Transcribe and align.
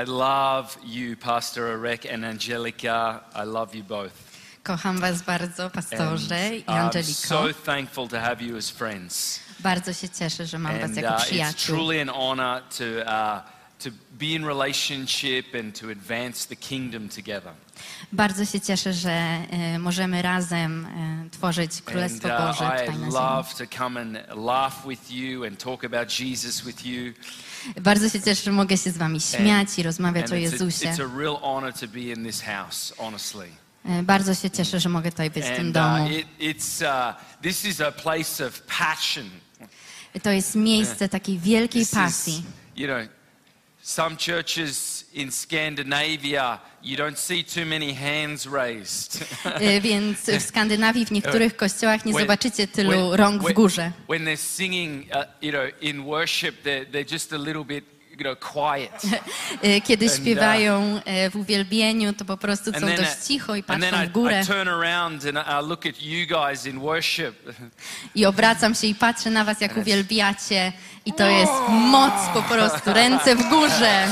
I 0.00 0.04
love 0.04 0.78
you, 0.82 1.16
Pastor 1.16 1.76
Arek 1.76 2.06
and 2.06 2.24
Angelica. 2.24 3.20
I 3.34 3.44
love 3.44 3.74
you 3.74 3.82
both. 3.82 4.12
Kocham 4.64 4.98
Was 4.98 5.22
bardzo, 5.22 5.70
pastorze 5.70 6.56
i 6.56 6.64
I'm 6.66 6.90
Angeliko. 6.90 7.26
so 7.26 7.52
thankful 7.52 8.08
to 8.08 8.18
have 8.18 8.40
you 8.40 8.56
as 8.56 8.70
friends. 8.70 9.40
Bardzo 9.60 9.92
się 9.92 10.08
cieszę, 10.08 10.46
że 10.46 10.58
mam 10.58 10.80
Was 10.80 10.96
jako 10.96 11.08
uh, 11.08 11.20
it's 11.20 11.24
przyjaciół. 11.24 11.76
truly 11.76 12.00
an 12.00 12.08
honor 12.08 12.62
to, 12.78 12.84
uh, 12.84 13.42
to 13.78 13.90
be 14.12 14.26
in 14.26 14.44
relationship 14.44 15.54
and 15.54 15.80
to 15.80 15.90
advance 15.90 16.48
the 16.48 16.56
kingdom 16.56 17.08
together. 17.08 17.52
Bardzo 18.12 18.44
się 18.44 18.60
cieszę, 18.60 18.92
że 18.92 19.10
e, 19.10 19.78
możemy 19.78 20.22
razem 20.22 20.86
e, 20.86 21.30
tworzyć 21.30 21.72
And 21.72 21.84
Królestwo 21.84 22.28
uh, 22.28 22.46
Boże 22.46 22.86
I 22.86 23.12
love 23.12 23.54
to 23.58 23.76
come 23.78 24.00
and 24.00 24.18
laugh 24.36 24.86
with 24.86 25.10
you 25.10 25.44
and 25.44 25.64
talk 25.64 25.84
about 25.84 26.20
Jesus 26.20 26.64
with 26.64 26.86
you. 26.86 27.12
Bardzo 27.80 28.08
się 28.08 28.20
cieszę, 28.22 28.42
że 28.44 28.52
mogę 28.52 28.76
się 28.76 28.90
z 28.90 28.96
Wami 28.98 29.20
śmiać 29.20 29.78
i 29.78 29.82
rozmawiać 29.82 30.32
o 30.32 30.34
Jezusie. 30.34 30.92
E, 33.84 34.02
Bardzo 34.02 34.34
się 34.34 34.50
cieszę, 34.50 34.80
że 34.80 34.88
mogę 34.88 35.10
tutaj 35.10 35.30
być 35.30 35.44
w 35.44 35.56
tym 35.56 35.66
And 35.66 35.74
domu. 35.74 36.04
uh, 36.04 36.10
uh. 39.60 40.22
To 40.22 40.30
jest 40.30 40.54
miejsce 40.54 41.08
takiej 41.08 41.38
wielkiej 41.38 41.86
pasji. 41.86 42.44
you 42.76 42.86
know, 42.86 43.08
some 43.82 44.16
churches 44.16 45.04
in 45.12 45.30
Scandinavia, 45.32 46.58
you 46.82 46.96
don't 46.96 47.18
see 47.18 47.44
too 47.44 47.66
many 47.66 47.94
hands 47.94 48.46
raised. 48.46 49.22
E, 49.44 49.80
Więc 49.80 50.18
w 50.20 50.42
Skandynawii 50.42 51.06
w 51.06 51.10
niektórych 51.10 51.56
kościołach 51.56 52.04
nie 52.04 52.12
zobaczycie 52.12 52.68
tylu 52.68 53.16
rąk 53.16 53.42
w 53.42 53.52
górze. 53.52 53.92
When 54.08 54.24
they're 54.24 54.36
singing, 54.36 55.06
uh, 55.06 55.24
you 55.42 55.52
know, 55.52 55.64
in 55.80 56.04
worship, 56.04 56.54
they're, 56.64 56.86
they're 56.90 57.12
just 57.12 57.32
a 57.32 57.38
little 57.38 57.64
bit. 57.64 57.84
E, 59.62 59.80
Kiedy 59.88 60.06
uh, 60.06 60.16
śpiewają 60.16 61.00
e, 61.04 61.30
w 61.30 61.36
uwielbieniu, 61.36 62.12
to 62.12 62.24
po 62.24 62.36
prostu 62.36 62.72
są 62.72 62.80
dość 62.80 63.26
cicho 63.26 63.54
i 63.54 63.62
patrzą 63.62 64.06
w 64.06 64.12
górę. 64.12 64.42
I 68.14 68.26
obracam 68.26 68.74
się 68.74 68.86
i 68.86 68.94
patrzę 68.94 69.30
na 69.30 69.44
was, 69.44 69.60
jak 69.60 69.76
uwielbiacie. 69.76 70.72
I 71.06 71.12
to 71.12 71.30
jest 71.30 71.52
moc 71.68 72.12
po 72.34 72.42
prostu. 72.42 72.92
Ręce 72.92 73.36
w 73.36 73.48
górze. 73.48 74.08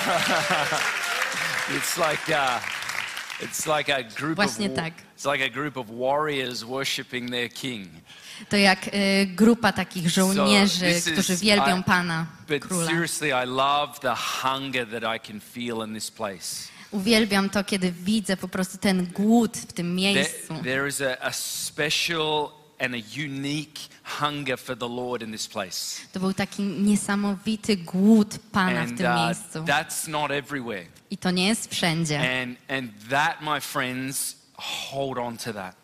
It's 1.76 1.96
like 1.96 2.28
uh, 2.28 2.60
it's 3.40 3.66
like 3.78 3.88
a 3.92 4.02
group 4.02 4.38
of 4.38 4.44
Właśnie 4.46 4.68
wa- 4.68 4.76
tak. 4.76 4.94
it's 5.16 5.24
like 5.32 5.44
a 5.44 5.48
group 5.50 5.76
of 5.76 5.86
warriors 5.90 6.64
worshiping 6.64 7.30
their 7.30 7.48
king. 7.52 7.88
To 8.48 8.56
jak 8.56 8.88
e, 8.92 9.26
grupa 9.26 9.72
takich 9.72 10.10
żołnierzy, 10.10 10.90
is- 10.90 11.10
którzy 11.12 11.36
wielbią 11.36 11.78
I- 11.80 11.84
Pana, 11.84 12.26
But 12.48 12.62
Króla. 12.62 12.86
seriously, 12.86 13.28
I 13.28 13.46
love 13.46 14.00
the 14.00 14.14
hunger 14.42 14.86
that 14.86 15.16
I 15.16 15.20
can 15.28 15.40
feel 15.40 15.84
in 15.88 15.94
this 15.94 16.10
place. 16.10 16.68
Uwielbiam 16.90 17.50
to, 17.50 17.64
kiedy 17.64 17.92
widzę 17.92 18.36
po 18.36 18.48
prostu 18.48 18.78
ten 18.78 19.06
głód 19.06 19.56
w 19.58 19.72
tym 19.72 19.86
There, 19.86 20.14
miejscu. 20.14 20.54
there 20.64 20.88
is 20.88 21.00
a, 21.00 21.20
a 21.26 21.32
special 21.32 22.48
and 22.80 22.94
a 22.94 22.98
unique 23.16 23.78
hunger 24.02 24.56
for 24.58 24.76
the 24.76 24.88
Lord 24.88 25.22
in 25.22 25.32
this 25.32 25.48
place. 25.48 26.00
To 26.12 26.20
był 26.20 26.34
taki 26.34 26.62
niesamowity 26.62 27.76
głód 27.76 28.38
Pana 28.52 28.86
w 28.86 28.88
And 28.88 28.98
tym 28.98 29.06
uh, 29.06 29.16
miejscu. 29.16 29.64
that's 29.64 30.08
not 30.08 30.30
everywhere. 30.30 30.86
I 31.10 31.16
to 31.18 31.30
nie 31.30 31.48
jest 31.48 31.70
wszędzie. 31.74 32.42
And 32.42 32.56
and 32.68 33.08
that, 33.10 33.40
my 33.42 33.60
friends, 33.60 34.36
hold 34.54 35.18
on 35.18 35.36
to 35.36 35.52
that. 35.52 35.76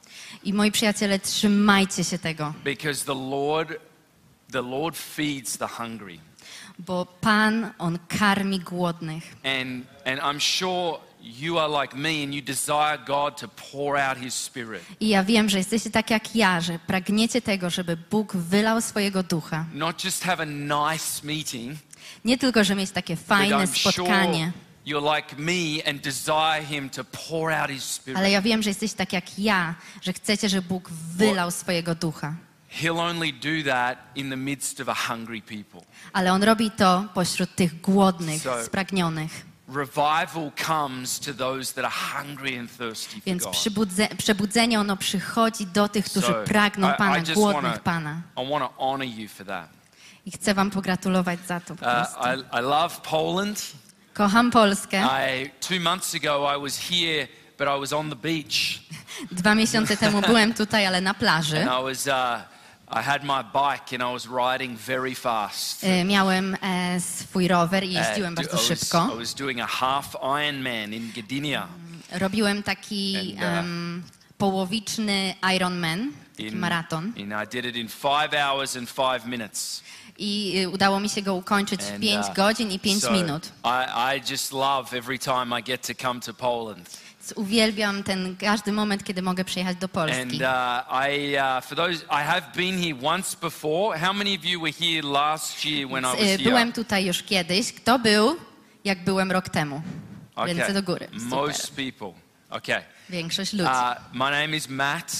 I 0.44 0.52
moi 0.52 0.70
przyjaciele, 0.72 1.18
trzymajcie 1.18 2.04
się 2.04 2.18
tego, 2.18 2.54
Because 2.64 3.04
the 3.04 3.14
Lord 3.14 3.76
the 4.52 4.62
Lord 4.62 4.96
feeds 4.96 5.58
the 5.58 5.66
hungry. 5.68 6.18
bo 6.78 7.06
Pan, 7.20 7.72
On 7.78 7.98
karmi 8.08 8.60
głodnych. 8.60 9.36
And, 9.44 9.84
and 10.04 10.20
I'm 10.20 10.40
sure 10.40 10.98
you 11.26 11.58
are 11.58 11.82
like 11.82 11.96
me 11.96 12.22
and 12.24 12.34
you 12.34 12.42
desire 12.42 12.98
God 13.06 13.40
to 13.40 13.48
pour 13.48 13.98
out 13.98 14.18
His 14.18 14.34
Spirit. 14.34 14.82
I 15.00 15.08
ja 15.08 15.24
wiem, 15.24 15.48
że 15.48 15.58
jesteście 15.58 15.90
tak 15.90 16.10
jak 16.10 16.36
ja, 16.36 16.60
że 16.60 16.78
pragniecie 16.78 17.42
tego, 17.42 17.70
żeby 17.70 17.96
Bóg 18.10 18.36
wylał 18.36 18.80
swojego 18.80 19.22
ducha. 19.22 19.64
Not 19.72 20.04
just 20.04 20.24
have 20.24 20.42
a 20.42 20.46
nice 20.46 21.26
meeting, 21.26 21.78
Nie 22.24 22.38
tylko, 22.38 22.64
że 22.64 22.74
mieć 22.74 22.90
takie 22.90 23.16
fajne 23.16 23.66
spotkanie, 23.66 24.52
you're 24.86 25.16
like 25.16 25.36
me 25.38 25.90
and 25.90 26.02
desire 26.02 26.66
Him 26.68 26.90
to 26.90 27.04
pour 27.04 27.52
out 27.52 27.70
His 27.70 27.84
Spirit. 27.84 28.18
ale 28.18 28.30
ja 28.30 28.42
wiem, 28.42 28.62
że 28.62 28.70
jesteście 28.70 28.96
tak 28.96 29.12
jak 29.12 29.38
ja, 29.38 29.74
że 30.02 30.12
chcecie, 30.12 30.48
żeby 30.48 30.68
Bóg 30.68 30.90
wylał 30.90 31.50
swojego 31.50 31.94
ducha. 31.94 32.34
Ale 36.12 36.32
On 36.32 36.42
robi 36.42 36.70
to 36.70 37.04
pośród 37.14 37.54
tych 37.54 37.80
głodnych, 37.80 38.42
spragnionych. 38.64 39.45
Revival 39.68 40.52
comes 40.66 41.18
to 41.18 41.34
those 41.34 41.72
that 41.74 41.84
are 41.84 42.22
hungry 42.22 42.58
and 42.58 42.70
thirsty 42.70 43.20
for 43.20 43.24
Więc 43.26 43.44
przebudzenie 44.18 44.80
ono 44.80 44.96
przychodzi 44.96 45.66
do 45.66 45.88
tych, 45.88 46.04
którzy 46.04 46.26
So, 46.26 46.44
pragną 46.44 46.92
I- 46.92 46.96
Pana, 46.96 47.18
I 47.18 47.20
just 47.20 47.34
głodnych 47.34 47.62
wanna- 47.62 47.78
Pana. 47.78 48.22
I 48.36 48.50
want 48.50 48.64
to 48.64 48.84
honor 48.84 49.08
you 49.08 49.28
for 49.28 49.46
that. 49.46 49.68
I 50.26 50.30
chcę 50.30 50.54
Wam 50.54 50.70
pogratulować 50.70 51.38
za 51.46 51.60
to 51.60 51.74
Uh. 51.74 51.80
I, 51.80 52.58
I 52.58 52.62
love 52.62 53.00
Poland. 53.02 53.72
Kocham 54.14 54.50
Polskę. 54.50 55.02
I, 55.02 55.50
two 55.60 55.80
months 55.80 56.14
ago, 56.14 56.56
I 56.56 56.60
was 56.62 56.78
here, 56.78 57.28
but 57.58 57.68
I 57.68 57.80
was 57.80 57.92
on 57.92 58.10
the 58.10 58.16
beach. 58.16 58.80
Dwa 59.32 59.54
miesiące 59.54 59.96
temu 59.96 60.20
byłem 60.20 60.54
tutaj, 60.54 60.86
ale 60.86 61.00
na 61.00 61.14
plaży. 61.14 61.70
And 61.70 61.80
I 61.80 61.84
was, 61.92 62.06
uh, 62.06 62.55
I 62.88 63.02
had 63.02 63.24
my 63.24 63.42
bike 63.42 63.92
and 63.92 64.02
I 64.02 64.12
was 64.12 64.26
riding 64.26 64.76
very 64.78 65.14
fast. 65.14 65.84
E, 65.84 66.04
Miałem 66.04 66.56
e, 66.62 67.00
swój 67.00 67.48
rower 67.48 67.84
i 67.84 67.92
jeździłem 67.92 68.32
Uh, 68.32 68.36
bardzo 68.36 68.56
I 68.56 68.68
was, 68.68 68.80
szybko. 68.80 69.10
I 69.14 69.18
was 69.18 69.34
doing 69.34 69.60
a 69.60 69.66
half 69.66 70.14
Ironman 70.22 70.92
in 70.94 71.12
Gdynia. 71.16 71.68
Robiłem 72.12 72.62
taki 72.62 73.16
And, 73.32 73.38
uh, 73.38 73.42
em, 73.44 74.02
połowiczny 74.38 75.34
Ironman, 75.56 76.12
In, 76.38 76.58
maraton. 76.58 77.04
and 77.04 77.32
I 77.44 77.46
did 77.52 77.64
it 77.64 77.76
in 77.76 77.88
five 77.88 78.28
hours 78.34 78.76
and 78.76 78.90
five 78.90 79.26
minutes. 79.26 79.82
I 80.18 80.52
y, 80.64 80.68
udało 80.68 81.00
mi 81.00 81.08
się 81.08 81.22
go 81.22 81.34
ukończyć 81.34 81.82
w 81.82 81.90
And, 81.92 82.00
5 82.02 82.26
uh, 82.26 82.34
godzin 82.34 82.70
i 82.72 82.78
5 82.78 83.02
so 83.02 83.10
minut. 83.12 83.52
Więc 87.26 87.38
Uwielbiam 87.38 88.02
ten 88.02 88.36
każdy 88.36 88.72
moment, 88.72 89.04
kiedy 89.04 89.22
mogę 89.22 89.44
przyjechać 89.44 89.76
do 89.76 89.84
And 89.84 89.92
Polski. 89.92 90.36
uh, 90.36 91.08
I, 91.10 91.36
uh, 91.36 91.64
for 91.64 91.76
those, 91.76 92.04
I 92.04 92.24
have 92.24 92.42
been 92.56 92.82
here 92.82 92.94
once 93.02 93.36
before. 93.40 93.98
How 93.98 94.12
many 94.14 94.36
of 94.36 94.44
you 94.44 94.60
were 94.60 94.72
here 94.72 95.02
last 95.02 95.64
year 95.64 95.88
when 95.88 96.04
I 96.04 96.06
was 96.06 96.20
Y, 96.20 96.24
here? 96.26 96.44
Byłem 96.44 96.72
tutaj 96.72 97.06
już 97.06 97.22
kiedyś. 97.22 97.72
Kto 97.72 97.98
był, 97.98 98.36
jak 98.84 99.04
byłem 99.04 99.32
rok 99.32 99.48
temu? 99.48 99.82
Ręce 100.36 100.72
do 100.72 100.82
góry. 100.82 101.08
Super. 101.12 101.28
Most 101.28 101.76
people. 101.76 102.12
Okay. 102.50 102.82
Większość 103.10 103.52
ludzi. 103.52 103.70
Uh, 103.70 103.94
my 104.12 104.30
name 104.30 104.56
is 104.56 104.68
Matt. 104.68 105.12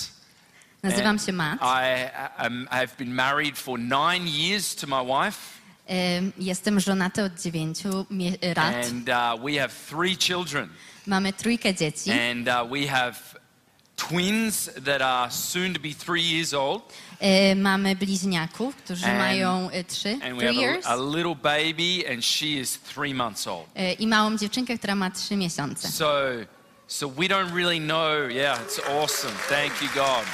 Nazywam 0.83 1.06
and 1.06 1.25
się 1.27 1.33
Matt. 1.33 1.61
I 1.62 2.11
um, 2.47 2.69
have 2.71 2.88
been 2.99 3.15
married 3.15 3.59
for 3.59 3.78
nine 3.78 4.28
years 4.28 4.75
to 4.75 4.87
my 4.87 5.03
wife, 5.05 5.38
Jestem 6.38 6.81
żonaty 6.81 7.23
od 7.23 7.41
9 7.41 7.85
lat. 8.56 8.87
and 8.87 9.09
uh, 9.09 9.44
we 9.44 9.61
have 9.61 9.69
three 9.91 10.17
children. 10.17 10.69
Mamy 11.06 11.32
trójkę 11.32 11.75
dzieci. 11.75 12.11
And 12.11 12.49
uh, 12.49 12.70
we 12.70 12.87
have 12.87 13.17
twins 13.97 14.70
that 14.85 15.03
are 15.03 15.31
soon 15.31 15.75
to 15.75 15.81
be 15.81 15.93
three 15.93 16.23
years 16.23 16.55
old. 16.55 16.82
E, 17.20 17.55
którzy 18.85 19.06
and, 19.06 19.19
mają 19.19 19.70
e, 19.70 19.85
trzy, 19.85 20.19
and 20.23 20.38
we 20.38 20.47
have. 20.47 20.85
A, 20.85 20.93
a 20.93 20.97
little 20.97 21.35
baby 21.35 22.05
and 22.06 22.25
she 22.25 22.58
is 22.58 22.76
three 22.76 23.14
months 23.14 23.47
old. 23.47 23.67
E, 23.75 23.93
I 23.93 24.06
małą 24.06 24.37
dziewczynkę, 24.37 24.79
która 24.79 24.94
ma 24.94 25.11
trzy 25.11 25.37
miesiące. 25.37 25.88
So, 25.88 26.23
so 26.87 27.09
we 27.09 27.29
don't 27.29 27.52
really 27.55 27.81
know. 27.81 28.29
Yeah, 28.29 28.61
it's 28.62 28.79
awesome. 28.79 29.35
Thank 29.49 29.82
you, 29.82 29.88
God. 29.94 30.25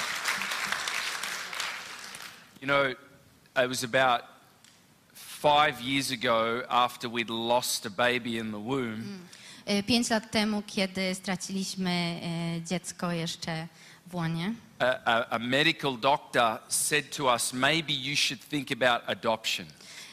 You 2.60 2.68
know, 2.68 2.94
it 3.64 3.68
was 3.68 3.84
about 3.84 4.22
five 5.14 5.80
years 5.80 6.10
ago 6.10 6.62
after 6.68 7.08
we'd 7.08 7.30
lost 7.30 7.86
a 7.86 7.90
baby 7.90 8.38
in 8.38 8.52
the 8.52 8.60
womb. 8.60 9.02
Mm. 9.02 9.41
E, 9.66 9.82
5 9.82 10.10
lat 10.10 10.30
temu, 10.30 10.62
kiedy 10.66 11.14
straciliśmy 11.14 11.90
e, 11.90 12.62
dziecko 12.62 13.12
jeszcze 13.12 13.68
w 14.06 14.14
łonie. 14.14 14.54
A, 14.78 15.04
a, 15.04 15.28
a 15.28 15.38
medical 15.38 15.98
doctor 16.00 16.58
said 16.68 17.16
to 17.16 17.24
us, 17.24 17.52
maybe 17.52 17.92
you 17.92 18.16
should 18.16 18.48
think 18.48 18.68
about 18.72 19.08
adoption. 19.08 19.66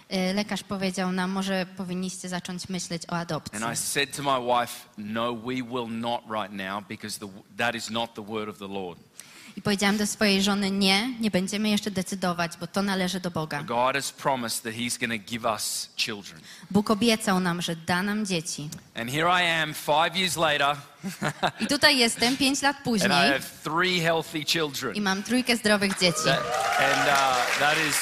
E, 0.10 0.34
lekarz 0.34 0.64
powiedział 0.64 1.12
nam, 1.12 1.32
może 1.32 1.66
powinniście 1.78 2.30
zacząć 2.30 2.70
myśleć 2.70 3.04
o 3.10 3.18
adopcji. 3.18 3.64
And 3.64 3.74
I 3.74 3.78
said 3.78 4.16
to 4.16 4.24
my 4.24 4.60
wife, 4.60 4.74
no, 4.98 5.36
we 5.36 5.56
will 5.64 5.88
not 5.88 6.22
right 6.30 6.52
now 6.52 6.84
because 6.90 7.20
the, 7.20 7.28
that 7.58 7.76
is 7.76 7.90
not 7.90 8.14
the 8.14 8.24
word 8.24 8.50
of 8.50 8.58
the 8.58 8.68
Lord. 8.68 9.00
I 9.58 9.62
powiedziałam 9.62 9.98
do 9.98 10.08
swojej 10.08 10.44
żony, 10.44 10.72
nie, 10.72 11.10
nie 11.20 11.32
będziemy 11.32 11.70
jeszcze 11.70 11.92
decydować, 11.92 12.52
bo 12.60 12.68
to 12.68 12.82
należy 12.82 13.20
do 13.20 13.32
Boga. 13.32 13.64
God 13.64 13.96
has 13.96 14.12
promised 14.12 14.64
that 14.64 14.74
He's 14.74 15.00
going 15.00 15.24
to 15.24 15.32
give 15.32 15.46
us 15.46 15.90
children. 15.98 16.42
Bóg 16.72 16.92
obiecał 16.92 17.40
nam, 17.40 17.62
że 17.62 17.76
da 17.76 18.04
nam 18.04 18.26
dzieci. 18.26 18.70
And 18.96 19.12
here 19.12 19.28
I 19.44 19.62
am, 19.62 19.74
five 19.74 20.16
years 20.18 20.36
later, 20.38 20.76
I 21.62 21.68
tutaj 21.68 21.98
jestem 21.98 22.38
pięć 22.38 22.62
lat 22.62 22.76
and 22.78 22.86
I 22.86 22.90
później 22.90 23.10
have 23.10 23.42
three 23.64 24.00
healthy 24.02 24.40
i 24.40 24.46
children. 24.46 25.02
mam 25.04 25.24
trójkę 25.24 25.58
zdrowych 25.58 26.00
dzieci. 26.00 26.24
That, 26.26 26.44
and 26.80 27.08
uh, 27.08 27.60
that 27.60 27.78
is 27.90 27.96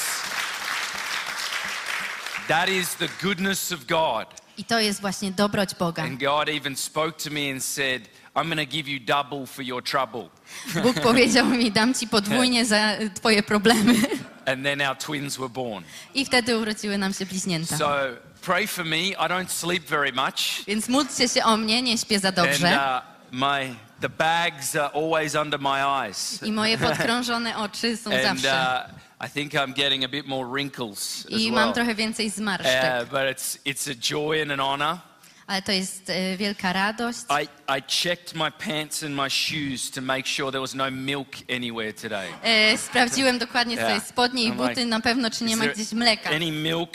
that 2.48 2.68
is 2.68 2.94
the 2.94 3.08
goodness 3.22 3.72
of 3.72 3.86
God. 3.86 4.26
I 4.58 4.64
to 4.64 4.80
jest 4.80 5.00
właśnie 5.00 5.30
dobroć 5.30 5.74
Boga. 5.74 6.02
And 6.02 6.20
God 6.20 6.48
even 6.48 6.76
spoke 6.76 7.22
to 7.24 7.30
me 7.30 7.50
and 7.52 7.64
said, 7.64 8.08
"I'm 8.38 8.46
going 8.54 8.68
to 8.70 8.76
give 8.76 8.88
you 8.90 9.00
double 9.00 9.46
for 9.46 9.64
your 9.64 9.82
trouble." 9.84 10.28
Bóg 10.82 11.00
powiedział 11.00 11.46
mi, 11.46 11.70
dam 11.72 11.94
ci 11.94 12.08
podwójnie 12.08 12.64
za 12.64 12.96
twoje 13.14 13.42
problemy. 13.42 13.94
And 14.46 14.64
then 14.64 14.80
our 14.80 14.96
twins 14.96 15.36
were 15.36 15.48
born. 15.48 15.84
I 16.14 16.24
wtedy 16.24 16.58
urodziły 16.58 16.98
nam 16.98 17.12
się 17.12 17.26
bliźnięta. 17.26 17.76
So 17.76 17.96
pray 18.42 18.66
for 18.66 18.84
me. 18.84 18.96
I 18.98 19.14
don't 19.28 19.48
sleep 19.48 19.84
very 19.84 20.12
much, 20.12 20.64
Więc 20.66 20.88
módlcie 20.88 21.28
się 21.28 21.44
o 21.44 21.56
mnie, 21.56 21.82
nie 21.82 21.98
śpię 21.98 22.18
za 22.18 22.28
and 22.28 22.36
dobrze. 22.36 22.66
uh, 22.66 23.02
my 23.32 23.74
the 24.00 24.08
bags 24.08 24.76
are 24.76 24.90
always 24.94 25.34
under 25.34 25.60
my 25.60 25.84
eyes. 26.06 26.42
I 26.42 26.52
moje 26.52 26.78
podkrążone 26.78 27.56
oczy 27.58 27.96
są 27.96 28.10
And 28.28 28.40
zawsze. 28.40 28.84
uh, 28.90 29.26
I 29.28 29.30
think 29.30 29.52
I'm 29.54 29.72
getting 29.74 30.04
a 30.04 30.08
bit 30.08 30.26
more 30.26 30.48
wrinkles 30.48 31.26
as 31.26 31.40
I 31.40 31.50
well. 31.50 31.64
mam 31.64 31.72
trochę 31.72 31.94
więcej 31.94 32.30
zmarszczek. 32.30 33.02
Uh, 33.02 33.08
but 33.10 33.20
it's 33.20 33.58
it's 33.66 33.90
a 33.90 33.94
joy 33.94 34.42
and 34.42 34.52
an 34.52 34.60
honor. 34.60 34.98
Ale 35.48 35.62
to 35.62 35.72
jest 35.72 36.10
y, 36.10 36.36
wielka 36.36 36.72
radość. 36.72 37.18
I, 37.42 37.48
I 37.78 37.82
checked 38.02 38.34
my 38.34 38.50
pants 38.50 39.02
and 39.02 39.14
my 39.14 39.30
shoes 39.30 39.90
to 39.90 40.00
make 40.02 40.26
sure 40.26 40.50
there 40.50 40.60
was 40.60 40.74
no 40.74 40.90
milk 40.90 41.28
anywhere 41.56 41.92
today. 41.92 42.28
E, 42.42 42.78
Sprawdziłem 42.78 43.38
dokładnie 43.38 43.74
Yeah. 43.76 43.86
swoje 43.86 44.00
spodnie 44.00 44.44
i 44.44 44.52
buty 44.52 44.68
like, 44.68 44.84
na 44.86 45.00
pewno, 45.00 45.30
czy 45.30 45.44
nie 45.44 45.56
ma 45.56 45.66
gdzieś 45.66 45.92
mleka, 45.92 46.30
Any 46.30 46.52
milk? 46.52 46.90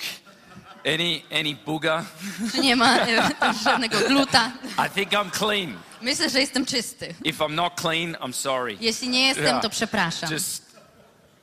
Any 0.86 1.22
any 1.40 1.56
booger? 1.66 2.04
czy 2.52 2.60
nie 2.60 2.76
ma 2.76 2.98
e, 3.00 3.32
żadnego 3.64 4.00
gluta. 4.08 4.52
I 4.88 4.90
think 4.90 5.12
I'm 5.12 5.32
clean. 5.40 5.74
Myślę, 6.02 6.30
że 6.30 6.40
jestem 6.40 6.66
czysty. 6.66 7.16
If 7.24 7.44
I'm 7.44 7.54
not 7.54 7.82
clean, 7.82 8.14
I'm 8.16 8.34
sorry. 8.34 8.78
Jeśli 8.80 9.10
nie 9.10 9.28
jestem, 9.28 9.46
Yeah. 9.46 9.62
to 9.62 9.70
przepraszam. 9.70 10.32
Just 10.32 10.64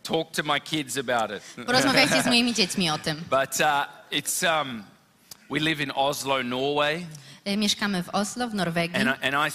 talk 0.03 0.31
to 0.33 0.43
my 0.43 0.61
kids 0.61 0.99
about 0.99 1.31
it. 1.31 1.67
Porozmawiajcie 1.67 2.23
z 2.23 2.27
moimi 2.33 2.55
dziećmi 2.55 2.91
o 2.91 2.99
tym. 2.99 3.17
But 3.17 3.61
uh, 3.61 3.87
it's 4.19 4.61
um, 4.61 4.85
we 5.51 5.61
live 5.61 5.83
in 5.83 5.91
Oslo, 5.95 6.43
Norway, 6.43 7.07
E, 7.45 7.57
Mieszkamy 7.57 8.03
w 8.03 8.09
Oslo, 8.09 8.49
w 8.49 8.55
Norwegii, 8.55 8.97
and 8.97 9.09
I, 9.23 9.27
and 9.27 9.35
I 9.49 9.51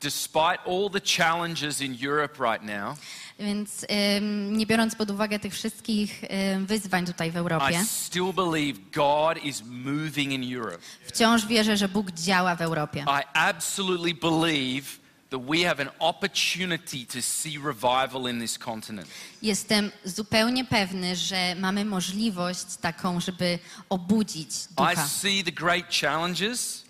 despite 0.00 0.58
all 0.66 0.90
the 0.90 1.00
challenges 1.00 1.80
in 1.80 1.96
Europe 2.08 2.38
right 2.52 2.62
now, 2.62 2.96
więc 3.38 3.86
em, 3.88 4.56
nie 4.56 4.66
biorąc 4.66 4.94
pod 4.94 5.10
uwagę 5.10 5.38
tych 5.38 5.52
wszystkich 5.54 6.24
em, 6.28 6.66
wyzwań 6.66 7.06
tutaj 7.06 7.30
w 7.30 7.36
Europie, 7.36 7.80
I 7.82 7.86
still 7.86 8.32
believe 8.32 8.78
God 8.94 9.44
is 9.44 9.62
moving 9.66 10.32
in 10.32 10.56
Europe. 10.56 10.78
wciąż 11.06 11.46
wierzę, 11.46 11.76
że 11.76 11.88
Bóg 11.88 12.10
działa 12.10 12.56
w 12.56 12.60
Europie. 12.62 13.04
I 13.08 13.22
absolutely 13.34 14.14
believe 14.14 15.01
that 15.32 15.40
we 15.50 15.62
have 15.68 15.80
an 15.82 15.90
opportunity 15.98 17.06
to 17.06 17.22
see 17.22 17.58
revival 17.58 18.26
in 18.30 18.40
this 18.40 18.58
continent. 18.58 19.08
Jestem 19.42 19.90
zupełnie 20.04 20.64
pewny, 20.64 21.16
że 21.16 21.54
mamy 21.58 21.84
możliwość 21.84 22.64
taką, 22.80 23.20
żeby 23.20 23.58
obudzić 23.88 24.48
I 24.70 24.74
ducha. 24.76 25.06
see 25.08 25.44
the 25.44 25.52
great 25.52 25.84
challenges, 26.00 26.82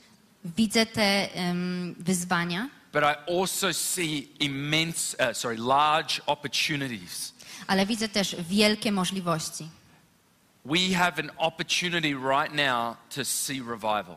Widzę 0.44 0.87
te 0.87 1.35
em, 1.35 1.94
wyzwania, 1.99 2.69
but 2.93 3.03
I 3.05 3.33
also 3.41 3.73
see 3.75 4.29
immense, 4.41 5.17
uh, 5.31 5.37
sorry, 5.37 5.56
large 5.59 6.21
opportunities. 6.27 7.33
ale 7.67 7.87
widzę 7.87 8.09
też 8.09 8.37
wielkie 8.49 8.93
możliwości. 8.93 9.69
We 10.65 10.94
have 10.94 11.19
an 11.19 11.31
opportunity 11.39 12.15
right 12.15 12.55
now 12.55 12.97
to 13.15 13.25
see 13.25 13.61
revival. 13.61 14.17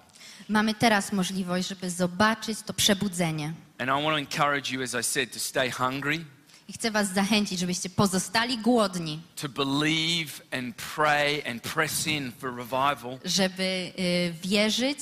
Mamy 0.50 0.74
teraz 0.74 1.12
możliwość, 1.12 1.68
żeby 1.68 1.90
zobaczyć 1.90 2.60
to 2.66 2.74
przebudzenie. 2.74 3.54
And 3.80 3.90
I 3.90 3.94
want 4.04 4.16
to 4.16 4.18
encourage 4.38 4.72
you, 4.74 4.82
as 4.84 4.96
I 4.96 5.04
said, 5.04 5.32
to 5.34 5.40
stay 5.40 5.70
hungry, 5.70 6.26
I 6.68 6.74
chcę 6.74 6.92
Was 6.92 7.14
zachęcić, 7.14 7.60
żebyście 7.60 7.90
pozostali 7.90 8.58
głodni, 8.58 9.20
to 9.36 9.50
believe 9.50 10.42
and 10.52 10.76
pray 10.96 11.44
and 11.52 11.62
press 11.64 12.08
in 12.08 12.32
for 12.40 12.56
revival. 12.56 13.20
żeby 13.26 13.92
y, 14.00 14.34
wierzyć 14.44 14.98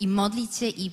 i 0.00 0.08
modlić 0.08 0.56
się 0.56 0.66
i 0.66 0.90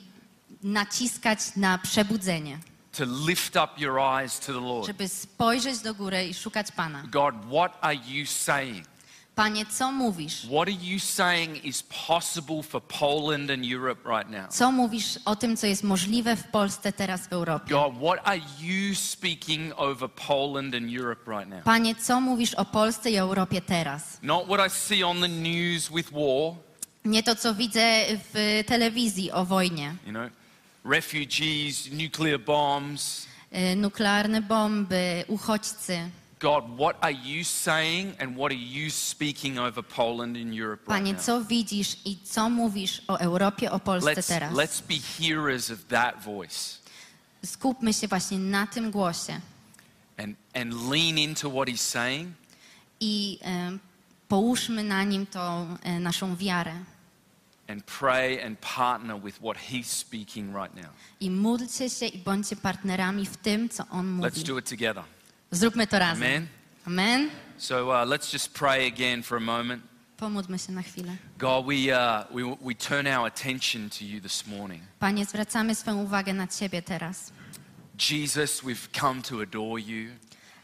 naciskać 0.63 1.39
na 1.55 1.77
przebudzenie, 1.77 2.59
to 2.97 3.05
lift 3.27 3.55
up 3.55 3.69
your 3.77 3.99
eyes 3.99 4.39
to 4.39 4.45
the 4.53 4.59
Lord. 4.59 4.87
żeby 4.87 5.07
spojrzeć 5.07 5.79
do 5.79 5.93
góry 5.93 6.25
i 6.27 6.33
szukać 6.33 6.71
Pana. 6.71 7.03
God, 7.11 7.35
what 7.51 7.77
are 7.81 7.95
you 8.07 8.25
saying? 8.25 8.85
Panie, 9.41 9.65
co 9.65 9.91
mówisz? 9.91 10.45
What 10.45 10.67
are 10.67 10.77
you 10.81 10.99
saying 10.99 11.65
is 11.65 11.83
possible 12.07 12.63
for 12.63 12.81
Poland 12.83 13.51
and 13.51 13.65
Europe 13.73 14.09
right 14.09 14.29
now? 14.29 14.49
Co 14.53 14.71
mówisz 14.71 15.19
o 15.25 15.35
tym, 15.35 15.57
co 15.57 15.67
jest 15.67 15.83
możliwe 15.83 16.35
w 16.35 16.43
Polsce 16.43 16.93
teraz 16.93 17.27
w 17.27 17.33
Europie? 17.33 17.69
God, 17.69 17.93
what 18.03 18.27
are 18.27 18.41
you 18.59 18.95
speaking 18.95 19.73
over 19.77 20.09
Poland 20.27 20.75
and 20.75 20.85
Europe 20.99 21.31
right 21.31 21.49
now? 21.49 21.63
Panie, 21.63 21.95
co 21.95 22.21
mówisz 22.21 22.53
o 22.53 22.65
Polsce 22.65 23.11
i 23.11 23.17
Europie 23.17 23.61
teraz? 23.61 24.19
Not 24.23 24.45
what 24.45 24.67
I 24.67 24.69
see 24.69 25.05
on 25.05 25.21
the 25.21 25.27
news 25.27 25.89
with 25.89 26.11
war, 26.11 26.53
Nie 27.05 27.23
to, 27.23 27.35
co 27.35 27.53
widzę 27.53 28.05
w 28.33 28.63
telewizji 28.67 29.31
o 29.31 29.45
wojnie. 29.45 29.95
you 30.05 30.11
know, 30.11 30.29
refugees, 30.85 31.91
nuclear 31.91 32.39
bombs. 32.39 33.25
Y, 33.73 33.75
Nuklearne 33.75 34.41
bomby, 34.41 35.23
uchodźcy. 35.27 36.09
God, 36.41 36.77
what 36.77 36.95
are 37.01 37.11
you 37.11 37.43
saying 37.43 38.15
and 38.19 38.35
what 38.35 38.51
are 38.51 38.63
you 38.79 38.89
speaking 38.89 39.59
over 39.59 39.83
Poland 39.83 40.35
and 40.35 40.55
Europe 40.55 40.81
right 40.87 40.97
Panie, 40.97 41.13
now? 41.13 41.21
co 41.21 41.41
widzisz 41.41 41.97
i 42.05 42.17
co 42.23 42.49
mówisz 42.49 43.01
o 43.07 43.17
Europie, 43.19 43.71
o 43.71 43.79
Polsce 43.79 44.15
Let's, 44.15 44.27
teraz? 44.27 44.53
let's 44.53 44.81
be 44.81 44.95
hearers 44.95 45.71
of 45.71 45.87
that 45.87 46.23
voice 46.23 46.81
Skupmy 47.45 47.93
się 47.93 48.07
właśnie 48.07 48.39
na 48.39 48.67
tym 48.67 48.91
głosie 48.91 49.39
and, 50.17 50.35
and 50.53 50.73
lean 50.73 51.17
into 51.17 51.49
what 51.49 51.67
he's 51.67 51.81
saying 51.81 52.29
i 52.99 53.39
eh, 53.41 53.47
e, 53.47 53.77
połóżmy 54.27 54.83
na 54.83 55.03
nim 55.03 55.25
tą 55.25 55.39
e, 55.41 55.77
eh, 55.83 55.99
naszą 55.99 56.35
wiarę. 56.35 56.73
and 57.67 57.85
pray 57.85 58.45
and 58.45 58.59
partner 58.59 59.21
with 59.21 59.37
what 59.37 59.57
he's 59.57 59.87
speaking 59.87 60.55
right 60.55 60.75
now. 60.75 60.91
I 61.19 61.31
módlcie 61.31 61.89
się 61.89 62.05
i 62.05 62.17
bądźcie 62.17 62.55
partnerami 62.55 63.25
w 63.25 63.37
tym, 63.37 63.69
co 63.69 63.83
On 63.91 64.07
mówi. 64.07 64.29
Let's 64.29 64.43
do 64.43 64.59
it 64.59 64.69
together. 64.69 65.03
Zróbmy 65.51 65.87
to 65.87 65.99
razem. 65.99 66.23
Amen. 66.23 66.47
Amen. 66.87 67.29
So 67.57 67.91
uh, 67.91 68.05
let's 68.09 68.31
just 68.31 68.53
pray 68.53 68.87
again 68.87 69.23
for 69.23 69.37
a 69.37 69.41
moment. 69.41 69.83
Pomódlmy 70.17 70.59
się 70.59 70.71
na 70.71 70.81
chwilę. 70.81 71.17
God, 71.37 71.65
we, 71.65 71.73
uh, 71.73 72.25
we, 72.35 72.57
we 72.61 72.75
turn 72.75 73.07
our 73.07 73.27
attention 73.27 73.89
to 73.89 74.05
you 74.05 74.21
this 74.21 74.47
morning. 74.47 74.81
Panie, 74.99 75.25
zwracamy 75.25 75.75
swoją 75.75 76.03
uwagę 76.03 76.33
na 76.33 76.47
Ciebie 76.47 76.81
teraz. 76.81 77.31
Jesus, 78.11 78.61
we've 78.63 78.99
come 78.99 79.21
to 79.21 79.41
adore 79.41 79.81
you. 79.81 80.11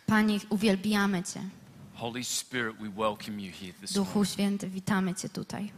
Panie, 0.05 0.39
uwielbiamy 0.49 1.23
Cię. 1.23 1.41
Holy 1.95 2.23
Spirit, 2.23 2.77
we 2.79 2.89
welcome 2.89 3.39
you 3.39 3.51
here 3.51 3.73
this 3.81 3.93
Duchu 3.93 4.19
morning. 4.19 4.33
Święty, 4.33 4.69
witamy 4.69 5.15
Cię 5.15 5.29
tutaj. 5.29 5.71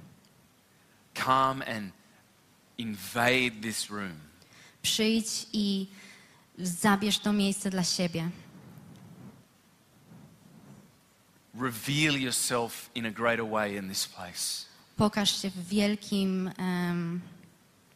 Come 1.16 1.66
and 1.66 1.92
invade 2.78 3.62
this 3.62 3.90
room. 3.90 4.14
Przyjdź 4.82 5.48
i 5.54 5.88
zabierz 6.58 7.20
to 7.20 7.34
miejsce 7.34 7.70
dla 7.70 7.84
siebie. 7.84 8.30
Reveal 11.60 12.18
yourself 12.18 12.90
in 12.96 13.06
a 13.06 13.12
greater 13.12 13.46
way 13.46 13.76
in 13.78 13.90
this 13.90 14.08
place. 14.08 14.66
Pokaż 14.98 15.42
się 15.42 15.50
w 15.50 15.68
wielkim 15.68 16.52
em, 16.58 17.22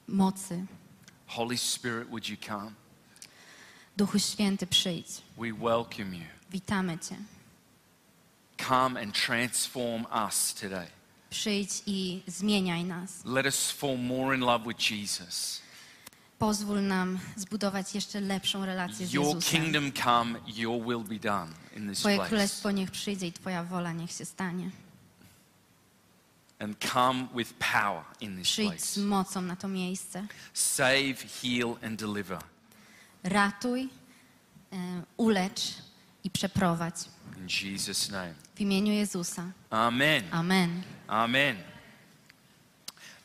mocy. 0.07 0.65
Holy 1.27 1.57
Spirit, 1.57 2.09
would 2.09 2.29
you 2.29 2.37
come? 2.37 2.71
Duchu 3.97 4.19
Święty, 4.19 4.67
przyjdź. 4.67 5.07
We 5.37 5.53
welcome 5.53 6.15
you. 6.17 6.25
Witamy 6.51 6.97
Cię. 6.99 7.15
Come 8.57 9.01
and 9.01 9.15
transform 9.25 10.05
us 10.27 10.53
today. 10.53 10.87
Przyjdź 11.29 11.83
i 11.85 12.23
zmieniaj 12.27 12.83
nas. 12.83 13.25
Let 13.25 13.45
us 13.45 13.71
fall 13.71 13.97
more 13.97 14.35
in 14.35 14.41
love 14.41 14.65
with 14.67 14.91
Jesus. 14.91 15.61
Pozwól 16.39 16.81
nam 16.81 17.19
zbudować 17.35 17.95
jeszcze 17.95 18.21
lepszą 18.21 18.65
relację 18.65 19.07
z 19.07 19.13
Your 19.13 19.25
Jezusem. 19.25 19.61
kingdom 19.61 19.91
come, 19.91 20.39
your 20.47 20.85
will 20.85 21.03
be 21.03 21.19
done 21.19 21.51
in 21.77 21.89
this 21.89 21.99
Twoje 21.99 22.15
place. 22.15 22.29
królestwo 22.29 22.71
niech 22.71 22.91
przyjdzie 22.91 23.27
i 23.27 23.33
Twoja 23.33 23.63
wola 23.63 23.91
niech 23.93 24.11
się 24.11 24.25
stanie. 24.25 24.69
And 26.59 26.77
come 26.93 27.27
with 27.35 27.53
power 27.53 28.03
in 28.21 28.37
this 28.37 28.47
Przyjdź 28.47 28.81
z 28.83 28.93
place. 28.93 29.07
mocą 29.07 29.41
na 29.41 29.55
to 29.55 29.67
miejsce. 29.67 30.27
Save, 30.53 31.15
heal, 31.41 31.75
and 31.85 31.99
deliver. 31.99 32.39
Ratuj, 33.23 33.89
e, 34.73 34.77
ulecz 35.17 35.61
i 36.23 36.29
przeprowadź. 36.29 36.95
In 37.37 37.47
Jesus' 37.47 38.09
name. 38.11 38.33
W 38.55 38.61
imieniu 38.61 38.93
Jezusa. 38.93 39.51
Amen. 39.69 40.23
Amen. 40.31 40.81
Amen. 41.07 41.55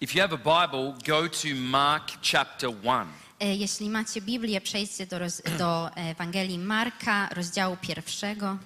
If 0.00 0.14
you 0.14 0.20
have 0.22 0.32
a 0.32 0.38
Bible, 0.38 0.94
go 1.04 1.26
to 1.28 1.54
Mark 1.54 2.10
chapter 2.22 2.70
1. 2.70 3.08
E, 3.40 3.54
Jeśli 3.56 3.90
macie 3.90 4.20
Biblię, 4.20 4.60
przejdźcie 4.60 5.06
do, 5.06 5.18
roz, 5.18 5.42
do 5.58 5.90
Ewangelii 5.96 6.58
Marka, 6.58 7.28
rozdziału 7.28 7.76
pierwszego. 7.76 8.58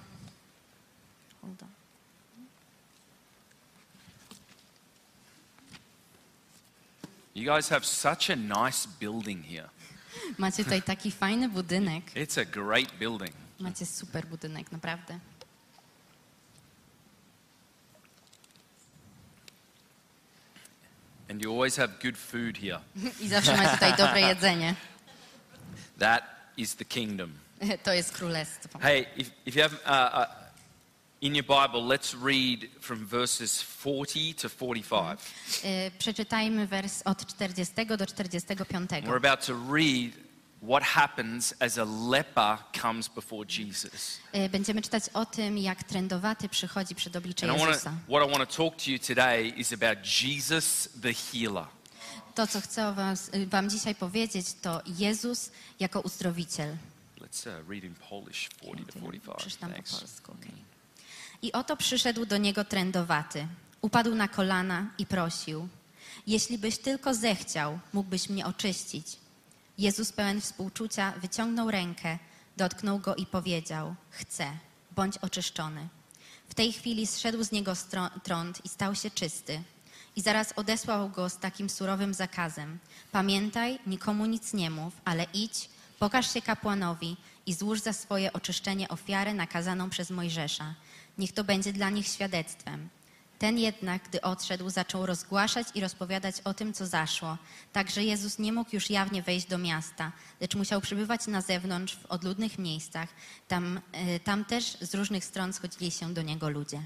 Hold 1.41 1.63
on. 1.63 1.69
You 7.35 7.53
guys 7.53 7.69
have 7.69 7.85
such 7.85 8.29
a 8.29 8.35
nice 8.35 8.87
building 8.99 9.45
here. 9.45 9.69
Macie 10.37 10.63
tutaj 10.63 10.81
taki 10.81 11.11
fajny 11.11 11.49
budynek. 11.49 12.03
It's 12.15 12.41
a 12.41 12.45
great 12.45 12.91
building. 12.99 13.31
Macie 13.59 13.85
super 13.85 14.25
budynek, 14.27 14.71
naprawdę. 14.71 15.19
And 21.33 21.41
you 21.41 21.49
always 21.49 21.75
have 21.77 21.99
good 21.99 22.15
food 22.15 22.57
here. 22.57 22.79
I 23.21 23.27
zawsze 23.27 23.57
macie 23.57 23.73
tutaj 23.73 23.93
dobre 23.97 24.21
jedzenie. 24.29 24.75
That 25.97 26.23
is 26.57 26.75
the 26.75 26.85
kingdom. 26.85 27.31
To 27.83 27.93
jest 27.93 28.11
królestwo. 28.11 28.79
Hey, 28.79 29.05
if, 29.17 29.31
if 29.45 29.55
you 29.55 29.63
have 29.63 29.73
uh, 29.73 30.19
uh, 30.19 30.25
in 31.21 31.35
your 31.35 31.45
Bible, 31.45 31.81
let's 31.81 32.15
read 32.23 32.69
from 32.81 33.05
verses 33.05 33.61
40 33.61 34.33
to 34.33 34.49
45. 34.49 35.17
E, 35.63 35.91
Przeczytajmy 35.91 36.67
wers 36.67 37.01
od 37.05 37.25
40 37.25 37.97
do 37.97 38.05
45. 38.05 39.05
We're 39.05 39.27
about 39.27 39.45
to 39.45 39.53
read 39.73 40.11
what 40.67 40.83
happens 40.83 41.53
as 41.59 41.77
a 41.77 41.85
leper 42.09 42.57
comes 42.81 43.09
before 43.09 43.45
Jesus. 43.49 44.17
E, 44.31 44.49
Będziemy 44.49 44.81
czytać 44.81 45.03
o 45.13 45.25
tym, 45.25 45.57
jak 45.57 45.83
trędowaty 45.83 46.49
przychodzi 46.49 46.95
przed 46.95 47.15
oblicze 47.15 47.45
And 47.47 47.55
I 47.55 47.59
wanna, 47.59 47.71
Jezusa. 47.71 47.93
what 48.09 48.27
I 48.29 48.31
want 48.31 48.49
to 48.49 48.55
talk 48.57 48.83
to 48.83 48.91
you 48.91 48.99
today 48.99 49.47
is 49.47 49.73
about 49.73 49.97
Jesus 50.23 50.89
the 51.01 51.13
healer. 51.13 51.65
To, 52.35 52.47
co 52.47 52.61
chcę 52.61 52.93
was, 52.93 53.31
Wam 53.47 53.69
dzisiaj 53.69 53.95
powiedzieć, 53.95 54.47
to 54.61 54.81
Jezus 54.97 55.51
jako 55.79 56.01
uzdrowiciel. 56.01 56.75
Let's 57.21 57.47
uh, 57.47 57.69
read 57.69 57.83
in 57.83 57.95
Polish 58.09 58.49
40 58.49 58.85
to 58.85 58.99
45. 58.99 59.37
Przeczytam 59.37 59.69
po 59.69 59.75
Thanks. 59.75 59.99
polsku. 59.99 60.31
okej. 60.31 60.51
I 61.41 61.51
oto 61.51 61.77
przyszedł 61.77 62.25
do 62.25 62.37
niego 62.37 62.65
trędowaty. 62.65 63.47
Upadł 63.81 64.15
na 64.15 64.27
kolana 64.27 64.85
i 64.97 65.05
prosił: 65.05 65.67
Jeśli 66.27 66.57
byś 66.57 66.77
tylko 66.77 67.13
zechciał, 67.13 67.79
mógłbyś 67.93 68.29
mnie 68.29 68.45
oczyścić. 68.45 69.07
Jezus 69.77 70.11
pełen 70.11 70.41
współczucia 70.41 71.11
wyciągnął 71.11 71.71
rękę, 71.71 72.17
dotknął 72.57 72.99
go 72.99 73.15
i 73.15 73.25
powiedział: 73.25 73.95
Chcę, 74.09 74.51
bądź 74.91 75.17
oczyszczony. 75.17 75.87
W 76.49 76.53
tej 76.53 76.73
chwili 76.73 77.07
zszedł 77.07 77.43
z 77.43 77.51
niego 77.51 77.73
trąd 78.23 78.65
i 78.65 78.69
stał 78.69 78.95
się 78.95 79.11
czysty. 79.11 79.63
I 80.15 80.21
zaraz 80.21 80.53
odesłał 80.55 81.09
go 81.09 81.29
z 81.29 81.37
takim 81.37 81.69
surowym 81.69 82.13
zakazem: 82.13 82.79
Pamiętaj, 83.11 83.79
nikomu 83.87 84.25
nic 84.25 84.53
nie 84.53 84.69
mów, 84.69 84.93
ale 85.05 85.25
idź, 85.33 85.69
pokaż 85.99 86.33
się 86.33 86.41
kapłanowi 86.41 87.17
i 87.45 87.53
złóż 87.53 87.79
za 87.79 87.93
swoje 87.93 88.33
oczyszczenie 88.33 88.89
ofiarę 88.89 89.33
nakazaną 89.33 89.89
przez 89.89 90.09
Mojżesza. 90.09 90.75
Niech 91.17 91.31
to 91.31 91.43
będzie 91.43 91.73
dla 91.73 91.89
nich 91.89 92.07
świadectwem. 92.07 92.89
Ten 93.39 93.57
jednak, 93.57 94.03
gdy 94.03 94.21
odszedł, 94.21 94.69
zaczął 94.69 95.05
rozgłaszać 95.05 95.67
i 95.75 95.81
rozpowiadać 95.81 96.35
o 96.43 96.53
tym, 96.53 96.73
co 96.73 96.87
zaszło. 96.87 97.37
Także 97.73 98.03
Jezus 98.03 98.39
nie 98.39 98.53
mógł 98.53 98.69
już 98.73 98.89
jawnie 98.89 99.21
wejść 99.21 99.47
do 99.47 99.57
miasta, 99.57 100.11
lecz 100.41 100.55
musiał 100.55 100.81
przybywać 100.81 101.27
na 101.27 101.41
zewnątrz, 101.41 101.95
w 101.95 102.05
odludnych 102.05 102.59
miejscach. 102.59 103.09
Tam, 103.47 103.81
e, 103.91 104.19
tam 104.19 104.45
też 104.45 104.77
z 104.81 104.95
różnych 104.95 105.25
stron 105.25 105.53
schodzili 105.53 105.91
się 105.91 106.13
do 106.13 106.21
niego 106.21 106.49
ludzie. 106.49 106.81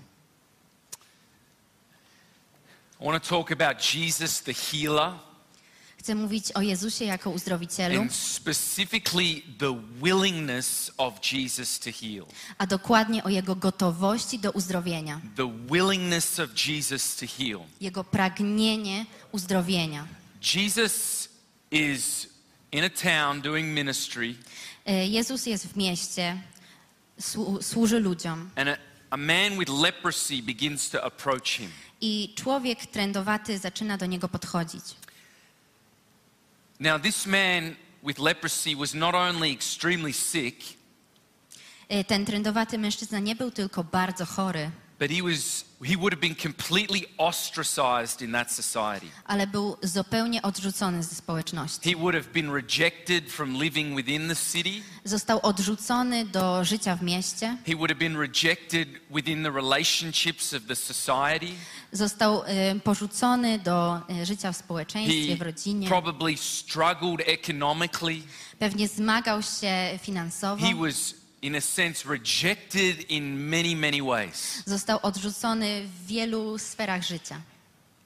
I 2.99 3.05
want 3.05 3.23
to 3.23 3.29
talk 3.29 3.51
about 3.51 3.95
Jesus 3.95 4.41
the 4.41 4.53
healer 4.53 5.13
Chcę 6.07 6.15
mówić 6.15 6.51
o 6.51 6.61
Jezusie 6.61 7.05
jako 7.05 7.29
uzdrowicielu, 7.29 8.01
and 8.01 8.13
specifically 8.13 9.41
the 9.59 9.81
willingness 10.03 10.91
of 10.97 11.13
Jesus 11.33 11.79
to 11.79 11.89
heal. 12.01 12.25
a 12.57 12.67
dokładnie 12.67 13.23
o 13.23 13.29
Jego 13.29 13.55
gotowości 13.55 14.39
do 14.39 14.51
uzdrowienia, 14.51 15.21
The 15.35 15.51
willingness 15.71 16.39
of 16.39 16.49
Jesus 16.67 17.15
to 17.15 17.25
heal. 17.37 17.59
Jego 17.81 18.03
pragnienie 18.03 19.05
uzdrowienia. 19.31 20.07
Jesus 20.55 21.29
is 21.71 22.27
in 22.71 22.83
a 22.83 22.89
town 22.89 23.41
doing 23.41 23.67
ministry, 23.75 24.35
E, 24.85 25.07
Jezus 25.07 25.45
jest 25.45 25.67
w 25.67 25.77
mieście, 25.77 26.41
słu- 27.21 27.63
służy 27.63 27.99
ludziom 27.99 28.49
and 28.55 28.69
a, 28.69 28.77
a 29.09 29.17
man 29.17 29.59
with 29.59 29.69
leprosy 29.81 30.41
begins 30.43 30.89
to 30.89 31.03
approach 31.03 31.47
him. 31.49 31.71
i 32.01 32.33
człowiek 32.35 32.85
trędowaty 32.85 33.57
zaczyna 33.57 33.97
do 33.97 34.05
niego 34.05 34.27
podchodzić. 34.29 34.83
Now, 36.79 36.99
this 36.99 37.25
man 37.25 37.75
with 38.03 38.19
leprosy 38.19 38.75
was 38.75 38.93
not 38.93 39.15
only 39.15 39.51
extremely 39.51 40.13
sick, 40.13 40.77
E, 41.89 42.03
Ten 42.03 42.25
trędowaty 42.25 42.77
mężczyzna 42.77 43.19
nie 43.19 43.35
był 43.35 43.51
tylko 43.51 43.83
bardzo 43.83 44.25
chory, 44.25 44.71
but 44.99 45.11
he 45.11 45.23
was 45.23 45.65
he 45.85 45.95
would 45.97 46.13
have 46.13 46.21
been 46.21 46.35
completely 46.35 47.05
ostracized 47.17 48.21
in 48.21 48.31
that 48.31 48.51
society. 48.51 49.07
ale 49.25 49.47
był 49.47 49.77
zupełnie 49.83 50.41
odrzucony 50.41 51.03
ze 51.03 51.15
społeczności. 51.15 51.89
He 51.91 51.95
would 51.99 52.15
have 52.15 52.27
been 52.33 52.51
rejected 52.53 53.31
from 53.31 53.53
living 53.63 53.95
within 53.97 54.27
the 54.29 54.35
city. 54.35 54.81
Został 55.03 55.39
odrzucony 55.43 56.25
do 56.25 56.63
życia 56.65 56.95
w 56.95 57.01
mieście, 57.03 57.57
He 57.65 57.75
would 57.75 57.91
have 57.91 57.99
been 57.99 58.17
rejected 58.17 58.89
within 59.15 59.43
the 59.43 59.51
relationships 59.51 60.53
of 60.53 60.63
the 60.67 60.75
society. 60.75 61.51
został 61.91 62.43
e, 62.45 62.75
porzucony 62.79 63.59
do 63.59 64.01
e, 64.09 64.25
życia 64.25 64.51
w 64.51 64.57
społeczeństwie, 64.57 65.35
w 65.35 65.39
He 65.39 65.45
rodzinie. 65.45 65.87
probably 65.87 66.37
struggled 66.37 67.27
economically. 67.29 68.21
Pewnie 68.59 68.87
zmagał 68.87 69.41
się 69.41 69.99
finansowo. 70.01 70.65
He 70.67 70.75
was, 70.75 71.13
in 71.41 71.55
a 71.55 71.61
sense, 71.61 72.09
rejected 72.09 73.11
in 73.11 73.49
many, 73.49 73.75
many 73.75 74.01
ways. 74.01 74.63
Został 74.65 74.99
odrzucony 75.01 75.83
w 75.87 76.07
wielu 76.07 76.57
sferach 76.57 77.03
życia. 77.03 77.41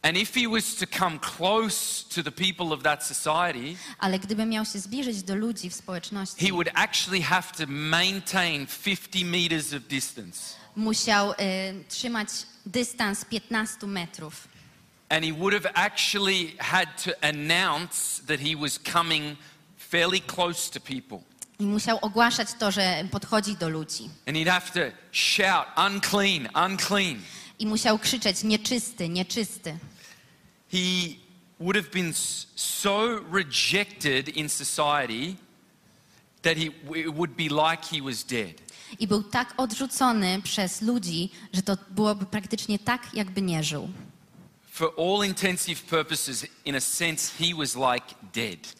And 0.03 0.17
if 0.17 0.39
he 0.39 0.47
was 0.47 0.75
to 0.75 0.85
come 0.99 1.19
close 1.19 2.03
to 2.15 2.23
the 2.23 2.31
people 2.31 2.73
of 2.73 2.83
that 2.83 3.03
society, 3.05 3.75
Ale 3.99 4.19
gdyby 4.19 4.45
miał 4.45 4.65
się 4.65 4.79
zbliżyć 4.79 5.23
do 5.23 5.35
ludzi 5.35 5.69
w 5.69 5.73
he 5.73 5.77
społeczności, 5.79 6.51
would 6.51 6.69
actually 6.73 7.21
have 7.21 7.43
to 7.57 7.63
maintain 7.67 8.67
50 8.67 9.25
meters 9.25 9.73
of 9.73 9.83
distance. 9.83 10.39
musiał 10.75 11.31
e, 11.31 11.35
trzymać 11.89 12.29
dystans 12.65 13.25
15 13.25 13.87
metrów. 13.87 14.47
And 15.09 15.25
he 15.25 15.33
would 15.33 15.53
have 15.53 15.71
actually 15.75 16.55
had 16.59 17.03
to 17.03 17.11
announce 17.21 18.23
that 18.27 18.39
he 18.39 18.55
was 18.55 18.79
coming 18.93 19.37
fairly 19.77 20.21
close 20.21 20.71
to 20.71 20.79
people. 20.79 21.19
I 21.61 21.65
musiał 21.65 21.99
ogłaszać 22.01 22.47
to, 22.59 22.71
że 22.71 23.03
podchodzi 23.11 23.55
do 23.55 23.69
ludzi. 23.69 24.09
And 24.27 24.37
he'd 24.37 24.49
have 24.49 24.71
to 24.73 24.97
shout, 25.11 25.67
unclean, 25.87 26.49
unclean. 26.71 27.21
I 27.59 27.67
musiał 27.67 27.99
krzyczeć 27.99 28.43
nieczysty, 28.43 29.09
nieczysty. 29.09 29.77
He 30.71 30.77
would 31.59 31.75
have 31.75 31.89
been 31.93 32.13
so 32.55 33.19
rejected 33.31 34.29
in 34.29 34.49
society 34.49 35.35
that 36.41 36.57
he, 36.57 36.65
it 36.99 37.15
would 37.15 37.31
be 37.31 37.43
like 37.43 37.83
he 37.91 38.01
was 38.01 38.23
dead. 38.23 38.61
I 38.99 39.07
był 39.07 39.23
tak 39.23 39.53
odrzucony 39.57 40.41
przez 40.41 40.81
ludzi, 40.81 41.29
że 41.53 41.61
to 41.61 41.77
byłoby 41.89 42.25
praktycznie 42.25 42.79
tak, 42.79 43.13
jakby 43.13 43.41
nie 43.41 43.63
żył. 43.63 43.89
For 44.71 44.93
all 44.97 45.27
intensive 45.27 45.81
purposes, 45.81 46.45
in 46.65 46.75
a 46.75 46.81
sense, 46.81 47.31
he 47.39 47.55
was 47.55 47.75
like 47.75 48.15
dead. 48.33 48.75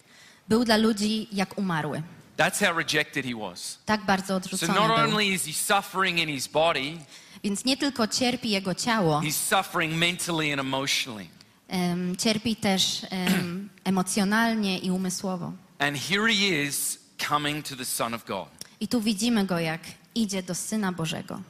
Był 0.49 0.65
dla 0.65 0.77
ludzi 0.77 1.27
jak 1.31 1.57
umarły. 1.57 2.03
That's 2.41 2.59
how 2.59 2.73
rejected 2.77 3.25
he 3.25 3.35
was. 3.35 3.77
Tak 3.85 4.05
bardzo 4.05 4.27
So 4.27 4.35
odrzucony 4.35 4.73
not 4.73 4.87
był. 4.87 4.95
only 5.05 5.27
is 5.27 5.45
he 5.45 5.53
suffering 5.53 6.19
in 6.19 6.29
his 6.29 6.47
body, 6.47 6.97
Więc 7.43 7.65
nie 7.65 7.77
tylko 7.77 8.07
cierpi 8.07 8.49
jego 8.49 8.75
ciało, 8.75 9.19
he's 9.21 9.35
suffering 9.57 9.93
mentally 9.93 10.51
and 10.53 10.59
emotionally. 10.59 11.27
em, 11.67 12.15
cierpi 12.17 12.55
też 12.55 13.05
em, 13.09 13.69
emocjonalnie 13.83 14.79
i 14.79 14.91
umysłowo. 14.91 15.53
And 15.79 15.97
here 15.97 16.33
he 16.33 16.63
is 16.63 16.99
coming 17.29 17.67
to 17.69 17.75
the 17.75 17.85
Son 17.85 18.13
of 18.13 18.25
God. 18.25 18.47
I 18.79 18.87
tu 18.87 19.01
widzimy 19.01 19.45
go, 19.45 19.59
jak 19.59 19.81
idzie 20.15 20.43
do 20.43 20.55
Syna 20.55 20.91
Bożego. 20.91 21.41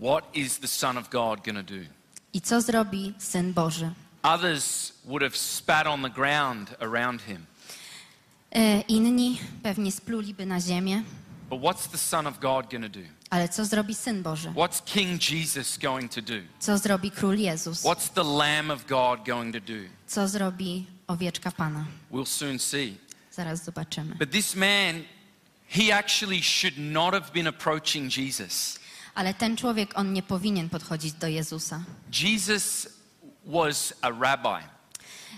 What 0.00 0.24
is 0.34 0.58
the 0.58 0.68
Son 0.68 0.98
of 0.98 1.08
God 1.10 1.44
going 1.44 1.66
to 1.66 1.74
do? 1.74 1.84
I 2.34 2.40
co 2.40 2.60
zrobi 2.60 3.14
Syn 3.18 3.52
Boży? 3.54 3.90
Others 4.22 4.92
would 5.04 5.22
have 5.22 5.36
spat 5.36 5.86
on 5.86 6.02
the 6.02 6.10
ground 6.10 6.74
around 6.80 7.20
him. 7.22 7.46
E, 8.54 8.80
inni 8.88 9.38
pewnie 9.62 9.92
spluliby 9.92 10.46
na 10.46 10.60
ziemię, 10.60 11.02
But 11.50 11.60
what's 11.60 11.88
the 11.88 11.98
Son 11.98 12.26
of 12.26 12.38
God 12.40 12.70
going 12.70 12.92
to 12.92 13.00
do? 13.00 13.06
ale 13.30 13.48
co 13.48 13.64
zrobi 13.64 13.94
Syn 13.94 14.22
Boży? 14.22 14.50
What's 14.50 14.82
King 14.84 15.20
Jesus 15.30 15.78
going 15.78 16.12
to 16.12 16.22
do? 16.22 16.34
Co 16.60 16.78
zrobi 16.78 17.10
Król 17.10 17.38
Jezus? 17.38 17.82
What's 17.82 18.10
the 18.10 18.22
Lamb 18.24 18.70
of 18.70 18.86
God 18.86 19.26
going 19.26 19.52
to 19.54 19.60
do? 19.60 19.88
Co 20.06 20.28
zrobi 20.28 20.86
owieczka 21.08 21.50
Pana? 21.50 21.84
We'll 22.10 22.26
soon 22.26 22.58
see. 22.58 22.96
Zaraz 23.32 23.64
zobaczymy. 23.64 24.14
But 24.14 24.30
this 24.30 24.54
man, 24.56 25.04
he 25.68 25.94
actually 25.94 26.42
should 26.42 26.78
not 26.78 27.14
have 27.14 27.32
been 27.32 27.46
approaching 27.46 28.10
Jesus. 28.12 28.78
Ale 29.14 29.34
ten 29.34 29.56
człowiek, 29.56 29.98
on 29.98 30.12
nie 30.12 30.22
powinien 30.22 30.68
podchodzić 30.68 31.12
do 31.12 31.26
Jezusa. 31.28 31.82
Jesus 32.22 32.88
was 33.46 33.94
a 34.02 34.10
rabbi. 34.10 34.66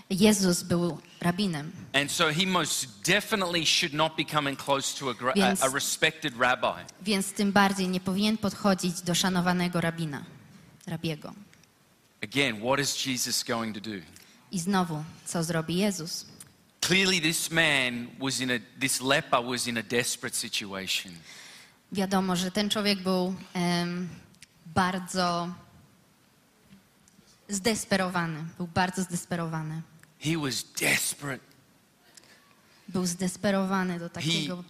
Jezus 0.09 0.63
był 0.63 0.97
rabinem, 1.25 1.71
And 1.93 2.11
so 2.11 2.29
he 2.29 2.45
most 2.45 2.87
definitely 3.03 3.65
should 3.65 3.93
not 3.93 4.15
be 4.17 4.25
coming 4.25 4.57
close 4.57 4.99
to 4.99 5.09
a, 5.09 5.33
Więc- 5.33 5.61
a, 5.63 5.65
a 5.65 5.69
respected 5.73 6.33
rabbi. 6.37 6.85
więc 7.01 7.33
tym 7.33 7.51
bardziej 7.51 7.87
nie 7.87 7.99
powinien 7.99 8.37
podchodzić 8.37 9.01
do 9.01 9.15
szanowanego 9.15 9.81
rabina, 9.81 10.23
rabiego. 10.87 11.33
Again, 12.23 12.61
what 12.61 12.79
is 12.79 13.05
Jesus 13.05 13.43
going 13.43 13.73
to 13.75 13.81
do? 13.81 13.95
I 14.51 14.59
znowu, 14.59 15.03
co 15.25 15.43
zrobi 15.43 15.75
Jezus? 15.77 16.25
Clearly, 16.81 17.21
this 17.21 17.51
man 17.51 18.07
was 18.19 18.39
in 18.39 18.51
a, 18.51 18.59
this 18.79 19.01
leper 19.01 19.43
was 19.43 19.67
in 19.67 19.77
a 19.77 19.83
desperate 19.83 20.35
situation. 20.37 21.11
Wiadomo, 21.91 22.35
że 22.35 22.51
ten 22.51 22.69
człowiek 22.69 22.99
był 23.03 23.35
em, 23.53 24.09
bardzo 24.65 25.49
zdesperowany. 27.49 28.43
Był 28.57 28.67
bardzo 28.67 29.01
zdesperowany. 29.03 29.81
He 30.19 30.37
was 30.37 30.63
desperate. 30.63 31.39
Był 32.87 33.05
zdesperowany 33.05 33.99
do 33.99 34.09
takiego. 34.09 34.63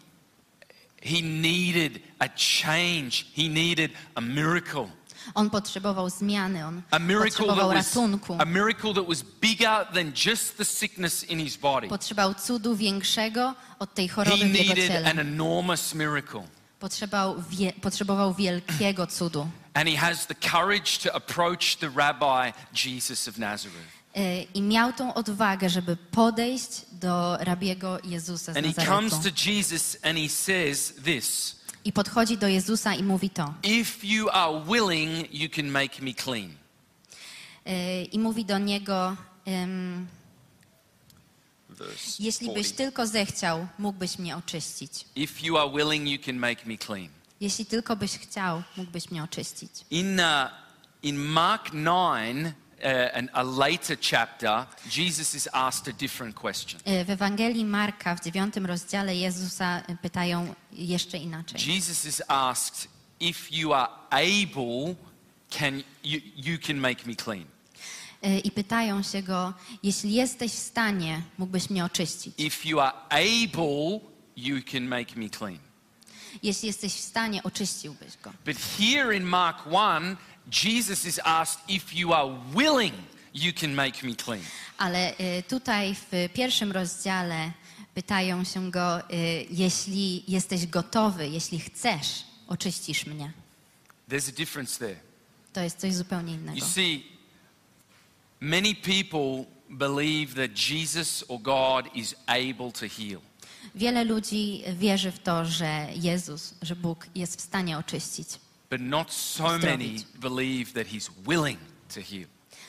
He 1.04 1.22
needed 1.22 2.00
a 2.20 2.28
change. 2.64 3.25
He 3.36 3.50
needed 3.50 3.92
a 4.16 4.22
miracle. 4.22 4.88
On 5.36 5.50
potrzebował 5.50 6.10
zmiany, 6.10 6.66
on 6.66 6.82
A 6.92 7.00
miracle 7.00 7.30
potrzebował 7.30 7.70
that 7.70 7.78
was 7.78 7.96
ratunku. 7.96 8.36
a 8.40 8.46
miracle 8.46 8.94
that 8.94 9.08
was 9.08 9.24
bigger 9.42 9.86
than 9.94 10.12
just 10.25 10.58
the 10.58 10.66
sickness 10.66 11.24
in 11.24 11.40
his 11.40 11.58
body. 11.58 11.88
Potrzebował 11.88 12.34
cudu 12.36 12.75
większego 12.75 13.54
od 13.80 13.94
tej 13.94 14.08
He 14.10 14.24
w 14.24 14.30
jego 14.32 14.46
needed 14.46 14.88
ciele. 14.88 15.10
an 15.12 15.20
enormous 15.20 15.94
miracle. 15.96 16.44
Potrzebował, 16.80 17.44
wie, 17.50 17.74
potrzebował 17.74 18.34
wielkiego 18.34 19.08
cudu. 19.08 19.50
And 19.74 19.90
he 19.90 19.96
has 19.98 20.28
the 20.28 20.36
courage 20.36 20.98
to 21.04 21.16
approach 21.16 21.75
the 21.75 21.90
rabbi 21.96 22.54
Jesus 22.86 23.28
of 23.28 23.38
Nazareth. 23.38 24.04
E, 24.15 24.43
I 24.43 24.62
miał 24.62 24.93
tą 24.93 25.13
odwagę, 25.13 25.69
żeby 25.69 25.98
podejść 26.12 26.69
do 26.91 27.38
rabiego 27.38 28.00
Jezusa 28.03 28.53
z 28.53 28.57
And 28.57 28.67
he 28.67 28.86
comes 28.86 29.12
Nazaretu. 29.13 29.36
to 29.36 29.50
Jesus 29.51 29.98
and 30.03 30.17
he 30.17 30.29
says 30.29 30.93
this 31.03 31.55
I 31.86 31.91
podchodzi 31.91 32.38
do 32.38 32.48
Jezusa 32.48 32.95
i 32.95 33.03
mówi 33.03 33.29
to. 33.29 33.53
If 33.63 34.07
you 34.07 34.29
are 34.29 34.62
willing, 34.65 35.34
you 35.34 35.50
can 35.50 35.69
make 35.69 36.01
me 36.01 36.13
clean. 36.13 36.50
E, 37.65 38.03
I 38.03 38.19
mówi 38.19 38.45
do 38.45 38.57
niego, 38.57 39.15
em, 39.45 40.07
Verse 41.69 42.24
jeśli 42.24 42.48
byś 42.48 42.67
40. 42.67 42.75
tylko 42.77 43.07
zechciał, 43.07 43.67
mógłbyś 43.79 44.19
mnie 44.19 44.38
oczyścić. 44.38 44.91
If 45.15 45.45
you 45.45 45.57
are 45.57 45.69
willing, 45.72 46.07
you 46.07 46.25
can 46.25 46.36
make 46.39 46.65
me 46.65 46.77
clean. 46.77 47.10
Jeśli 47.41 47.65
tylko 47.65 47.95
byś 47.95 48.12
chciał, 48.17 48.63
mógłbyś 48.77 49.12
mnie 49.12 49.24
oczyścić. 49.24 49.72
In, 49.89 50.19
uh, 50.19 50.25
in 51.03 51.15
Mark 51.15 51.72
9, 51.72 52.48
uh, 52.48 52.53
and 53.13 53.29
a 53.34 53.44
later 53.44 53.98
chapter, 54.01 54.65
Jesus 54.89 55.36
is 55.36 55.48
asked 55.53 55.88
a 55.88 55.98
different 55.98 56.36
question. 56.36 56.79
E, 56.86 57.05
W 57.05 57.10
Ewangelii 57.10 57.65
Marka 57.65 58.15
w 58.15 58.24
dziewiątym 58.24 58.65
rozdziale 58.65 59.15
Jezusa 59.15 59.84
pytają 60.01 60.53
jeszcze 60.72 61.17
inaczej. 61.17 61.74
Jesus 61.74 62.05
is 62.05 62.22
asked, 62.27 62.88
if 63.20 63.51
you 63.51 63.74
are 63.74 63.88
able, 64.10 64.96
can 65.50 65.84
you, 66.03 66.20
you 66.36 66.58
can 66.67 66.77
make 66.77 67.05
me 67.05 67.15
clean. 67.15 67.46
E, 68.22 68.39
I 68.39 68.51
pytają 68.51 69.03
się 69.03 69.24
go, 69.24 69.53
jeśli 69.84 70.13
jesteś 70.13 70.51
w 70.51 70.60
stanie, 70.60 71.22
mógłbyś 71.38 71.70
mnie 71.70 71.86
oczyścić. 71.86 72.34
If 72.38 72.70
you 72.70 72.79
are 72.79 72.94
able, 73.10 74.00
you 74.38 74.62
can 74.72 74.84
make 74.88 75.15
me 75.15 75.29
clean. 75.29 75.60
Jeśli 76.44 76.67
jesteś 76.67 76.94
w 76.94 77.00
stanie, 77.00 77.44
oczyściłbyś 77.44 78.17
go. 78.24 78.32
But 78.46 78.58
here 78.77 79.17
in 79.17 79.24
Mark 79.24 79.58
1, 79.65 80.17
Jesus 80.52 81.06
is 81.06 81.20
asked, 81.24 81.70
if 81.70 81.96
you 81.96 82.14
are 82.14 82.36
willing, 82.54 82.94
you 83.34 83.54
can 83.54 83.74
make 83.74 84.04
me 84.04 84.16
clean. 84.16 84.44
Ale 84.78 85.18
e, 85.18 85.44
tutaj 85.44 85.96
w 85.96 86.29
pierwszym 86.34 86.72
rozdziale 86.72 87.51
pytają 87.94 88.44
się 88.44 88.72
go, 88.72 89.00
e, 89.00 89.03
jeśli 89.50 90.24
jesteś 90.27 90.68
gotowy, 90.68 91.29
jeśli 91.29 91.60
chcesz, 91.60 92.24
oczyścisz 92.48 93.05
mnie. 93.05 93.31
There's 94.10 94.29
a 94.29 94.31
difference 94.31 94.79
there. 94.79 95.00
To 95.53 95.62
jest 95.62 95.79
coś 95.79 95.94
zupełnie 95.94 96.34
You 96.34 96.40
innego. 96.40 96.66
see, 96.66 97.05
many 98.40 98.75
people 98.75 99.46
believe 99.70 100.36
that 100.36 100.70
Jesus 100.70 101.24
or 101.27 101.40
God 101.42 101.96
is 101.96 102.16
able 102.27 102.72
to 102.72 102.88
heal. 102.90 103.22
Wiele 103.75 104.03
ludzi 104.03 104.64
wierzy 104.74 105.12
w 105.12 105.20
to, 105.20 105.46
że 105.46 105.88
Jezus, 105.96 106.53
że 106.62 106.75
Bóg 106.75 107.08
jest 107.16 107.38
w 107.38 107.42
stanie 107.42 107.77
oczyścić, 107.77 108.27
But 108.70 108.82
not 108.82 109.14
so 109.14 109.58
many 109.60 109.96
believe 110.20 110.74
that 110.74 110.88
he's 110.88 111.10
willing 111.28 111.58
to 111.94 112.01
heal. 112.01 112.28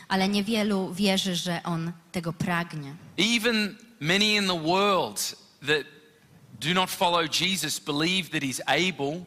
ale 0.08 0.28
niewielu 0.28 0.94
wierzy, 0.94 1.34
że 1.34 1.60
On 1.64 1.92
tego 2.12 2.32
pragnie. 2.32 2.94
Even 3.36 3.76
many 4.00 4.34
in 4.36 4.46
the 4.46 4.60
world 4.62 5.34
that 5.66 5.86
do 6.60 6.74
not 6.74 6.90
follow 6.90 7.22
Jesus 7.40 7.80
believe 7.80 8.30
that 8.30 8.42
he's 8.42 8.60
able, 8.66 9.24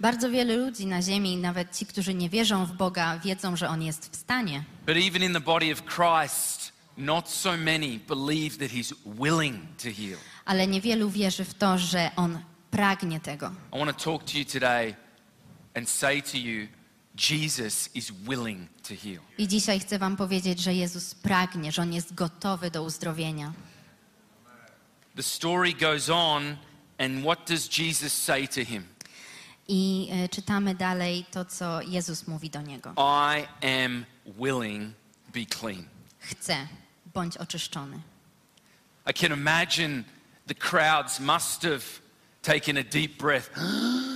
Bardzo 0.00 0.30
wiele 0.30 0.56
ludzi 0.56 0.86
na 0.86 1.02
ziemi, 1.02 1.36
nawet 1.36 1.76
ci, 1.78 1.86
którzy 1.86 2.14
nie 2.14 2.28
wierzą 2.28 2.66
w 2.66 2.72
Boga, 2.72 3.18
wiedzą, 3.18 3.56
że 3.56 3.68
On 3.68 3.82
jest 3.82 4.12
w 4.12 4.16
stanie. 4.16 4.64
but 4.86 4.96
even 4.96 5.22
in 5.22 5.32
the 5.32 5.40
body 5.40 5.72
of 5.72 5.82
Christ, 5.84 6.72
not 6.96 7.28
so 7.30 7.56
many 7.56 7.98
believe 8.08 8.58
that 8.58 8.70
he's 8.70 8.94
willing 9.06 9.56
to 9.76 9.88
heal. 9.90 10.18
Ale 10.44 10.66
niewielu 10.66 11.10
wierzy 11.10 11.44
w 11.44 11.54
to, 11.54 11.78
że 11.78 12.10
On 12.16 12.38
pragnie 12.70 13.20
tego. 13.20 13.52
I 13.74 13.78
want 13.78 13.98
to 13.98 14.04
talk 14.04 14.24
to 14.32 14.38
you 14.38 14.44
today 14.44 14.94
and 15.74 15.88
say 15.88 16.22
to 16.22 16.38
you, 16.38 16.68
Jesus 17.14 17.90
is 17.94 18.10
willing 18.10 18.68
to 18.82 18.94
heal. 18.94 19.20
I 19.38 19.48
dzisiaj 19.48 19.80
chcę 19.80 19.98
Wam 19.98 20.16
powiedzieć, 20.16 20.60
że 20.60 20.74
Jezus 20.74 21.14
pragnie, 21.14 21.72
że 21.72 21.82
On 21.82 21.92
jest 21.92 22.14
gotowy 22.14 22.70
do 22.70 22.82
uzdrowienia. 22.82 23.52
The 25.16 25.22
story 25.22 25.74
goes 25.74 26.08
on, 26.08 26.56
and 26.98 27.22
what 27.24 27.46
does 27.46 27.78
Jesus 27.78 28.12
say 28.12 28.48
to 28.48 28.64
him? 28.64 28.84
I 29.68 30.08
e, 30.12 30.28
czytamy 30.28 30.74
dalej 30.74 31.24
to, 31.30 31.44
co 31.44 31.82
Jezus 31.82 32.26
mówi 32.26 32.50
do 32.50 32.62
niego. 32.62 32.94
I 32.96 33.46
am 33.66 34.04
willing, 34.26 34.94
be 35.34 35.46
clean. 35.46 35.84
Chcę, 36.18 36.66
bądź 37.14 37.36
oczyszczony. 37.36 38.00
I 39.10 39.14
can 39.14 39.32
imagine 39.32 40.04
the 40.46 40.54
crowds 40.54 41.20
must 41.20 41.62
have 41.62 41.82
taken 42.42 42.78
a 42.78 42.82
deep 42.82 43.18
breath. 43.18 43.50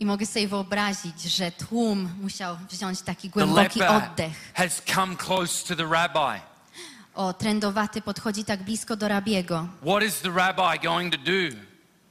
I 0.00 0.06
mogę 0.06 0.26
sobie 0.26 0.48
wyobrazić, 0.48 1.22
że 1.22 1.52
tłum 1.52 2.08
musiał 2.20 2.56
wziąć 2.70 3.00
taki 3.02 3.30
głęboki 3.30 3.82
oddech. 3.82 4.32
has 4.54 4.82
come 4.94 5.16
close 5.16 5.66
to 5.68 5.76
the 5.76 5.90
rabbi. 5.90 6.40
O, 7.14 7.32
trędowaty 7.32 8.02
podchodzi 8.02 8.44
tak 8.44 8.62
blisko 8.62 8.96
do 8.96 9.08
rabiego. 9.08 9.68
What 9.82 10.02
is 10.02 10.20
the 10.20 10.30
rabbi 10.30 10.78
going 10.82 11.12
to 11.12 11.18
do? 11.18 11.56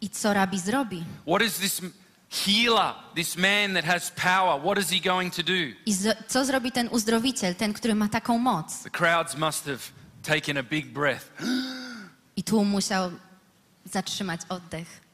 I 0.02 0.10
co 0.10 0.34
rabi 0.34 0.60
zrobi? 0.60 1.04
What 1.28 1.42
is 1.42 1.58
this 1.58 1.82
healer, 2.30 2.94
this 3.16 3.38
man 3.38 3.74
that 3.74 3.86
has 3.86 4.12
power, 4.12 4.62
what 4.62 4.78
is 4.78 4.90
he 4.90 5.00
going 5.00 5.34
to 5.36 5.44
do? 5.44 5.74
I 5.86 5.94
co 6.28 6.46
zrobi 6.46 6.72
ten 6.72 6.88
uzdrowiciel, 6.92 7.56
ten, 7.56 7.74
który 7.74 7.96
ma 7.96 8.08
taką 8.08 8.38
moc? 8.38 8.84
The 8.84 8.90
crowds 8.90 9.38
must 9.38 9.66
have 9.66 9.80
taken 10.24 10.58
a 10.58 10.64
big 10.64 10.86
breath. 10.86 11.26
I 12.38 12.44
tłum 12.44 12.68
musiał 12.68 13.12
zatrzymać 13.86 14.42
oddech. 14.50 15.09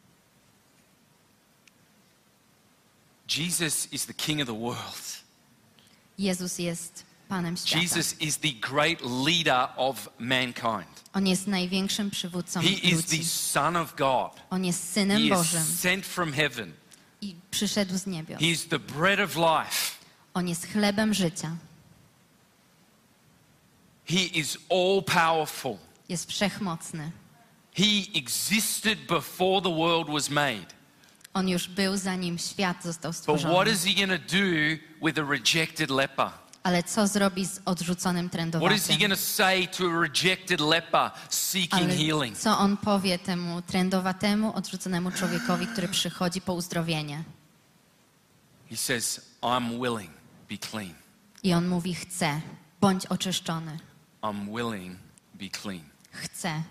Jesus 3.28 3.88
is 3.92 4.06
the 4.06 4.14
king 4.14 4.42
of 4.42 4.48
the 4.48 4.54
world. 4.54 5.24
Jezus 6.18 6.60
jest 6.60 7.06
Panem 7.30 7.58
świata. 7.58 7.82
Jesus 7.82 8.16
is 8.22 8.38
the 8.38 8.52
great 8.52 9.02
leader 9.02 9.70
of 9.78 10.10
mankind. 10.20 11.04
On 11.14 11.28
jest 11.28 11.48
największym 11.48 12.12
przywódcą 12.12 12.62
He 12.62 12.68
is 12.68 13.06
the 13.06 13.16
ludzi. 13.18 13.26
Son 13.26 13.76
of 13.76 13.96
God. 13.96 14.32
On 14.50 14.66
jest 14.66 14.84
He 14.84 14.94
Synem 14.94 15.22
is 15.22 15.30
Bożym 15.30 15.64
sent 15.64 16.06
from 16.06 16.34
heaven. 16.34 16.74
i 17.22 17.36
przyszedł 17.52 17.98
z 17.98 18.06
niebios. 18.06 18.40
He 18.40 18.48
is 18.48 18.68
the 18.68 18.80
bread 18.80 19.20
of 19.20 19.36
life. 19.36 19.92
On 20.34 20.48
jest 20.48 20.68
chlebem 20.68 21.14
życia. 21.14 21.56
He 24.06 24.22
is 24.34 24.58
all 24.70 25.02
powerful. 25.04 25.78
Jest 26.10 26.30
wszechmocny. 26.30 27.12
He 27.74 28.06
existed 28.14 29.00
before 29.08 29.62
the 29.62 29.76
world 29.76 30.08
was 30.10 30.30
made. 30.30 30.75
On 31.36 31.50
już 31.50 31.68
był 31.68 31.98
zanim 31.98 32.38
świat 32.38 32.84
został 32.84 33.12
But 33.12 33.22
what 33.24 33.40
stworzony. 33.40 33.72
is 33.72 33.84
he 33.84 33.94
going 34.08 34.22
to 34.22 34.28
do 34.38 34.46
with 35.06 35.20
a 35.20 35.24
rejected 35.32 35.90
leper? 35.90 36.30
Ale 36.64 36.84
co 36.84 37.08
zrobi 37.08 37.46
z 37.46 37.62
odrzuconym 37.66 38.30
What 38.30 38.42
is 38.42 38.52
he 38.52 38.52
trędowatym? 38.52 38.98
going 39.00 39.12
to 39.14 39.18
say 39.18 39.68
to 39.68 39.84
a 39.86 40.00
rejected 40.02 40.60
leper 40.62 41.12
seeking 41.30 41.74
Ale 41.84 41.96
healing? 41.98 42.38
co 42.38 42.58
on 42.58 42.78
powie 42.78 43.20
temu 43.20 43.62
trędowatemu, 43.62 44.56
odrzuconemu 44.56 45.12
człowiekowi, 45.12 45.68
który 45.68 45.88
przychodzi 45.88 46.42
po 46.42 46.54
uzdrowienie? 46.54 47.24
He 48.70 48.78
says, 48.78 49.22
I'm 49.42 49.70
willing, 49.82 50.12
be 50.50 50.58
clean. 50.58 50.94
I 51.44 51.54
on 51.54 51.68
mówi: 51.68 51.96
Chcę, 51.96 52.42
bądź 52.82 53.06
oczyszczony. 53.06 53.80
I'm 54.22 54.46
willing, 54.56 54.98
be 55.34 55.50
clean. 55.62 55.84
Chcę, 56.12 56.64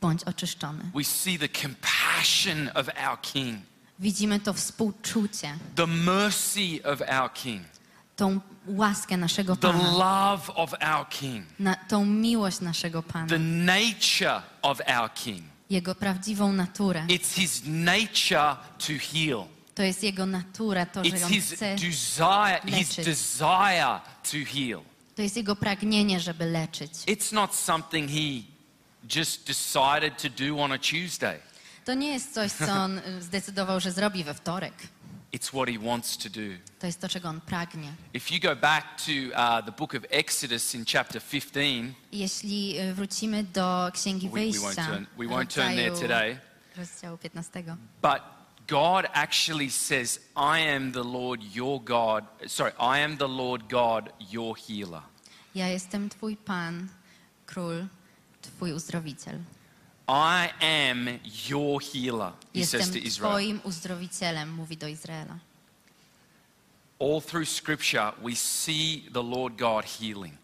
bądź 0.00 0.24
oczyszczony. 0.24 0.90
We 0.94 1.04
see 1.04 1.38
the 1.38 1.48
compassion 1.48 2.70
of 2.74 2.88
our 3.08 3.20
King. 3.20 3.60
Widzimy 3.98 4.40
to 4.40 4.52
współczucie, 4.54 5.58
the 5.74 5.86
mercy 5.86 6.80
of 6.84 7.00
our 7.00 7.32
King, 7.32 7.62
tą 8.16 8.40
łaskę 8.66 9.16
naszego 9.16 9.56
the 9.56 9.72
Pana, 9.72 9.90
love 9.90 10.54
of 10.54 10.72
our 10.72 11.08
King, 11.08 11.46
na, 11.58 11.74
tą 11.74 12.04
miłość 12.04 12.60
naszego 12.60 13.02
the 13.02 13.12
Pana, 13.12 13.26
nature 13.64 14.42
of 14.62 14.80
our 14.98 15.14
King. 15.14 15.42
Jego 15.70 15.94
prawdziwą 15.94 16.52
naturę. 16.52 17.06
It's 17.06 17.34
his 17.34 17.62
nature 17.66 18.56
to 18.78 18.92
heal. 19.12 19.44
To 19.74 19.82
jest 19.82 20.02
Jego 20.02 20.26
natura, 20.26 20.86
to, 20.86 21.04
że 21.04 21.10
It's 21.10 21.24
On 21.24 21.30
his 21.32 21.52
chce, 21.52 21.76
desire, 21.76 22.60
his 22.78 22.88
leczyć. 22.98 23.04
desire 23.04 24.00
to 24.22 24.36
heal. 24.54 24.80
to 25.16 25.22
jest 25.22 25.36
Jego 25.36 25.56
pragnienie, 25.56 26.20
żeby 26.20 26.44
leczyć. 26.44 26.92
It's 26.92 27.32
not 27.34 27.54
something 27.54 28.10
he 28.10 28.42
just 29.16 29.46
decided 29.46 30.22
to 30.22 30.28
do 30.48 30.62
on 30.62 30.72
a 30.72 30.78
Tuesday. 30.78 31.38
To 31.88 31.94
nie 31.94 32.12
jest 32.12 32.34
coś, 32.34 32.52
co 32.52 32.72
On 32.72 32.98
y, 32.98 33.22
zdecydował, 33.22 33.80
że 33.80 33.92
zrobi 33.92 34.24
we 34.24 34.34
wtorek. 34.34 34.74
It's 35.32 35.48
what 35.48 35.68
he 35.68 35.78
wants 35.88 36.16
to 36.18 36.28
do. 36.28 36.40
To 36.78 36.86
jest 36.86 37.00
to, 37.00 37.08
czego 37.08 37.28
On 37.28 37.40
pragnie. 37.40 37.92
If 38.14 38.34
you 38.34 38.40
go 38.40 38.56
back 38.56 38.84
to 39.06 39.12
uh, 39.12 39.64
the 39.64 39.72
book 39.72 39.94
of 39.94 40.02
Exodus 40.10 40.74
in 40.74 40.84
chapter 40.92 41.22
15, 41.22 41.62
Jeśli 42.12 42.80
y, 42.80 42.94
wrócimy 42.94 43.44
do 43.44 43.90
Księgi 43.94 44.28
we, 44.28 44.34
we 44.34 44.40
won't 44.40 44.50
Wyjścia, 44.50 44.86
turn, 44.86 45.06
we 45.18 45.24
won't 45.24 45.54
turn 45.54 45.76
there 45.76 45.90
today, 45.90 46.38
rozdziału 46.76 47.18
15, 47.18 47.62
but 48.02 48.22
God 48.66 49.06
actually 49.12 49.70
says, 49.70 50.20
I 50.36 50.76
am 50.76 50.92
the 50.92 51.04
Lord 51.04 51.56
your 51.56 51.80
God. 51.84 52.24
Sorry, 52.46 52.72
I 52.78 53.04
am 53.04 53.16
the 53.16 53.28
Lord 53.28 53.62
God, 53.70 54.12
your 54.30 54.56
healer. 54.58 55.02
ja 55.54 55.68
jestem 55.68 56.08
Twój 56.08 56.36
Pan, 56.36 56.88
Król, 57.46 57.86
Twój 58.42 58.72
uzdrowiciel. 58.72 59.38
I 60.08 60.48
am 60.60 61.18
your 61.48 61.80
healer, 61.82 62.32
he 62.54 62.64
says 62.64 62.72
Jestem 62.80 62.92
to 63.02 63.06
Israel. 63.08 63.32
Twoim 63.32 63.60
uzdrowicielem, 63.64 64.52
mówi 64.54 64.76
do 64.76 64.86
Izraela. 64.88 65.38
All 67.00 67.20
through 67.20 67.48
Scripture, 67.48 68.12
we 68.22 68.34
see 68.34 69.04
the 69.12 69.22
Lord 69.22 69.56
God 69.56 69.84
healing. 69.84 70.34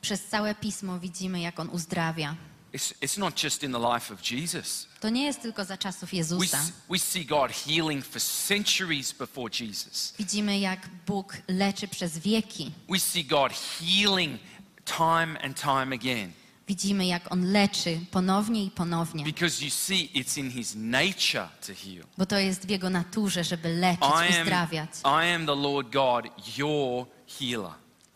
Przez 0.00 0.24
całe 0.28 0.54
Pismo 0.54 0.98
widzimy, 0.98 1.40
jak 1.40 1.60
On 1.60 1.68
uzdrawia. 1.70 2.36
It's, 2.72 2.94
it's 3.00 3.18
not 3.18 3.42
just 3.44 3.62
in 3.62 3.72
the 3.72 3.78
life 3.94 4.14
of 4.14 4.30
Jesus. 4.30 4.88
To 5.00 5.10
nie 5.10 5.24
jest 5.24 5.42
tylko 5.42 5.64
za 5.64 5.76
czasów 5.76 6.10
We, 6.10 6.16
Jezusa. 6.16 6.58
s- 6.58 6.72
we 6.90 6.98
see 6.98 7.24
God 7.24 7.52
healing 7.52 8.04
for 8.06 8.20
centuries 8.22 9.12
before 9.12 9.50
Jesus. 9.60 10.14
Widzimy, 10.18 10.58
jak 10.58 10.88
Bóg 11.06 11.36
leczy 11.48 11.88
przez 11.88 12.18
wieki. 12.18 12.72
We 12.88 13.00
see 13.00 13.24
God 13.24 13.52
healing 13.52 14.40
time 14.84 15.38
and 15.42 15.60
time 15.60 15.94
again 15.94 16.32
Widzimy, 16.72 17.06
jak 17.06 17.32
On 17.32 17.52
leczy 17.52 18.00
ponownie 18.10 18.64
i 18.64 18.70
ponownie. 18.70 19.24
because 19.24 19.64
you 19.64 19.70
see 19.70 20.10
it's 20.14 20.38
in 20.38 20.50
his 20.50 20.74
nature 20.74 21.48
to 21.66 21.72
heal. 21.74 22.04
Bo 22.18 22.26
to 22.26 22.38
jest 22.38 22.66
w 22.66 22.70
Jego 22.70 22.90
naturze, 22.90 23.44
żeby 23.44 23.68
leczyć, 23.68 24.04
I 24.30 24.34
am, 24.34 24.42
uzdrawiać. 24.42 24.90
I 25.04 25.34
am 25.34 25.46
the 25.46 25.54
Lord 25.54 25.92
God, 25.92 26.24
your 26.58 27.06
healer. 27.38 27.70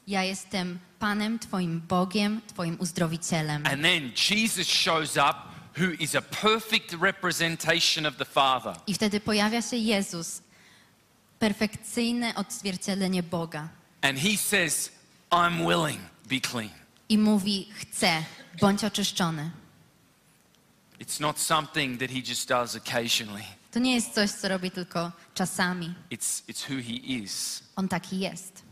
Ja 0.06 0.22
jestem 0.22 0.78
Panem, 0.98 1.38
Twoim 1.38 1.80
Bogiem, 1.80 2.40
Twoim 2.54 2.76
uzdrowicielem. 2.80 3.66
And 3.66 3.82
then 3.82 4.12
Jesus 4.30 4.66
shows 4.68 5.16
up, 5.16 5.36
who 5.78 5.92
is 5.98 6.14
a 6.14 6.22
perfect 6.22 6.92
representation 7.00 8.06
of 8.06 8.16
the 8.16 8.24
Father. 8.24 8.76
I 8.86 8.94
wtedy 8.94 9.20
pojawia 9.20 9.62
się 9.62 9.76
Jezus, 9.76 10.42
perfekcyjne 11.38 12.34
odzwierciedlenie 12.34 13.22
Boga. 13.22 13.68
And 14.02 14.18
he 14.18 14.36
says, 14.36 14.92
I'm 15.30 15.58
willing, 15.66 16.00
be 16.28 16.40
clean. 16.40 16.70
I 17.08 17.18
mówi, 17.18 17.68
chcę, 17.74 18.22
bądź 18.60 18.84
oczyszczony. 18.84 19.50
It's 21.00 21.20
not 21.20 21.38
something 21.38 22.00
that 22.00 22.10
he 22.10 22.22
just 22.28 22.48
does 22.48 22.76
occasionally. 22.76 23.44
To 23.72 23.78
nie 23.78 23.94
jest 23.94 24.14
coś, 24.14 24.30
co 24.30 24.48
robi 24.48 24.70
tylko 24.70 25.12
czasami. 25.34 25.94
It's, 26.10 26.42
it's 26.48 26.70
who 26.70 26.82
he 26.82 26.94
is. 26.94 27.62
On 27.76 27.88
taki 27.88 28.18
jest. 28.18 28.62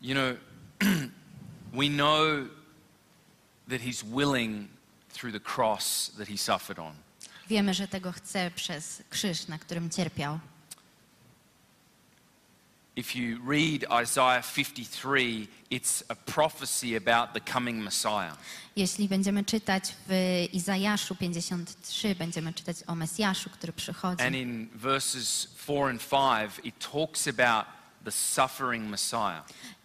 You 0.00 0.14
know, 0.14 0.36
we 1.80 1.88
know 1.88 2.48
that 3.68 3.80
he's 3.80 4.02
willing 4.02 4.68
through 5.12 5.32
the 5.32 5.40
cross 5.40 6.10
that 6.18 6.28
he 6.28 6.38
suffered 6.38 6.78
on. 6.78 6.94
Wiemy, 7.48 7.74
że 7.74 7.88
tego 7.88 8.12
chce 8.12 8.50
przez 8.50 9.02
krzyż, 9.10 9.46
na 9.46 9.58
którym 9.58 9.90
cierpiał. 9.90 10.38
If 12.98 13.18
you 13.18 13.38
read 13.46 13.84
Isaiah 14.02 14.42
53, 14.42 15.48
it's 15.70 16.02
a 16.08 16.16
prophecy 16.16 16.96
about 16.96 17.32
the 17.32 17.52
coming 17.52 17.84
Messiah. 17.84 18.36
Jeśli 18.76 19.08
będziemy 19.08 19.44
czytać 19.44 19.94
w 20.08 20.46
Izajaszu 20.52 21.14
53, 21.14 22.14
będziemy 22.14 22.52
czytać 22.52 22.76
o 22.86 22.94
Mesjaszu, 22.94 23.50
który 23.50 23.72
przychodzi. 23.72 24.22
And 24.22 24.36
in 24.36 24.68
verses 24.74 25.48
4 25.64 25.90
and 25.90 26.02
5, 26.08 26.66
it 26.66 26.74
talks 26.92 27.28
about 27.28 27.66
the 28.04 28.10
suffering 28.10 28.90
Messiah. 28.90 29.42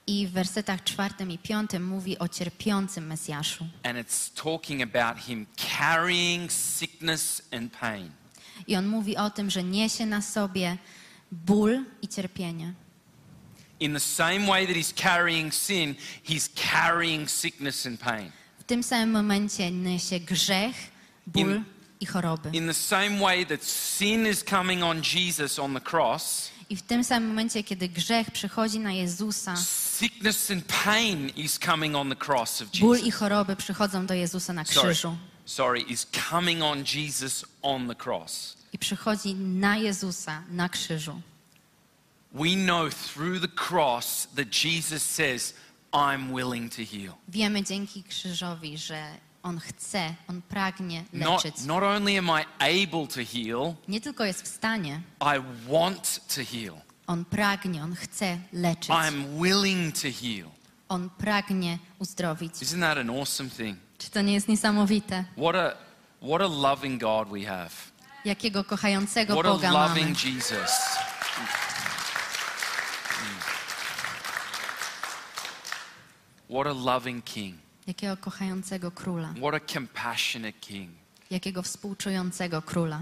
I 0.07 0.27
w 0.27 0.31
wersetach 0.31 0.83
czwartym 0.83 1.31
i 1.31 1.37
piątym 1.37 1.87
mówi 1.87 2.19
o 2.19 2.27
cierpiącym 2.27 3.07
Mesjaszu. 3.07 3.67
And 3.83 3.97
it's 3.97 4.43
talking 4.43 4.81
about 4.95 5.25
him 5.25 5.45
carrying 5.77 6.51
sickness 6.51 7.41
and 7.51 7.77
pain. 7.79 8.11
I 8.67 8.75
on 8.75 8.87
mówi 8.87 9.17
o 9.17 9.29
tym, 9.29 9.49
że 9.49 9.63
niesie 9.63 10.05
na 10.05 10.21
sobie 10.21 10.77
ból 11.31 11.83
i 12.01 12.07
cierpienie. 12.07 12.73
In 13.83 13.93
the 13.93 13.99
same 13.99 14.47
way 14.47 14.65
that 14.65 14.75
he's 14.75 14.93
carrying 14.95 15.51
sin, 15.51 15.95
he's 16.23 16.49
carrying 16.55 17.27
sickness 17.27 17.85
and 17.85 17.99
pain. 17.99 18.31
W 18.59 18.63
tym 18.63 18.83
samym 18.83 19.11
momencie 19.11 19.71
niesie 19.71 20.19
grzech, 20.19 20.75
ból 21.27 21.41
In- 21.41 21.65
i 21.99 22.05
choroby. 22.05 22.49
In 22.53 22.67
the 22.67 22.73
same 22.73 23.19
way 23.19 23.45
that 23.45 23.63
sin 23.63 24.25
is 24.25 24.43
coming 24.43 24.83
on 24.83 25.01
Jesus 25.01 25.59
on 25.59 25.73
the 25.73 25.81
cross, 25.81 26.49
I 26.69 26.75
w 26.75 26.81
tym 26.81 27.03
samym 27.03 27.29
momencie, 27.29 27.63
kiedy 27.63 27.89
grzech 27.89 28.31
przychodzi 28.31 28.79
na 28.79 28.91
Jezusa, 28.91 29.55
sickness 29.57 30.51
and 30.51 30.63
pain 30.85 31.29
is 31.35 31.59
coming 31.59 31.95
on 31.95 32.09
the 32.09 32.15
cross 32.15 32.61
of 32.61 32.69
ból 32.79 32.97
i 32.97 32.99
Jesus. 33.05 33.19
choroby 33.19 33.55
przychodzą 33.55 34.05
do 34.05 34.13
Jezusa 34.13 34.53
na 34.53 34.65
Sorry, 34.65 34.93
krzyżu. 34.93 35.17
sorry, 35.45 35.81
is 35.81 36.07
coming 36.29 36.61
on 36.63 36.83
Jesus 36.95 37.45
on 37.61 37.87
the 37.87 37.95
cross. 37.95 38.55
I 38.73 38.77
przychodzi 38.77 39.35
na 39.35 39.77
Jezusa 39.77 40.41
na 40.51 40.69
krzyżu. 40.69 41.21
We 42.33 42.55
know 42.55 42.89
through 42.89 43.39
the 43.41 43.47
cross 43.47 44.27
that 44.35 44.49
Jesus 44.49 45.03
says, 45.03 45.53
I'm 45.93 46.33
willing 46.33 46.69
to 46.71 46.81
heal. 46.83 47.13
Wiemy 47.27 47.63
dzięki 47.63 48.03
krzyżowi, 48.03 48.77
że 48.77 49.03
On 49.43 49.59
chce, 49.59 50.15
On 50.27 50.41
pragnie 50.41 51.03
Not, 51.13 51.43
leczyć. 51.45 51.65
not 51.65 51.83
only 51.83 52.17
am 52.17 52.29
I 52.29 52.45
able 52.83 53.07
to 53.07 53.19
heal, 53.33 53.73
Nie 53.87 54.01
tylko 54.01 54.25
jest 54.25 54.41
w 54.43 54.47
stanie, 54.47 55.01
I 55.21 55.39
want 55.71 56.19
to 56.35 56.41
heal. 56.51 56.75
On 57.07 57.25
pragnie, 57.25 57.83
On 57.83 57.95
chce 57.95 58.37
leczyć. 58.53 58.89
I'm 58.89 59.41
willing 59.41 59.93
to 59.95 60.07
heal. 60.21 60.49
On 60.89 61.09
pragnie 61.09 61.77
uzdrowić. 61.99 62.53
Isn't 62.53 62.79
that 62.81 62.97
an 62.97 63.09
awesome 63.09 63.49
thing? 63.49 63.77
Czy 63.97 64.09
to 64.09 64.21
nie 64.21 64.33
jest 64.33 64.47
niesamowite? 64.47 65.23
What 65.37 65.55
a, 65.55 65.73
what 66.21 66.41
a 66.41 66.47
loving 66.47 67.01
God 67.01 67.29
we 67.29 67.45
have. 67.45 67.69
Jakiego 68.25 68.63
kochającego 68.63 69.33
What 69.33 69.45
a 69.45 69.49
Boga 69.49 69.71
mamy. 69.71 69.89
loving 70.01 70.23
Jesus. 70.25 70.71
What 76.49 76.67
a 76.67 76.73
loving 76.73 77.23
King. 77.23 77.55
Jakiego 77.87 78.17
kochającego 78.17 78.91
króla. 78.91 79.33
What 79.37 79.53
a 79.55 79.73
compassionate 79.73 80.59
King. 80.59 80.89
Jakiego 81.31 81.61
współczującego 81.61 82.61
króla. 82.61 83.01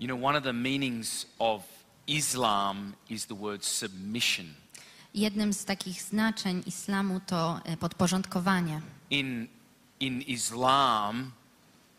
You 0.00 0.06
know, 0.06 0.24
one 0.24 0.38
of 0.38 0.44
the 0.44 0.52
meanings 0.52 1.26
of 1.38 1.62
Islam 2.06 2.94
is 3.10 3.26
the 3.26 3.34
word 3.34 3.64
submission. 3.64 4.54
Jednym 5.14 5.52
z 5.52 5.64
takich 5.64 6.02
znaczeń 6.02 6.62
islamu 6.66 7.20
to 7.20 7.60
e, 7.64 7.76
podporządkowanie. 7.76 8.80
In, 9.10 9.48
in 10.00 10.22
Islam, 10.22 11.32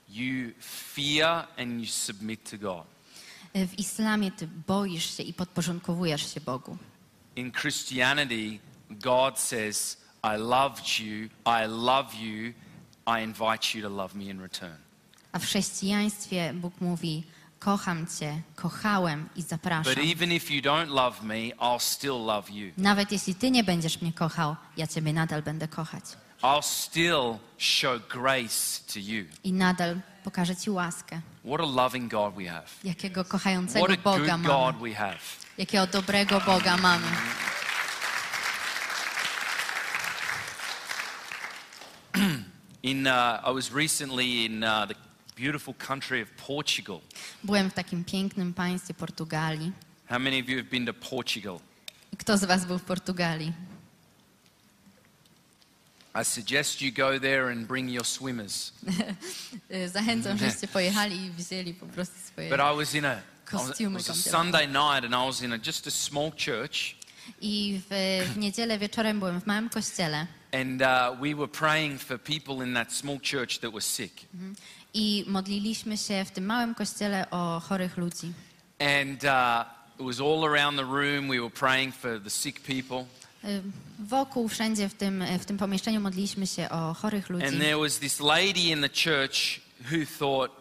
you 0.09 0.51
fear 0.59 1.47
and 1.57 1.79
you 1.79 1.85
submit 1.85 2.49
to 2.49 2.57
God. 2.57 2.85
E, 3.53 3.67
W 3.67 3.79
islamie 3.79 4.31
ty 4.31 4.47
boisz 4.67 5.17
się 5.17 5.23
i 5.23 5.33
podporządkowujesz 5.33 6.33
się 6.33 6.41
Bogu. 6.41 6.77
In 7.35 7.51
Christianity, 7.51 8.59
God 8.89 9.39
says, 9.39 9.97
I 10.23 10.37
loved 10.37 10.99
you, 10.99 11.29
I 11.45 11.67
love 11.67 12.15
you, 12.15 12.53
I 13.07 13.23
invite 13.23 13.77
you 13.77 13.81
to 13.89 13.89
love 13.95 14.15
me 14.15 14.23
in 14.23 14.41
return. 14.41 14.75
A 15.31 15.39
w 15.39 15.43
chrześcijaństwie 15.45 16.53
Bóg 16.53 16.81
mówi: 16.81 17.23
Kocham 17.59 18.07
cię, 18.19 18.41
kochałem 18.55 19.29
i 19.35 19.41
zapraszam. 19.41 19.95
But 19.95 20.03
even 20.15 20.31
if 20.31 20.53
you 20.53 20.61
don't 20.61 20.87
love 20.89 21.23
me, 21.23 21.35
I'll 21.35 21.79
still 21.79 22.25
love 22.25 22.49
you. 22.51 22.71
Nawet 22.77 23.11
jeśli 23.11 23.35
ty 23.35 23.51
nie 23.51 23.63
będziesz 23.63 24.01
mnie 24.01 24.13
kochał, 24.13 24.55
ja 24.77 24.87
ciebie 24.87 25.13
nadal 25.13 25.43
będę 25.43 25.67
kochać. 25.67 26.03
I'll 26.41 26.61
still 26.61 27.39
show 27.57 27.99
grace 28.09 28.79
to 28.93 28.99
you. 28.99 29.25
I 29.43 29.53
nadal 29.53 29.99
pokażę 30.23 30.55
ci 30.55 30.69
łaskę. 30.69 31.21
What 31.45 31.61
a 31.61 31.65
loving 31.65 32.11
God 32.11 32.35
we 32.35 32.45
have. 32.45 32.67
Jakiego 32.83 33.25
kochającego 33.25 33.85
What 33.85 33.99
a 33.99 34.01
Boga 34.01 34.37
good 34.37 34.47
God 34.47 34.75
mamy. 34.75 34.89
we 34.89 34.95
have. 34.95 35.19
Jakiego 35.57 35.87
dobrego 35.87 36.41
Boga 36.41 36.77
mamy. 36.77 37.07
In, 42.83 43.07
uh, 43.07 43.41
I 43.43 43.51
was 43.53 43.71
recently 43.71 44.45
in 44.45 44.63
uh, 44.63 44.85
the 44.85 44.95
beautiful 45.35 45.73
country 45.73 46.21
of 46.21 46.29
Portugal. 46.47 46.99
Byłem 47.43 47.69
w 47.69 47.73
takim 47.73 48.03
pięknym 48.03 48.53
państwie 48.53 48.93
Portugalii. 48.93 49.71
How 50.09 50.19
many 50.19 50.39
of 50.39 50.49
you 50.49 50.57
have 50.57 50.69
been 50.69 50.85
to 50.85 50.93
Portugal? 50.93 51.59
Kto 52.17 52.37
z 52.37 52.45
Was 52.45 52.65
był 52.65 52.77
w 52.77 52.83
Portugalii? 52.83 53.53
I 56.21 56.25
suggest 56.25 56.81
you 56.81 56.91
go 56.91 57.19
there 57.19 57.51
and 57.51 57.67
bring 57.67 57.89
your 57.89 58.05
swimmers. 58.05 58.71
Zachęcam, 59.93 60.37
żeście 60.45 60.67
pojechali 60.67 61.25
i 61.25 61.29
wzięli 61.29 61.73
po 61.73 61.85
prostu 61.85 62.15
swoje... 62.27 62.49
But 62.49 62.59
I 62.59 62.77
was 62.77 62.95
in 62.95 63.05
a, 63.05 63.21
was, 63.51 63.69
it 63.69 63.77
Kostiumy 63.77 63.93
was 63.93 64.09
a. 64.09 64.13
Sunday 64.13 64.67
night 64.67 65.05
and 65.05 65.13
I 65.13 65.25
was 65.27 65.41
in 65.41 65.53
a, 65.53 65.57
just 65.57 65.87
a 65.87 65.91
small 65.91 66.31
church 66.31 66.95
I 67.41 67.81
w, 67.89 68.25
w 68.33 68.37
niedzielę 68.37 68.79
wieczorem 68.79 69.19
byłem 69.19 69.41
w 69.41 69.45
małym 69.45 69.69
kościele 69.69 70.27
and 70.51 70.81
uh, 70.81 71.19
we 71.21 71.35
were 71.35 71.47
praying 71.47 72.01
for 72.01 72.19
people 72.19 72.65
in 72.65 72.73
that 72.73 72.93
small 72.93 73.19
church 73.19 73.59
that 73.59 73.71
were 73.71 73.81
sick. 73.81 74.13
i 74.93 75.25
modliliśmy 75.27 75.97
się 75.97 76.25
w 76.25 76.31
tym 76.31 76.45
małym 76.45 76.75
kościele 76.75 77.29
o 77.31 77.61
chorych 77.69 77.97
ludzi. 77.97 78.33
And 78.79 79.23
uh, 79.23 79.65
it 79.99 80.05
was 80.05 80.19
all 80.19 80.45
around 80.45 80.77
the 80.77 80.85
room. 80.85 81.27
We 81.27 81.39
were 81.39 81.49
praying 81.49 81.95
for 81.95 82.21
the 82.23 82.29
sick 82.29 82.61
people. 82.61 83.05
Y, 83.43 83.61
Wokół, 83.99 84.47
wszędzie 84.47 84.89
w 84.89 84.93
tym, 84.93 85.23
w 85.39 85.45
tym 85.45 85.57
pomieszczeniu 85.57 86.01
modliliśmy 86.01 86.47
się 86.47 86.69
o 86.69 86.93
chorych 86.93 87.29
ludzi. 87.29 87.45
And 87.45 87.59
there 87.59 87.77
was 87.77 87.99
this 87.99 88.19
lady 88.19 88.59
in 88.59 88.81
the 88.81 88.89
church 88.89 89.61
who 89.91 90.05
thought, 90.19 90.55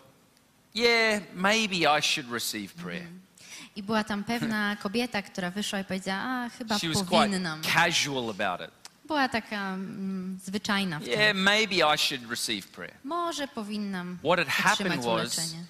yeah, 0.75 1.23
maybe 1.35 1.77
I 1.99 2.03
should 2.03 2.33
receive 2.33 2.75
prayer. 2.75 3.07
I 3.77 3.83
była 3.83 4.05
tam 4.05 4.25
pewna 4.25 4.77
kobieta, 4.83 5.23
która 5.23 5.51
wyszła 5.51 5.81
i 5.81 5.85
powiedziała, 5.85 6.21
a 6.21 6.49
chyba 6.49 6.79
She 6.79 6.88
was 6.88 6.97
quite 6.99 7.11
powinnam. 7.11 7.62
casual 7.62 8.31
about 8.31 8.69
it. 8.69 8.75
Była 9.05 9.29
taka 9.29 9.75
mm, 9.75 10.38
zwyczajna 10.45 10.99
w 11.01 11.05
tym. 11.05 11.12
Yeah, 11.12 11.37
maybe 11.37 11.75
I 11.75 11.99
should 11.99 12.31
receive 12.31 12.67
prayer. 12.67 12.95
Może 13.05 13.49
powinnam 13.49 14.19
What 14.19 14.38
had 14.38 14.49
happened 14.49 14.99
otrzymać 14.99 15.07
was, 15.07 15.38
uleczenie. 15.38 15.64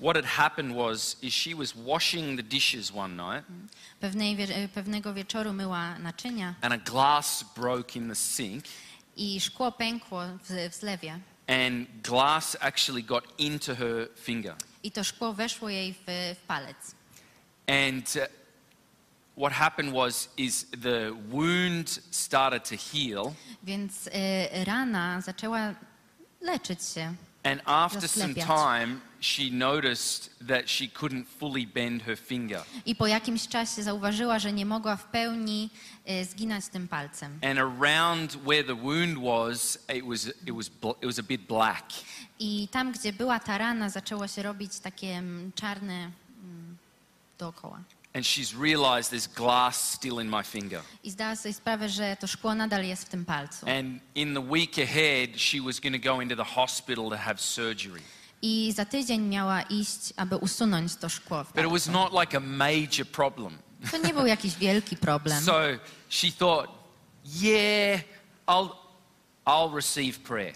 What 0.00 0.16
had 0.16 0.24
happened 0.24 0.74
was, 0.76 1.16
is 1.22 1.32
she 1.34 1.54
was 1.54 1.74
washing 1.76 2.36
the 2.36 2.42
dishes 2.42 2.92
one 2.92 3.16
night, 3.16 3.44
Pewnej, 4.00 4.36
wie- 4.36 4.68
pewnego 4.74 5.14
wieczoru 5.14 5.52
myła 5.52 5.98
naczynia 5.98 6.54
and 6.60 6.72
a 6.74 6.78
glass 6.78 7.44
broke 7.56 7.96
in 7.98 8.08
the 8.08 8.14
sink, 8.14 8.64
i 9.16 9.40
szkło 9.40 9.72
pękło 9.72 10.22
w, 10.26 10.70
w 10.70 10.74
zlewie. 10.74 11.18
and 11.48 11.88
glass 12.02 12.56
actually 12.60 13.02
got 13.02 13.24
into 13.38 13.74
her 13.74 14.08
finger. 14.16 14.54
I 14.82 14.90
to 14.90 15.04
szkło 15.04 15.32
weszło 15.32 15.68
jej 15.68 15.92
w, 15.94 16.04
w 16.36 16.46
palec. 16.46 16.76
And 17.66 18.16
uh, 18.16 18.26
what 19.36 19.52
happened 19.52 19.92
was, 19.94 20.28
is 20.36 20.66
the 20.82 21.12
wound 21.30 22.00
started 22.10 22.64
to 22.68 22.76
heal, 22.76 23.32
Więc 23.62 24.06
y, 24.06 24.10
rana 24.64 25.20
zaczęła 25.20 25.74
leczyć 26.40 26.78
się. 26.94 27.14
And 27.44 27.60
after 27.66 28.08
some 28.08 28.34
Rozlepiać. 28.34 28.46
time, 28.46 29.00
she 29.20 29.50
noticed 29.50 30.30
that 30.48 30.68
she 30.68 30.88
couldn't 30.88 31.26
fully 31.40 31.66
bend 31.66 32.02
her 32.02 32.16
finger. 32.16 32.62
I 32.86 32.94
po 32.96 33.06
jakimś 33.06 33.48
czasie 33.48 33.82
zauważyła, 33.82 34.38
że 34.38 34.52
nie 34.52 34.66
mogła 34.66 34.96
w 34.96 35.04
pełni 35.04 35.70
y, 36.10 36.24
zginać 36.24 36.66
tym 36.68 36.88
palcem. 36.88 37.38
And 37.42 37.58
around 37.58 38.36
where 38.46 38.64
the 38.64 38.74
wound 38.74 39.18
was, 39.18 39.78
it 39.96 40.04
was, 40.04 40.26
it 40.26 40.54
was, 40.54 40.66
it 41.02 41.06
was 41.06 41.18
a 41.18 41.22
bit 41.22 41.46
black. 41.46 41.84
I 42.38 42.68
tam, 42.68 42.92
gdzie 42.92 43.12
była 43.12 43.40
ta 43.40 43.58
rana, 43.58 43.88
zaczęło 43.90 44.28
się 44.28 44.42
robić 44.42 44.78
takie 44.78 45.06
mm, 45.06 45.52
czarne 45.54 45.94
mm, 46.44 46.76
dookoła. 47.38 47.80
And 48.14 48.26
she's 48.26 48.54
realized 48.54 49.10
there's 49.10 49.26
glass 49.26 49.92
still 49.92 50.20
in 50.20 50.28
my 50.28 50.42
finger. 50.44 50.82
I 51.02 51.10
zdała 51.10 51.36
sobie 51.36 51.52
sprawę, 51.54 51.88
że 51.88 52.16
to 52.20 52.26
szkło 52.26 52.54
nadal 52.54 52.84
jest 52.84 53.04
w 53.04 53.08
tym 53.08 53.24
palcu. 53.24 53.66
And 53.70 54.00
in 54.14 54.34
the 54.34 54.40
week 54.40 54.78
ahead, 54.78 55.40
she 55.40 55.60
was 55.60 55.80
going 55.80 56.02
to 56.02 56.12
go 56.14 56.20
into 56.22 56.36
the 56.36 56.44
hospital 56.54 57.10
to 57.10 57.16
have 57.16 57.40
surgery. 57.40 58.00
I 58.42 58.72
za 58.72 58.84
tydzień 58.84 59.20
miała 59.20 59.62
iść, 59.62 60.12
aby 60.16 60.36
usunąć 60.36 60.96
to 60.96 61.08
szkło 61.08 61.44
w 61.44 61.52
But 61.52 61.64
it 61.64 61.70
was 61.70 61.86
not 61.86 62.12
like 62.20 62.36
a 62.36 62.40
major 62.40 63.06
problem. 63.12 63.58
To 63.90 63.98
nie 63.98 64.14
był 64.14 64.26
jakiś 64.26 64.56
wielki 64.56 64.96
problem. 64.96 65.44
So 65.46 65.60
she 66.08 66.32
thought, 66.32 66.70
yeah, 67.24 68.00
I'll, 68.46 68.70
I'll 69.46 69.74
receive 69.74 70.18
prayer. 70.18 70.54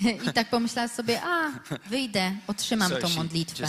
I 0.28 0.32
tak 0.32 0.50
pomyślała 0.50 0.88
sobie, 0.88 1.22
a 1.22 1.52
wyjdę, 1.90 2.32
otrzymam 2.46 2.90
so 2.90 2.96
tą 2.98 3.08
modlitwę. 3.08 3.66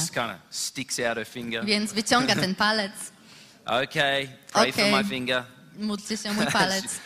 Więc 1.63 1.93
wyciąga 1.93 2.36
ten 2.36 2.56
palec, 2.56 2.93
Okay, 3.69 4.27
pray 4.53 4.71
for 4.71 4.82
Okay. 4.84 4.91
my 4.91 5.03
finger. 5.03 5.43
módlcie 5.79 6.17
się 6.17 6.34
mój 6.34 6.45
palec. 6.60 6.99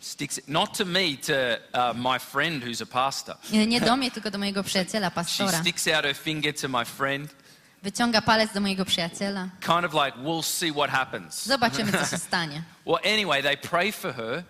Sticks 0.00 0.38
it, 0.38 0.48
not 0.48 0.78
to 0.78 0.84
me, 0.84 1.16
to 1.26 1.32
uh, 1.74 1.96
my 1.96 2.18
friend 2.18 2.64
who's 2.64 2.82
a 2.82 2.86
pastor. 2.86 3.36
Nie 3.66 3.80
do 3.80 3.96
mnie, 3.96 4.10
tylko 4.10 4.30
do 4.30 4.38
mojego 4.38 4.62
przyjaciela, 4.62 5.08
She 5.08 5.14
pastora. 5.14 5.60
sticks 5.60 5.88
out 5.88 6.04
her 6.04 6.16
finger 6.16 6.54
to 6.54 6.68
my 6.68 6.84
friend, 6.84 7.34
Wyciąga 7.82 8.22
palec 8.22 8.52
do 8.54 8.60
mojego 8.60 8.84
przyjaciela. 8.84 9.48
kind 9.60 9.84
of 9.84 9.92
like, 9.94 10.16
we'll 10.18 10.42
see 10.42 10.72
what 10.72 10.90
happens. 10.90 11.44
Zobaczymy, 11.46 11.92
co 11.92 12.06
się 12.06 12.18
stanie. 12.28 12.62
Well, 12.86 12.98
anyway, 13.14 13.42
they 13.42 13.56
pray 13.56 13.92
for 13.92 14.14
her, 14.14 14.42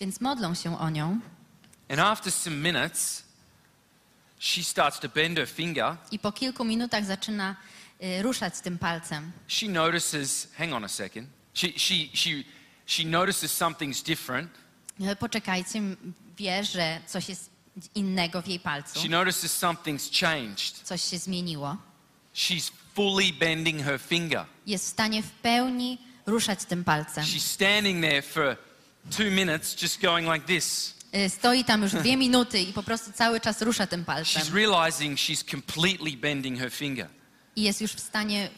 Więc 0.00 0.20
modlą 0.20 0.54
się 0.54 0.78
o 0.78 0.90
nią. 0.90 1.18
and 1.90 2.00
after 2.00 2.32
some 2.32 2.56
minutes, 2.56 3.22
she 4.38 4.62
starts 4.64 4.98
to 5.00 5.08
bend 5.08 5.38
her 5.38 5.48
finger. 5.48 5.96
I 6.10 6.18
po 6.18 6.32
kilku 6.32 6.64
minutach 6.64 7.04
zaczyna 7.04 7.56
ruszać 8.22 8.60
tym 8.60 8.78
palcem. 8.78 9.32
She 9.48 9.68
notices, 9.68 10.48
hang 10.58 10.72
on 10.72 10.84
a 10.84 10.88
second, 10.88 11.28
she, 11.54 11.68
she, 11.76 11.94
she, 12.14 12.30
she 12.86 13.04
notices 13.04 13.52
something's 13.58 14.02
different. 14.04 14.50
E, 15.00 15.16
Poczekajcie, 15.16 15.80
wie, 16.38 16.64
że 16.64 17.00
coś 17.06 17.28
jest 17.28 17.50
innego 17.94 18.42
w 18.42 18.46
jej 18.46 18.60
palcu. 18.60 19.00
She 19.00 19.08
notices 19.08 19.62
something's 19.62 20.20
changed. 20.20 20.82
Coś 20.84 21.02
się 21.02 21.18
zmieniło. 21.18 21.76
She's 22.34 22.70
fully 22.94 23.32
bending 23.32 23.82
her 23.82 24.00
finger. 24.00 24.44
Jest 24.66 24.84
w 24.84 24.88
stanie 24.88 25.22
w 25.22 25.30
pełni 25.30 25.98
ruszać 26.26 26.64
tym 26.64 26.84
palcem. 26.84 27.24
She's 27.24 27.40
standing 27.52 28.04
there 28.04 28.22
for 28.22 28.56
two 29.16 29.30
minutes 29.30 29.82
just 29.82 30.00
going 30.00 30.34
like 30.34 30.46
this. 30.46 30.94
Y, 31.14 31.30
Stoi 31.30 31.64
tam 31.64 31.82
już 31.82 31.92
dwie 31.92 32.16
minuty 32.16 32.60
i 32.60 32.72
po 32.72 32.82
prostu 32.82 33.12
cały 33.12 33.40
czas 33.40 33.62
rusza 33.62 33.86
tym 33.86 34.04
palcem. 34.04 34.42
She's 34.42 34.54
realizing 34.54 35.18
she's 35.18 35.50
completely 35.50 36.16
bending 36.16 36.58
her 36.58 36.72
finger. 36.72 37.08
I 37.56 37.62
jest 37.62 37.80
już 37.80 37.92
w 37.92 38.00
stanie 38.00 38.48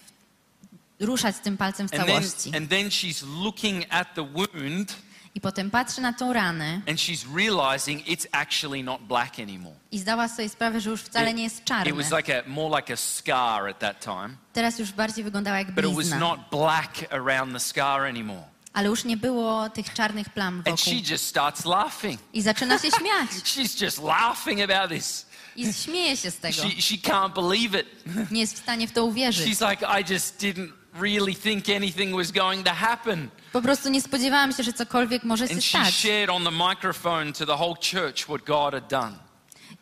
ruszać 1.00 1.36
tym 1.42 1.56
palcem 1.56 1.88
w 1.88 1.94
And 1.94 2.06
then, 2.06 2.54
and 2.56 2.70
then 2.70 2.88
she's 2.88 3.42
looking 3.44 3.84
at 3.90 4.14
the 4.14 4.22
wound 4.32 4.96
I 5.36 5.40
potem 5.40 5.70
patrzy 5.70 6.00
na 6.00 6.12
tą 6.12 6.32
ranę 6.32 6.80
and 6.88 6.98
she's 7.00 7.26
realizing 7.36 8.06
it's 8.06 8.26
actually 8.32 8.84
not 8.84 9.02
black 9.02 9.38
anymore. 9.38 9.76
i 9.92 9.98
zdała 9.98 10.28
sobie 10.28 10.48
sprawę, 10.48 10.80
że 10.80 10.90
już 10.90 11.02
wcale 11.02 11.34
nie 11.34 11.42
jest 11.42 11.58
it 11.58 11.64
czarny. 11.64 11.92
was 11.92 12.12
like 12.12 12.38
a 12.44 12.48
more 12.48 12.76
like 12.80 12.92
a 12.92 12.96
scar 12.96 13.68
at 13.68 13.78
that 13.78 14.00
time, 14.04 14.28
Teraz 14.52 14.78
już 14.78 14.92
bardziej 14.92 15.24
wyglądała 15.24 15.58
jak 15.58 15.70
but 15.72 15.78
it 15.84 15.90
was 15.90 15.94
blizna. 15.96 16.18
not 16.18 16.40
black 16.50 16.90
around 17.12 17.52
the 17.52 17.60
scar 17.60 18.00
anymore. 18.04 18.42
Ale 18.72 18.88
już 18.88 19.04
nie 19.04 19.16
było 19.16 19.70
tych 19.70 19.92
czarnych 19.92 20.28
plam 20.28 20.62
And 20.66 20.80
she 20.80 20.90
wokół. 20.90 21.10
just 21.10 21.26
starts 21.26 21.64
laughing. 21.64 22.20
I 22.32 22.42
zaczyna 22.42 22.78
się 22.78 22.88
śmiać. 23.00 23.30
She's 23.30 23.84
just 23.84 23.98
laughing 24.02 24.60
about 24.70 24.90
this. 24.90 25.26
I 25.56 25.72
śmieje 25.72 26.16
się 26.16 26.30
z 26.30 26.36
tego. 26.36 26.54
She, 26.62 26.82
she 26.82 26.94
can't 26.96 27.32
believe 27.34 27.80
it. 27.80 27.86
Nie 28.30 28.40
jest 28.40 28.54
w 28.54 28.58
stanie 28.58 28.88
w 28.88 28.92
to 28.92 29.04
uwierzyć. 29.04 29.46
She's 29.48 29.70
like, 29.70 29.86
I 30.00 30.12
just 30.12 30.40
didn't 30.42 30.68
really 31.00 31.34
think 31.34 31.68
anything 31.68 32.16
was 32.16 32.32
going 32.32 32.66
to 32.66 32.74
happen. 32.74 33.28
Po 33.52 33.62
prostu 33.62 33.88
nie 33.88 34.02
spodziewałam 34.02 34.52
się, 34.52 34.62
że 34.62 34.72
cokolwiek 34.72 35.24
może 35.24 35.48
się 35.48 35.54
And 35.54 35.64
she 35.64 35.78
stać. 35.78 35.94
shared 35.94 36.30
on 36.30 36.44
the 36.44 36.50
microphone 36.50 37.32
to 37.32 37.46
the 37.46 37.56
whole 37.56 37.74
church 37.92 38.18
what 38.24 38.44
God 38.44 38.74
had 38.74 38.88
done. 38.88 39.24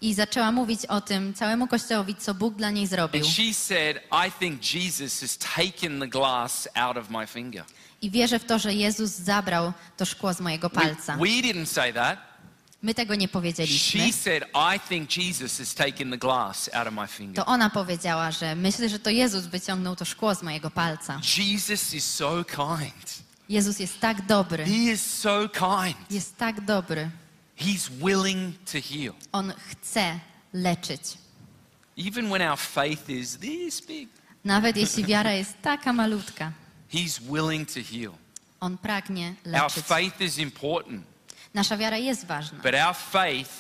I 0.01 0.15
zaczęła 0.15 0.53
mówić 0.53 0.87
o 0.87 1.01
tym 1.01 1.35
całemu 1.35 1.67
kościołowi, 1.67 2.15
co 2.15 2.35
Bóg 2.35 2.55
dla 2.55 2.71
niej 2.71 2.87
zrobił. 2.87 3.23
And 3.25 3.35
she 3.35 3.55
said, 3.55 3.97
I 4.27 4.31
think 4.39 4.75
Jesus 4.75 5.21
has 5.21 5.39
taken 5.39 6.01
the 6.01 6.09
glass 6.09 6.69
out 6.75 6.97
of 6.97 7.11
my 7.11 7.27
finger. 7.27 7.65
I 8.03 8.11
wierzę 8.11 8.39
w 8.39 8.45
to, 8.45 8.59
że 8.59 8.75
Jezus 8.75 9.11
zabrał 9.11 9.73
to 9.97 10.05
szkło 10.05 10.35
z 10.35 10.41
mojego 10.41 10.69
We, 10.69 10.75
palca. 10.75 11.17
we 11.17 11.25
didn't 11.25 11.67
say 11.67 11.93
that. 11.93 12.19
My 12.83 12.95
tego 12.95 13.15
nie 13.15 13.29
powiedzieliśmy. 13.29 14.01
She 14.01 14.13
said, 14.13 14.45
I 14.75 14.81
think 14.89 15.17
Jesus 15.17 15.59
has 15.59 15.75
taken 15.75 16.11
the 16.11 16.19
glass 16.19 16.71
out 16.75 16.89
of 16.89 16.95
my 16.95 17.07
finger. 17.07 17.45
To 17.45 17.47
ona 17.47 17.71
powiedziała, 17.71 18.31
że 18.31 18.55
myślę, 18.57 18.89
że 18.89 18.99
to 18.99 19.11
Jezus 19.11 19.47
wyciągnął 19.47 19.97
to 19.97 20.05
szkło 20.05 20.35
z 20.35 20.43
mojego 20.43 20.71
palca. 20.71 21.21
Jesus 21.39 21.95
is 21.95 22.05
so 22.15 22.45
kind. 22.45 23.23
Jezus 23.49 23.79
jest 23.79 24.01
tak 24.01 24.27
dobry. 24.27 24.65
He 24.65 24.93
is 24.93 25.07
so 25.21 25.49
kind. 25.49 26.11
Jest 26.11 26.37
tak 26.37 26.61
dobry. 26.61 27.11
He's 27.59 27.91
willing 27.91 28.57
to 28.73 28.79
heal. 28.91 29.15
On 29.33 29.53
chce 29.71 30.21
leczyć. 30.53 31.01
Even 31.99 32.31
when 32.31 32.43
our 32.51 32.59
faith 32.59 33.11
is 33.11 33.39
this 33.39 33.81
big, 33.87 34.09
Nawet 34.45 34.77
jeśli 34.77 35.05
wiara 35.05 35.33
jest 35.33 35.55
taka 35.63 35.93
malutka, 35.93 36.53
He's 36.93 37.21
willing 37.33 37.69
to 37.69 37.81
heal. 37.93 38.13
On 38.61 38.79
pragnie 38.79 39.35
Our 39.47 39.53
leczyć. 39.53 39.85
faith 39.85 40.21
is 40.21 40.39
important, 40.39 41.03
Nasza 41.55 41.77
wiara 41.77 41.97
jest 41.99 42.27
ważna, 42.27 42.59
but 42.59 42.75
our 42.75 42.95
faith 42.97 43.51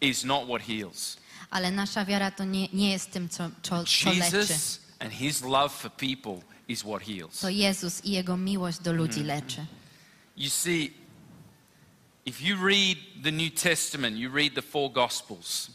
is 0.00 0.24
not 0.24 0.44
what 0.48 0.62
heals. 0.62 1.16
ale 1.50 1.70
nasza 1.70 2.04
wiara 2.04 2.30
to 2.30 2.44
nie, 2.44 2.68
nie 2.72 2.90
jest 2.92 3.10
tym, 3.10 3.28
co, 3.28 3.50
co, 3.62 3.84
co 3.84 4.12
leczy. 4.12 4.36
Jesus 4.36 4.80
and 4.98 5.12
His 5.12 5.42
love 5.42 5.68
for 5.68 5.90
people 5.92 6.40
is 6.68 6.82
what 6.82 7.02
heals. 7.02 7.40
To 7.40 7.48
Jezus 7.48 8.04
i 8.04 8.10
Jego 8.10 8.36
miłość 8.36 8.78
do 8.78 8.92
ludzi 8.92 9.20
Mm. 9.20 9.26
leczy. 9.26 9.66
You 10.36 10.50
see, 10.50 10.90
If 12.28 12.42
you 12.44 12.56
read 12.66 12.98
the 13.22 13.30
New 13.32 13.50
Testament, 13.54 14.16
you 14.16 14.32
read 14.34 14.54
the 14.54 14.62
four 14.62 14.92
Gospels, 14.92 15.70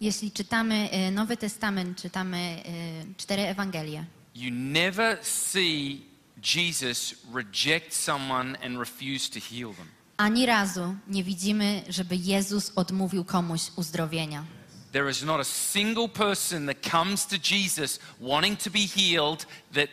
Jeśli 0.00 0.30
czytamy 0.32 0.88
e, 0.90 1.10
Nowy 1.10 1.36
Testament, 1.36 2.02
czytamy 2.02 2.36
e, 2.38 2.62
cztery 3.16 3.42
Ewangelie, 3.42 4.04
you 4.34 4.50
never 4.52 5.18
see 5.24 6.00
Jesus 6.42 7.14
reject 7.32 7.92
someone 7.94 8.56
and 8.62 8.78
refuse 8.78 9.30
to 9.30 9.40
heal 9.40 9.74
them. 9.74 9.86
ani 10.16 10.46
razu 10.46 10.94
nie 11.08 11.24
widzimy, 11.24 11.82
żeby 11.88 12.16
Jezus 12.16 12.72
odmówił 12.76 13.24
komuś 13.24 13.60
uzdrowienia. 13.76 14.44
There 14.92 15.10
is 15.10 15.22
not 15.22 15.40
a 15.40 15.44
single 15.44 16.08
person 16.08 16.66
that 16.66 16.76
comes 16.90 17.26
to 17.26 17.36
Jesus 17.54 17.98
wanting 18.20 18.58
to 18.58 18.70
be 18.70 18.86
healed 18.86 19.46
that 19.74 19.88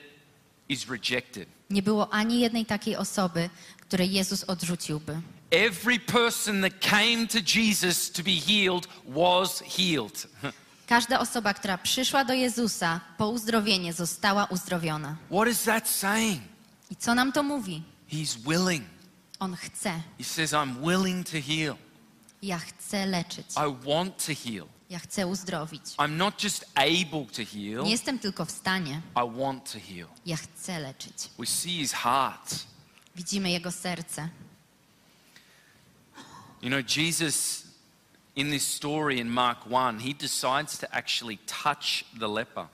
is 0.70 0.88
rejected. 0.90 1.48
Nie 1.70 1.82
było 1.82 2.14
ani 2.14 2.40
jednej 2.40 2.66
takiej 2.66 2.96
osoby, 2.96 3.50
której 3.82 4.12
Jezus 4.12 4.44
odrzuciłby. 4.44 5.22
Every 5.52 6.00
person 6.00 6.62
that 6.62 6.74
came 6.80 7.28
to 7.28 7.38
Jesus 7.60 8.12
to 8.12 8.24
be 8.24 8.32
healed 8.32 8.88
was 9.06 9.64
healed. 9.78 10.28
Każda 10.88 11.20
osoba, 11.20 11.54
która 11.54 11.78
przyszła 11.78 12.26
do 12.26 12.34
Jezusa 12.34 13.02
po 13.18 13.30
uzdrowienie, 13.30 13.94
została 13.94 14.46
uzdrowiona. 14.46 15.18
What 15.32 15.48
is 15.48 15.64
that 15.64 15.90
saying? 15.90 16.42
I 16.92 16.96
co 16.96 17.16
nam 17.16 17.32
to 17.32 17.44
mówi? 17.44 17.84
He's 18.12 18.38
willing. 18.38 18.86
On 19.40 19.56
chce. 19.56 20.02
He 20.18 20.24
says, 20.24 20.52
I'm 20.52 20.76
willing 20.86 21.26
to 21.26 21.38
heal. 21.48 21.76
Ja 22.42 22.60
chcę 22.60 23.06
leczyć. 23.06 23.46
I 23.52 23.88
want 23.88 24.26
to 24.26 24.32
heal. 24.44 24.68
Ja 24.90 25.00
chcę 25.00 25.28
uzdrowić. 25.28 25.84
I'm 25.98 26.18
not 26.18 26.44
just 26.44 26.66
able 26.76 27.26
to 27.26 27.44
heal, 27.54 27.84
Nie 27.84 27.92
jestem 27.92 28.20
tylko 28.20 28.46
w 28.46 28.52
stanie. 28.52 29.02
I 29.16 29.40
want 29.40 29.72
to 29.72 29.80
heal. 29.80 30.08
Ja 30.26 30.38
chcę 30.38 30.80
leczyć. 30.80 31.30
We 31.40 31.46
see 31.46 31.70
his 31.80 31.94
heart. 31.94 32.56
Widzimy 33.16 33.52
jego 33.52 33.72
serce. 33.72 34.30
You 36.62 36.70
know, 36.70 36.98
Jesus, 36.98 37.64
in 38.38 38.52
this 38.52 38.68
story 38.68 39.20
in 39.20 39.30
Mark 39.30 39.66
1, 39.70 40.00
he 40.00 40.14
decides 40.14 40.78
to 40.78 40.88
actually 40.92 41.38
touch 41.64 42.06
the 42.20 42.28
leper. 42.28 42.68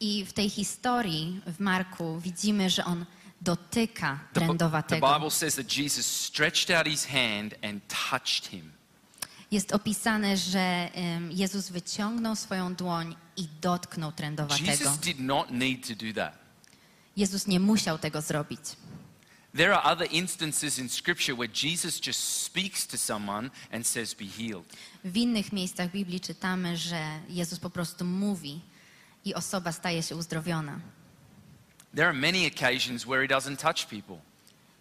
I 0.00 0.24
w 0.24 0.32
tej 0.32 0.50
historii 0.50 1.40
w 1.46 1.60
Marku 1.60 2.20
widzimy, 2.20 2.70
że 2.70 2.84
on 2.84 3.06
dotyka 3.40 4.20
The, 4.32 4.40
the 4.40 4.46
trędowatego. 4.46 5.14
Bible 5.14 5.30
says 5.30 5.54
that 5.54 5.76
Jesus 5.76 6.06
stretched 6.06 6.70
out 6.76 6.86
his 6.86 7.06
hand 7.06 7.54
and 7.62 7.82
touched 8.10 8.46
him. 8.46 8.72
Jest 9.50 9.72
opisane, 9.72 10.36
że 10.36 10.90
em, 10.94 11.32
Jezus 11.32 11.70
wyciągnął 11.70 12.36
swoją 12.36 12.74
dłoń 12.74 13.16
i 13.36 13.48
dotknął 13.60 14.12
trędowatego. 14.12 14.70
Jesus 14.70 14.98
did 14.98 15.20
not 15.20 15.50
need 15.50 15.88
to 15.88 15.94
do 16.06 16.12
that. 16.14 16.34
Jezus 17.16 17.46
nie 17.46 17.60
musiał 17.60 17.98
tego 17.98 18.20
zrobić. 18.22 18.60
There 19.54 19.74
are 19.74 19.92
other 19.92 20.08
instances 20.10 20.78
in 20.78 20.88
Scripture 20.88 21.34
where 21.36 21.52
Jesus 21.64 22.00
just 22.06 22.20
speaks 22.42 22.86
to 22.86 22.98
someone 22.98 23.50
and 23.72 23.86
says, 23.86 24.14
Be 24.14 24.26
healed. 24.26 24.64
W 25.04 25.16
innych 25.16 25.52
miejscach 25.52 25.90
Biblii 25.90 26.20
czytamy, 26.20 26.76
że 26.76 27.20
Jezus 27.28 27.58
po 27.58 27.70
prostu 27.70 28.04
mówi 28.04 28.60
i 29.24 29.34
osoba 29.34 29.72
staje 29.72 30.02
się 30.02 30.16
uzdrowiona. 30.16 30.80
There 31.94 32.08
are 32.08 32.18
many 32.18 32.46
occasions 32.46 33.04
where 33.04 33.22
he 33.22 33.28
doesn't 33.34 33.56
touch 33.56 33.86
people. 33.90 34.16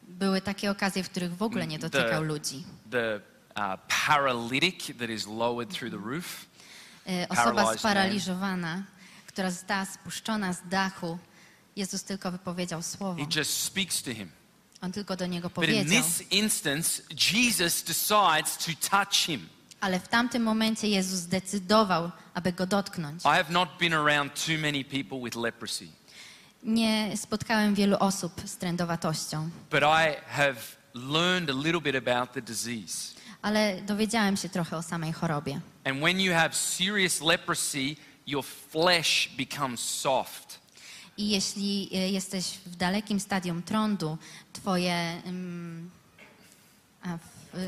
Były 0.08 0.42
takie 0.42 0.72
okazje, 0.72 1.04
w 1.04 1.10
których 1.10 1.36
w 1.38 1.42
ogóle 1.44 1.68
nie 1.68 1.80
dotykał 1.80 2.10
The- 2.22 2.28
ludzi. 2.28 2.64
The 2.92 3.22
uh, 3.56 3.64
paralytic 4.08 4.86
that 5.00 5.10
is 5.10 5.28
lowered 5.28 5.70
through 5.74 5.92
the 5.94 6.10
roof, 6.10 6.46
E, 7.08 7.28
Osoba 7.30 7.78
sparaliżowana, 7.78 8.84
która 9.28 9.52
została 9.52 9.86
spuszczona 9.86 10.54
z 10.54 10.70
dachu, 10.70 11.18
Jezus 11.76 12.04
tylko 12.04 12.32
wypowiedział 12.32 12.82
słowo. 12.84 13.16
he 13.26 13.40
just 13.40 13.64
speaks 13.64 14.02
to 14.04 14.14
him. 14.14 14.30
On 14.86 14.92
tylko 14.92 15.16
do 15.16 15.26
niego 15.28 15.50
But 15.50 15.64
in 15.64 15.76
powiedział. 15.76 16.04
this 16.04 16.22
instance, 16.32 17.02
Jesus 17.34 17.84
decides 17.84 18.58
to 18.58 18.72
touch 18.90 19.14
him. 19.14 19.50
Ale 19.82 20.00
w 20.00 20.08
tamtym 20.08 20.44
momencie 20.44 20.88
Jezus 20.88 21.20
zdecydował, 21.20 22.12
aby 22.34 22.54
go 22.54 22.66
dotknąć. 22.68 23.22
I 23.24 23.28
have 23.28 23.50
not 23.50 23.70
been 23.80 23.94
around 23.94 24.46
too 24.46 24.58
many 24.58 24.84
people 24.84 25.20
with 25.24 25.36
leprosy, 25.36 25.88
Nie 26.64 27.18
spotkałem 27.18 27.76
wielu 27.76 27.98
osób 28.00 28.42
z 28.46 28.58
trędowatością, 28.58 29.50
but 29.72 29.84
I 29.84 30.16
have 30.28 30.56
learned 30.94 31.50
a 31.50 31.54
little 31.54 31.82
bit 31.82 31.96
about 31.96 32.34
the 32.34 32.42
disease. 32.42 33.16
ale 33.42 33.82
dowiedziałem 33.82 34.38
się 34.38 34.50
trochę 34.50 34.78
o 34.78 34.82
samej 34.84 35.14
chorobie. 35.14 35.60
And 35.84 36.00
when 36.00 36.20
you 36.20 36.34
have 36.34 36.50
serious 36.56 37.22
leprosy, 37.22 37.96
your 38.28 38.46
flesh 38.72 39.30
becomes 39.38 39.80
soft. 39.80 40.60
I 41.18 41.30
jeśli 41.30 41.90
e, 41.94 42.10
jesteś 42.10 42.58
w 42.66 42.76
dalekim 42.76 43.20
stadium 43.20 43.64
trądu, 43.64 44.18
twoje, 44.54 45.22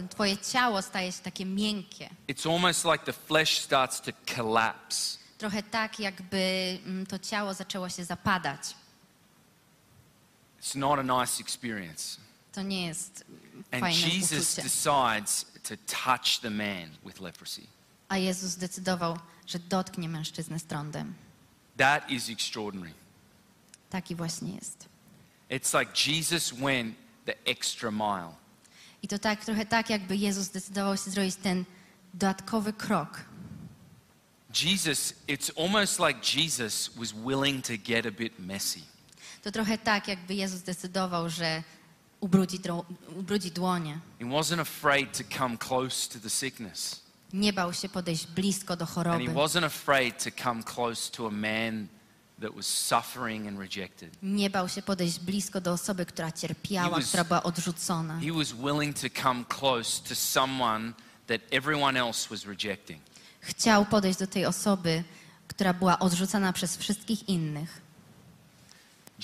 twoje 0.10 0.38
ciało 0.38 0.82
staje 0.82 1.12
się 1.12 1.20
takie 1.24 1.46
miękkie. 1.46 2.10
It's 2.28 2.54
almost 2.54 2.86
like 2.86 3.06
the 3.06 3.14
flesh 3.14 3.60
starts 3.60 4.02
to 4.02 4.12
collapse. 4.36 5.18
Trochę 5.38 5.64
tak, 5.64 6.00
jakby 6.00 6.78
mm, 6.86 7.06
to 7.06 7.20
ciało 7.20 7.54
zaczęło 7.54 7.90
się 7.90 8.06
zapadać. 8.06 8.62
It's 10.62 10.76
not 10.76 11.00
a 11.00 11.04
nice 11.22 11.42
experience. 11.44 12.18
To 12.54 12.62
nie 12.62 12.88
jest 12.88 13.26
And 13.72 13.82
fajne 13.82 14.10
Jesus 14.10 14.52
uczucie. 14.52 14.64
decides 14.64 15.46
to 15.64 15.76
touch 15.78 16.40
the 16.42 16.50
man 16.50 16.90
with 17.06 17.22
leprosy. 17.22 17.62
A 18.10 18.18
Jezus 18.18 18.52
zdecydował, 18.52 19.20
że 19.48 19.60
dotknie 19.60 20.10
mężczyznę 20.10 20.60
z 20.60 20.64
trądem. 20.64 21.14
That 21.78 22.10
is 22.12 22.30
extraordinary. 22.30 22.94
Taki 23.90 24.16
właśnie 24.16 24.56
jest. 24.56 24.90
It's 25.50 25.80
like 25.80 25.92
Jesus 26.12 26.52
went 26.52 26.96
the 27.26 27.36
extra 27.46 27.92
mile. 27.92 28.36
I 29.04 29.08
to 29.08 29.20
tak, 29.20 29.46
trochę 29.46 29.66
tak, 29.66 29.90
jakby 29.90 30.16
Jezus 30.16 30.46
zdecydował 30.46 30.98
się 30.98 31.12
zrobić 31.12 31.36
ten 31.36 31.66
dodatkowy 32.14 32.74
krok. 32.74 33.26
Jesus, 34.64 35.14
it's 35.28 35.52
almost 35.64 36.00
like 36.00 36.20
Jesus 36.40 36.90
was 36.96 37.12
willing 37.14 37.66
to 37.66 37.74
get 37.78 38.06
a 38.06 38.12
bit 38.12 38.40
messy. 38.40 38.80
To 39.44 39.52
trochę 39.52 39.78
tak, 39.78 40.08
jakby 40.08 40.34
Jezus 40.36 40.60
zdecydował, 40.60 41.30
że 41.30 41.64
ubrudzi, 42.20 42.60
ubrudzi 43.16 43.52
dłonie. 43.52 44.00
He 44.20 44.26
wasn't 44.26 44.62
afraid 44.62 45.18
to 45.18 45.38
come 45.38 45.58
close 45.58 46.10
to 46.10 46.20
the 46.20 46.30
sickness. 46.30 47.02
Nie 47.34 47.54
bał 47.54 47.74
się 47.74 47.90
podejść 47.90 48.28
blisko 48.28 48.76
do 48.78 48.86
And 48.86 48.90
he 48.90 49.04
choroby. 49.04 49.26
wasn't 49.34 49.66
afraid 49.66 50.24
to 50.24 50.44
come 50.44 50.64
close 50.64 51.12
to 51.12 51.28
a 51.28 51.32
man 51.32 51.88
that 52.42 52.56
was 52.56 52.66
suffering 52.68 53.48
and 53.48 53.60
rejected. 53.60 54.18
Nie 54.24 54.50
bał 54.50 54.70
się 54.70 54.82
podejść 54.82 55.20
blisko 55.20 55.62
do 55.62 55.72
osoby, 55.72 56.06
która 56.06 56.32
cierpiała, 56.32 56.90
was- 56.90 57.08
która 57.08 57.24
była 57.24 57.44
odrzucona. 57.44 58.20
He 58.20 58.32
was 58.34 58.54
willing 58.54 58.96
to 59.00 59.22
come 59.24 59.46
close 59.60 60.02
to 60.10 60.16
someone 60.16 60.94
that 61.28 61.42
everyone 61.52 62.00
else 62.00 62.30
was 62.30 62.46
rejecting. 62.46 63.02
Chciał 63.42 63.86
podejść 63.86 64.20
do 64.20 64.28
tej 64.28 64.46
osoby, 64.46 65.04
która 65.48 65.74
była 65.74 66.00
odrzucana 66.00 66.54
przez 66.54 66.78
wszystkich 66.78 67.30
innych. 67.30 67.82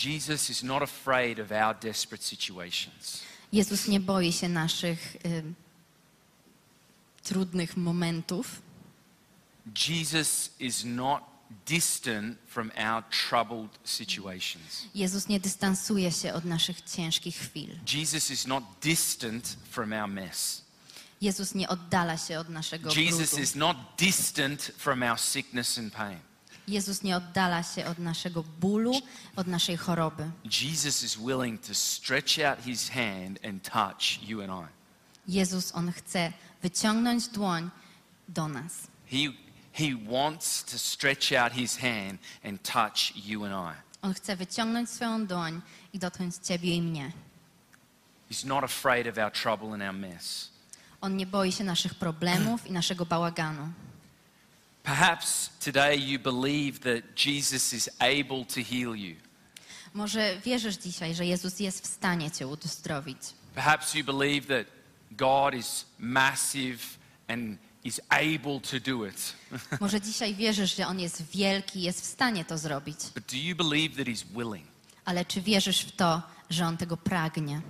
Jesus 0.05 0.49
is 0.49 0.63
not 0.63 0.83
afraid 0.83 1.39
of 1.39 1.51
our 1.51 1.75
desperate 1.81 2.23
situations. 2.25 3.21
Jezus 3.53 3.87
nie 3.87 3.99
boi 3.99 4.33
się 4.33 4.49
naszych 4.49 5.15
y, 5.25 5.43
trudnych 7.23 7.77
momentów. 7.77 8.61
Jesus 9.89 10.49
is 10.59 10.83
not 10.85 11.23
distant 11.65 12.37
from 12.47 12.71
our 12.77 13.03
troubled 13.29 13.69
situations. 13.83 14.85
Jezus 14.95 15.27
nie 15.27 15.39
dystansuje 15.39 16.11
się 16.11 16.33
od 16.33 16.45
naszych 16.45 16.81
ciężkich 16.81 17.35
chwil. 17.35 17.69
Jesus 17.93 18.31
is 18.31 18.47
not 18.47 18.63
distant 18.81 19.57
from 19.69 19.93
our 19.93 20.07
mess. 20.07 20.61
Jezus 21.21 21.55
nie 21.55 21.69
oddala 21.69 22.17
się 22.17 22.39
od 22.39 22.49
naszego 22.49 22.93
Jesus 22.93 23.29
brudu. 23.29 23.43
is 23.43 23.55
not 23.55 23.77
distant 23.97 24.71
from 24.77 25.03
our 25.03 25.19
sickness 25.19 25.77
and 25.77 25.93
pain. 25.93 26.19
Jezus 26.67 27.03
nie 27.03 27.17
oddala 27.17 27.63
się 27.63 27.85
od 27.85 27.99
naszego 27.99 28.43
bólu, 28.59 28.93
od 29.35 29.47
naszej 29.47 29.77
choroby. 29.77 30.31
Jesus 30.61 31.03
is 31.03 31.15
willing 31.17 31.61
to 31.61 31.73
stretch 31.75 32.39
out 32.39 32.65
his 32.65 32.89
hand 32.89 33.39
and 33.45 33.63
touch 33.63 34.23
you 34.29 34.41
and 34.41 34.51
I. 34.51 34.83
Jezus, 35.27 35.75
On 35.75 35.91
chce 35.91 36.33
wyciągnąć 36.61 37.27
dłoń 37.27 37.69
do 38.27 38.47
nas. 38.47 38.73
He, 39.11 39.17
he 39.73 39.95
wants 40.07 40.63
to 40.63 40.77
stretch 40.77 41.31
out 41.33 41.51
his 41.51 41.77
hand 41.77 42.19
and 42.43 42.63
touch 42.63 43.13
you 43.15 43.43
and 43.43 43.53
I. 43.53 43.75
On 44.01 44.13
chce 44.13 44.35
wyciągnąć 44.35 44.89
swoją 44.89 45.27
dłoń 45.27 45.61
i 45.93 45.99
dotknąć 45.99 46.35
Ciebie 46.35 46.75
i 46.75 46.81
mnie. 46.81 47.11
He's 48.31 48.45
not 48.45 48.63
afraid 48.63 49.07
of 49.07 49.17
our 49.17 49.31
trouble 49.31 49.73
and 49.73 49.83
our 49.83 49.93
mess. 49.93 50.49
On 51.01 51.17
nie 51.17 51.25
boi 51.25 51.51
się 51.51 51.63
naszych 51.63 51.95
problemów 51.95 52.67
i 52.67 52.71
naszego 52.71 53.05
bałaganu. 53.05 53.69
Perhaps 54.83 55.49
today 55.65 55.97
you 55.97 56.19
believe 56.19 56.79
that 56.79 57.25
Jesus 57.25 57.73
is 57.73 57.89
able 57.99 58.45
to 58.45 58.61
heal 58.69 58.95
you. 58.95 59.15
Może 59.93 60.37
wierzysz 60.45 60.75
dzisiaj, 60.75 61.15
że 61.15 61.25
Jezus 61.25 61.59
jest 61.59 61.83
w 61.83 61.87
stanie 61.87 62.31
Cię 62.31 62.47
uzdrowić. 62.47 63.17
Perhaps 63.55 63.95
you 63.95 64.03
believe 64.03 64.47
that 64.47 64.67
God 65.11 65.53
is 65.53 65.85
massive 65.99 66.79
and 67.27 67.57
is 67.83 68.01
able 68.09 68.59
to 68.59 68.79
do 68.79 69.05
it. 69.05 69.33
Może 69.81 70.01
dzisiaj 70.01 70.35
wierzysz, 70.35 70.75
że 70.75 70.87
On 70.87 70.99
jest 70.99 71.31
wielki, 71.31 71.81
jest 71.81 72.01
w 72.01 72.05
stanie 72.05 72.45
to 72.45 72.57
zrobić. 72.57 72.99
But 73.15 73.31
do 73.31 73.37
you 73.37 73.55
believe 73.55 73.97
that 73.97 74.07
he's 74.07 74.25
willing? 74.35 74.67
Ale 75.05 75.25
czy 75.25 75.41
wierzysz 75.41 75.81
w 75.81 75.91
to, 75.95 76.21
że 76.49 76.65
On 76.65 76.77
tego 76.77 76.97
pragnie? 76.97 77.61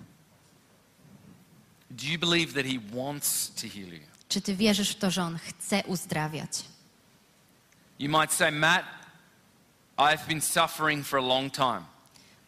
Do 1.91 2.07
you 2.07 2.20
believe 2.20 2.53
that 2.53 2.66
He 2.66 2.80
wants 3.03 3.51
to 3.55 3.68
heal 3.68 3.93
you? 3.93 3.99
Czy 4.30 4.41
ty 4.41 4.55
wierzysz 4.55 4.89
w 4.89 4.95
to, 4.95 5.11
że 5.11 5.24
On 5.24 5.38
chce 5.38 5.84
uzdrawiać? 5.88 6.49
You 7.99 8.09
might 8.09 8.34
say, 8.34 8.51
Matt, 8.51 8.86
I've 9.97 10.28
been 10.28 10.41
suffering 10.41 11.05
for 11.05 11.20
a 11.20 11.22
long 11.22 11.53
time. 11.53 11.82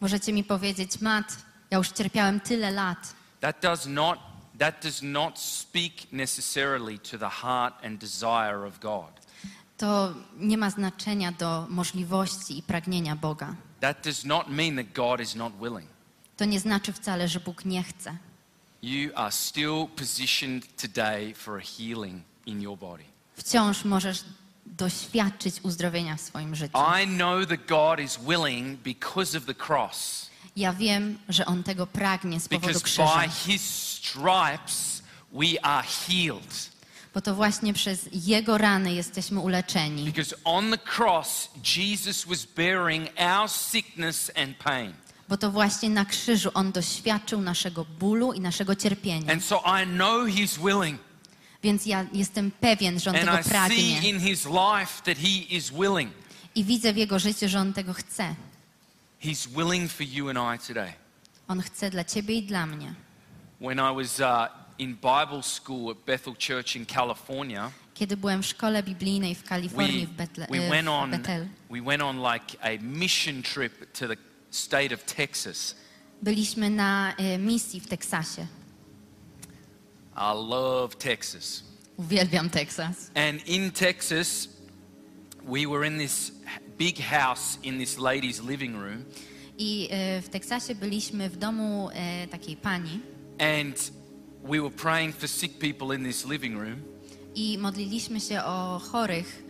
Możecie 0.00 0.32
mi 0.32 0.44
powiedzieć, 0.44 1.00
Matt, 1.00 1.36
ja 1.70 1.78
już 1.78 1.88
cierpiałem 1.92 2.40
tyle 2.40 2.70
lat. 2.70 3.14
That 3.40 3.60
does 3.62 3.86
not, 3.86 4.18
that 4.58 4.82
does 4.82 5.02
not 5.02 5.38
speak 5.38 6.12
necessarily 6.12 6.98
to 6.98 7.18
the 7.18 7.28
heart 7.28 7.74
and 7.82 7.98
desire 7.98 8.66
of 8.66 8.80
God. 8.80 9.10
To 9.78 10.14
nie 10.38 10.58
ma 10.58 10.70
znaczenia 10.70 11.32
do 11.32 11.66
możliwości 11.68 12.58
i 12.58 12.62
pragnienia 12.62 13.16
Boga. 13.16 13.54
That 13.80 14.04
does 14.04 14.24
not 14.24 14.48
mean 14.48 14.76
that 14.76 14.92
God 14.94 15.20
is 15.20 15.34
not 15.34 15.52
willing. 15.60 15.88
To 16.36 16.44
nie 16.44 16.60
znaczy 16.60 16.92
wcale, 16.92 17.28
że 17.28 17.40
Bóg 17.40 17.64
nie 17.64 17.82
chce. 17.82 18.16
You 18.82 19.10
are 19.14 19.32
still 19.32 19.88
positioned 19.96 20.76
today 20.76 21.34
for 21.34 21.58
a 21.58 21.62
healing 21.62 22.22
in 22.46 22.62
your 22.62 22.78
body. 22.78 23.04
Wciąż 23.36 23.84
możesz 23.84 24.24
doświadczyć 24.66 25.60
uzdrowienia 25.62 26.16
w 26.16 26.20
swoim 26.20 26.54
życiu. 26.54 26.78
I 27.02 27.06
know 27.06 27.46
that 27.46 27.66
God 27.66 28.00
is 28.00 28.16
willing 28.16 28.80
because 28.80 29.38
of 29.38 29.44
the 29.44 29.54
cross. 29.54 30.25
Ja 30.56 30.72
wiem, 30.72 31.18
że 31.28 31.46
On 31.46 31.62
tego 31.62 31.86
pragnie 31.86 32.40
z 32.40 32.48
powodu 32.48 32.66
Because 32.66 32.84
krzyża, 32.84 33.22
by 33.22 33.28
his 33.28 33.62
stripes 33.62 35.02
we 35.32 35.64
are 35.64 35.86
healed. 35.86 36.70
bo 37.14 37.20
to 37.20 37.34
właśnie 37.34 37.72
przez 37.72 38.08
Jego 38.12 38.58
rany 38.58 38.94
jesteśmy 38.94 39.40
uleczeni. 39.40 40.04
Because 40.04 40.36
on 40.44 40.70
the 40.70 40.78
cross, 40.96 41.48
Jesus 41.76 42.24
was 42.24 42.44
bearing 42.44 43.08
our 43.18 43.50
sickness 43.50 44.30
and 44.36 44.56
pain. 44.56 44.92
Bo 45.28 45.36
to 45.36 45.50
właśnie 45.50 45.90
na 45.90 46.04
krzyżu 46.04 46.50
On 46.54 46.72
doświadczył 46.72 47.40
naszego 47.40 47.84
bólu 47.98 48.32
i 48.32 48.40
naszego 48.40 48.74
cierpienia. 48.74 49.32
And 49.32 49.44
so 49.44 49.62
I 49.82 49.86
know 49.86 50.28
he's 50.28 50.58
willing. 50.64 51.00
Więc 51.62 51.86
ja 51.86 52.06
jestem 52.12 52.50
pewien, 52.50 53.00
że 53.00 53.10
On 53.10 53.16
And 53.16 53.46
tego 53.46 53.66
I 53.66 53.68
see 53.68 54.08
in 54.08 54.20
his 54.20 54.44
life 54.44 55.02
that 55.04 55.18
he 55.18 55.56
is 55.56 55.70
willing. 55.70 56.12
I 56.54 56.64
widzę 56.64 56.92
w 56.92 56.96
Jego 56.96 57.18
życiu, 57.18 57.48
że 57.48 57.60
On 57.60 57.72
tego 57.72 57.92
chce. 57.92 58.34
He's 59.18 59.48
willing 59.48 59.88
for 59.88 60.04
you 60.04 60.28
and 60.28 60.38
I 60.38 60.58
today. 60.66 60.92
On 61.48 61.62
chce 61.62 61.90
dla 61.90 62.04
Ciebie 62.04 62.34
i 62.34 62.42
dla 62.42 62.66
mnie. 62.66 62.94
When 63.60 63.78
I 63.78 63.90
was 63.90 64.20
uh, 64.20 64.48
in 64.78 64.94
Bible 64.94 65.42
school 65.42 65.90
at 65.90 65.96
Bethel 66.06 66.34
Church 66.34 66.76
in 66.76 66.86
California, 66.86 67.70
Kiedy 67.94 68.16
byłem 68.16 68.42
w 68.42 68.46
szkole 68.46 68.82
biblijnej 68.82 69.34
w 69.34 69.44
Kalifornii, 69.44 70.06
we, 70.06 70.12
w, 70.12 70.16
Betle, 70.16 70.46
we 70.50 70.68
went 70.68 70.88
on 70.88 71.10
Bethel, 71.10 71.48
we 71.70 71.82
went 71.82 72.02
on 72.02 72.16
like 72.16 72.56
a 72.62 72.78
mission 72.82 73.42
trip 73.42 73.92
to 73.92 74.08
the 74.08 74.16
state 74.50 74.94
of 74.94 75.04
Texas. 75.04 75.76
byliśmy 76.22 76.70
na 76.70 77.14
misji 77.38 77.80
w 77.80 77.86
Teksasie. 77.86 78.46
I 80.16 80.34
love 80.34 80.96
Texas. 80.96 81.64
Uwielbiam 81.96 82.50
Teksas. 82.50 83.10
And 83.14 83.48
in 83.48 83.70
Texas, 83.70 84.48
we 85.44 85.66
were 85.66 85.86
in 85.86 85.98
this 85.98 86.32
big 86.78 86.98
house 86.98 87.58
in 87.62 87.78
this 87.78 87.98
lady's 87.98 88.48
living 88.48 88.74
room, 88.76 89.04
I 89.58 89.88
e, 89.90 90.22
w 90.22 90.28
Teksasie 90.28 90.74
byliśmy 90.74 91.30
w 91.30 91.36
domu 91.36 91.90
e, 91.92 92.28
takiej 92.28 92.56
pani 92.56 93.00
and 93.38 93.92
we 94.44 94.60
were 94.60 94.70
praying 94.70 95.16
for 95.16 95.28
sick 95.28 95.58
people 95.58 95.96
in 95.96 96.04
this 96.04 96.26
living 96.26 96.54
room. 96.56 96.76
i 97.34 97.58
modliliśmy 97.58 98.20
się 98.20 98.42
o 98.44 98.80
chorych 98.92 99.42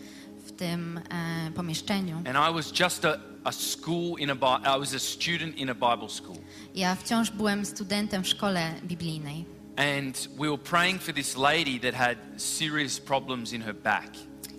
w 0.47 0.53
tym 0.53 0.99
e, 1.11 1.51
pomieszczeniu. 1.55 2.17
And 2.17 2.51
I 2.51 2.55
was 2.55 2.73
just 2.81 3.05
a, 3.05 3.19
a 3.45 3.53
school 3.53 4.19
in 4.19 4.31
a 4.31 4.35
I 4.77 4.81
was 4.81 4.95
a 4.95 4.99
student 4.99 5.57
in 5.57 5.71
a 5.71 5.75
Bible 5.75 6.09
school. 6.09 6.37
Ja 6.75 6.95
wciąż 6.95 7.31
byłem 7.31 7.65
studentem 7.67 8.25
w 8.25 8.29
szkole 8.29 8.75
biblijnej. 8.85 9.45
And 9.77 10.29
we 10.39 10.49
were 10.49 10.59
praying 10.59 11.03
for 11.03 11.15
this 11.15 11.37
lady 11.37 11.81
that 11.81 11.95
had 11.95 12.19
serious 12.37 13.01
problems 13.01 13.53
in 13.53 13.63
her 13.63 13.75
back. 13.75 14.11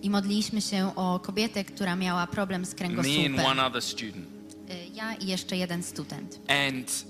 I 0.02 0.10
modliliśmy 0.10 0.62
się 0.62 0.92
o 0.96 1.20
kobietę, 1.20 1.64
która 1.66 1.96
miała 1.96 2.28
problem 2.28 2.66
z 2.66 2.68
Me 2.68 2.72
and 2.72 2.78
kręgosłupem. 2.96 3.40
one 3.46 3.66
other 3.66 3.82
student. 3.82 4.28
E, 4.70 4.88
Ja 4.96 5.14
i 5.16 5.28
jeszcze 5.28 5.58
jeden 5.58 5.84
student. 5.84 6.40
And 6.48 7.06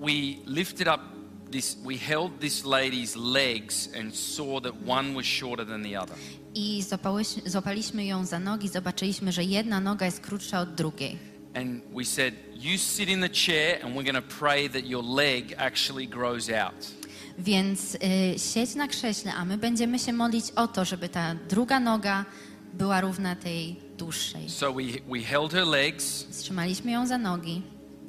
we 0.00 0.12
lifted 0.46 0.88
up 0.88 0.98
this, 1.50 1.74
we 1.86 1.98
held 1.98 2.40
this 2.40 2.64
lady's 2.64 3.16
legs 3.32 3.88
and 4.00 4.16
saw 4.16 4.60
that 4.62 4.72
one 4.88 5.14
was 5.14 5.26
shorter 5.26 5.66
than 5.66 5.82
the 5.82 6.00
other. 6.00 6.16
I 6.54 6.82
złapałyś- 6.82 7.48
złapaliśmy 7.50 8.04
ją 8.04 8.24
za 8.26 8.38
nogi, 8.38 8.68
zobaczyliśmy, 8.68 9.32
że 9.32 9.44
jedna 9.44 9.80
noga 9.80 10.06
jest 10.06 10.20
krótsza 10.20 10.60
od 10.60 10.74
drugiej. 10.74 11.18
And 11.54 11.82
we 11.96 12.04
said, 12.04 12.34
You 12.54 12.78
sit 12.78 13.08
in 13.08 13.20
the 13.20 13.28
chair, 13.28 13.84
and 13.86 13.94
we're 13.96 14.12
going 14.12 14.26
to 14.28 14.34
pray 14.38 14.70
that 14.70 14.86
your 14.86 15.04
leg 15.04 15.54
actually 15.58 16.06
grows 16.08 16.48
out. 16.50 16.90
Więc 17.38 17.94
y, 17.94 17.98
siedź 18.54 18.74
na 18.74 18.88
krześle, 18.88 19.34
a 19.34 19.44
my 19.44 19.58
będziemy 19.58 19.98
się 19.98 20.12
modlić 20.12 20.44
o 20.56 20.68
to, 20.68 20.84
żeby 20.84 21.08
ta 21.08 21.34
druga 21.34 21.80
noga 21.80 22.24
była 22.74 23.00
równa 23.00 23.36
tej 23.36 23.76
dłuższej. 23.98 24.50
So 24.50 24.72
we, 24.72 24.82
we 25.10 25.20
held 25.20 25.52
her 25.52 25.66
legs, 25.66 26.26
Trzymaliśmy 26.42 26.90
ją 26.90 27.06
za 27.06 27.18
nogi. 27.18 27.62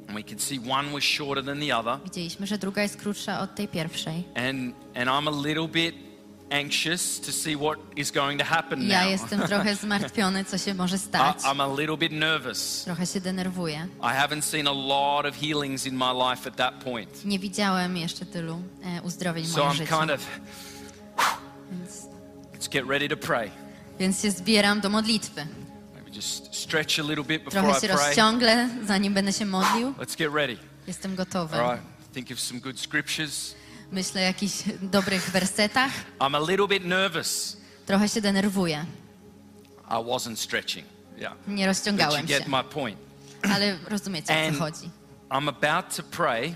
and 0.08 0.18
we 0.18 0.24
could 0.24 0.42
see 0.42 0.60
one 0.72 0.92
was 0.92 1.04
shorter 1.04 1.46
than 1.46 1.60
the 1.60 1.78
other. 1.78 2.00
Widzieliśmy, 2.04 2.48
że 2.48 2.58
druga 2.58 2.84
jest 2.84 2.98
krótsza 2.98 3.40
od 3.40 3.56
tej 3.56 3.68
pierwszej. 3.68 4.24
And, 4.36 4.76
and 4.96 5.10
I'm 5.10 5.28
a 5.28 5.48
little 5.48 5.68
bit 5.68 5.96
anxious 6.54 7.20
to 7.20 7.32
see 7.32 7.58
what 7.58 7.80
is 7.96 8.12
going 8.12 8.40
to 8.40 8.46
happen 8.46 8.82
Ja 8.88 9.02
now. 9.04 9.12
jestem 9.12 9.42
trochę 9.48 9.76
zmartwiony, 9.76 10.46
co 10.46 10.58
się 10.58 10.74
może 10.74 10.96
I, 10.96 11.00
stać. 11.00 11.38
I'm 11.38 11.62
a 11.62 11.76
little 11.80 11.98
bit 11.98 12.12
nervous. 12.12 12.84
Trochę 12.86 13.06
się 13.08 13.22
denerwuję. 13.22 13.88
I 14.02 14.06
haven't 14.28 14.42
seen 14.42 14.68
a 14.68 14.72
lot 14.74 15.26
of 15.26 15.36
healings 15.42 15.86
in 15.86 15.96
my 15.98 16.14
life 16.32 16.48
at 16.50 16.56
that 16.56 16.74
point. 16.84 17.26
Nie 17.26 17.40
widziałem 17.40 17.98
jeszcze 17.98 18.26
tylu 18.26 18.62
e, 18.84 19.02
uzdrowień 19.02 19.46
w 19.46 19.52
So 19.52 19.60
moim 19.66 19.72
I'm 19.72 19.78
życiu. 19.78 19.98
kind 20.00 20.12
of, 20.12 20.20
Więc, 21.72 22.08
let's 22.54 22.70
get 22.70 22.86
ready 22.88 23.10
to 23.10 23.18
pray. 23.18 23.52
więc 24.00 24.22
się 24.22 24.32
zbieram 24.32 24.82
do 24.82 24.90
modlitwy. 24.90 25.46
Maybe 25.96 26.12
just 26.16 26.56
stretch 26.56 27.00
a 27.00 27.04
little 27.04 27.24
bit 27.24 27.44
before 27.44 27.62
Trochę 27.64 27.78
I 27.78 27.82
się 27.82 27.88
pray. 27.88 28.70
zanim 28.88 29.14
będę 29.14 29.34
się 29.34 29.46
modlił. 29.46 29.92
Let's 29.92 30.18
get 30.18 30.34
ready. 30.34 30.58
Jestem 30.88 31.16
gotowy. 31.16 31.58
All 31.62 31.72
right. 31.76 31.84
Think 32.14 32.32
of 32.32 32.40
some 32.40 32.60
good 32.60 32.80
scriptures. 32.80 33.56
Myślę 33.94 34.22
o 34.22 34.24
jakichś 34.24 34.64
dobrych 34.82 35.30
wersetach. 35.30 35.92
I'm 36.20 36.36
a 36.36 36.52
little 36.52 36.68
bit 36.68 36.86
nervous. 36.86 37.58
Trochę 37.86 38.10
się 38.10 38.22
denerwuję. 38.22 38.86
I 39.90 39.94
wasn't 39.94 40.36
stretching. 40.36 40.86
Yeah. 41.18 41.34
Nie 41.48 41.54
But 41.54 41.60
you 41.60 41.66
rozciągałem 41.68 42.22
się. 42.28 42.34
get 42.40 42.48
my 42.48 42.64
point. 42.64 42.98
Ale 43.56 43.78
rozumiecie, 43.88 44.34
o 44.34 44.48
And 44.48 44.58
co 44.58 44.64
chodzi. 44.64 44.90
I'm 45.30 45.50
about 45.50 45.96
to 45.96 46.04
pray, 46.04 46.56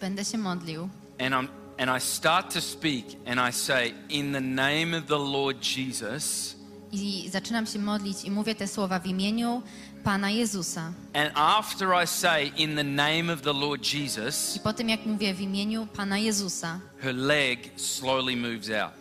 Będę 0.00 0.24
się 0.24 0.38
modlił 0.38 0.88
and 1.18 1.34
I'm 1.34 1.48
and 1.78 2.02
I 2.02 2.06
start 2.06 2.54
to 2.54 2.60
speak, 2.60 3.04
and 3.26 3.50
I 3.50 3.52
say, 3.58 3.94
"In 4.08 4.32
the 4.32 4.40
name 4.40 4.98
of 4.98 5.06
the 5.06 5.18
Lord 5.18 5.76
Jesus." 5.76 6.56
i 6.92 7.28
zaczynam 7.32 7.66
się 7.66 7.78
modlić 7.78 8.24
i 8.24 8.30
mówię 8.30 8.54
te 8.54 8.68
słowa 8.68 8.98
w 8.98 9.06
imieniu 9.06 9.62
Pana 10.04 10.30
Jezusa. 10.30 10.92
And 11.14 11.30
after 11.34 11.88
I 12.04 12.06
say, 12.06 12.52
"In 12.56 12.76
the 12.76 12.84
name 12.84 13.32
of 13.32 13.40
the 13.42 13.52
Lord 13.52 13.92
Jesus," 13.94 14.56
I 14.56 14.60
po 14.60 14.72
tym, 14.72 14.88
jak 14.88 15.06
mówię 15.06 15.34
w 15.34 15.40
imieniu 15.40 15.86
Pana 15.96 16.18
Jezusa, 16.18 16.80
her 16.98 17.14
leg 17.14 17.58
slowly 17.76 18.36
moves 18.36 18.70
out. 18.70 18.92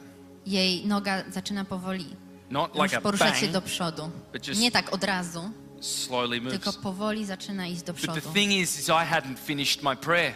jej 0.46 0.86
noga 0.88 1.24
zaczyna 1.32 1.66
powoli 1.66 2.06
Not 2.52 2.76
like 2.76 2.98
a 2.98 3.02
poruszać 3.02 3.36
się 3.38 3.42
bang, 3.42 3.54
do 3.54 3.62
przodu. 3.62 4.12
but 4.34 4.48
just 4.48 4.62
Nie 4.62 4.72
tak 4.72 4.94
od 4.94 5.04
razu, 5.04 5.52
slowly 5.82 6.42
moves. 6.42 6.60
tylko 6.64 6.74
powoli 6.82 7.26
zaczyna 7.26 7.68
iść 7.68 7.82
do 7.84 7.94
But 7.94 8.02
the 8.02 8.08
przodu. 8.08 8.34
thing 8.34 8.52
is, 8.52 8.80
is 8.80 8.88
I 8.90 8.92
hadn't 9.12 9.38
finished 9.46 9.84
my 9.84 9.96
prayer. 9.96 10.34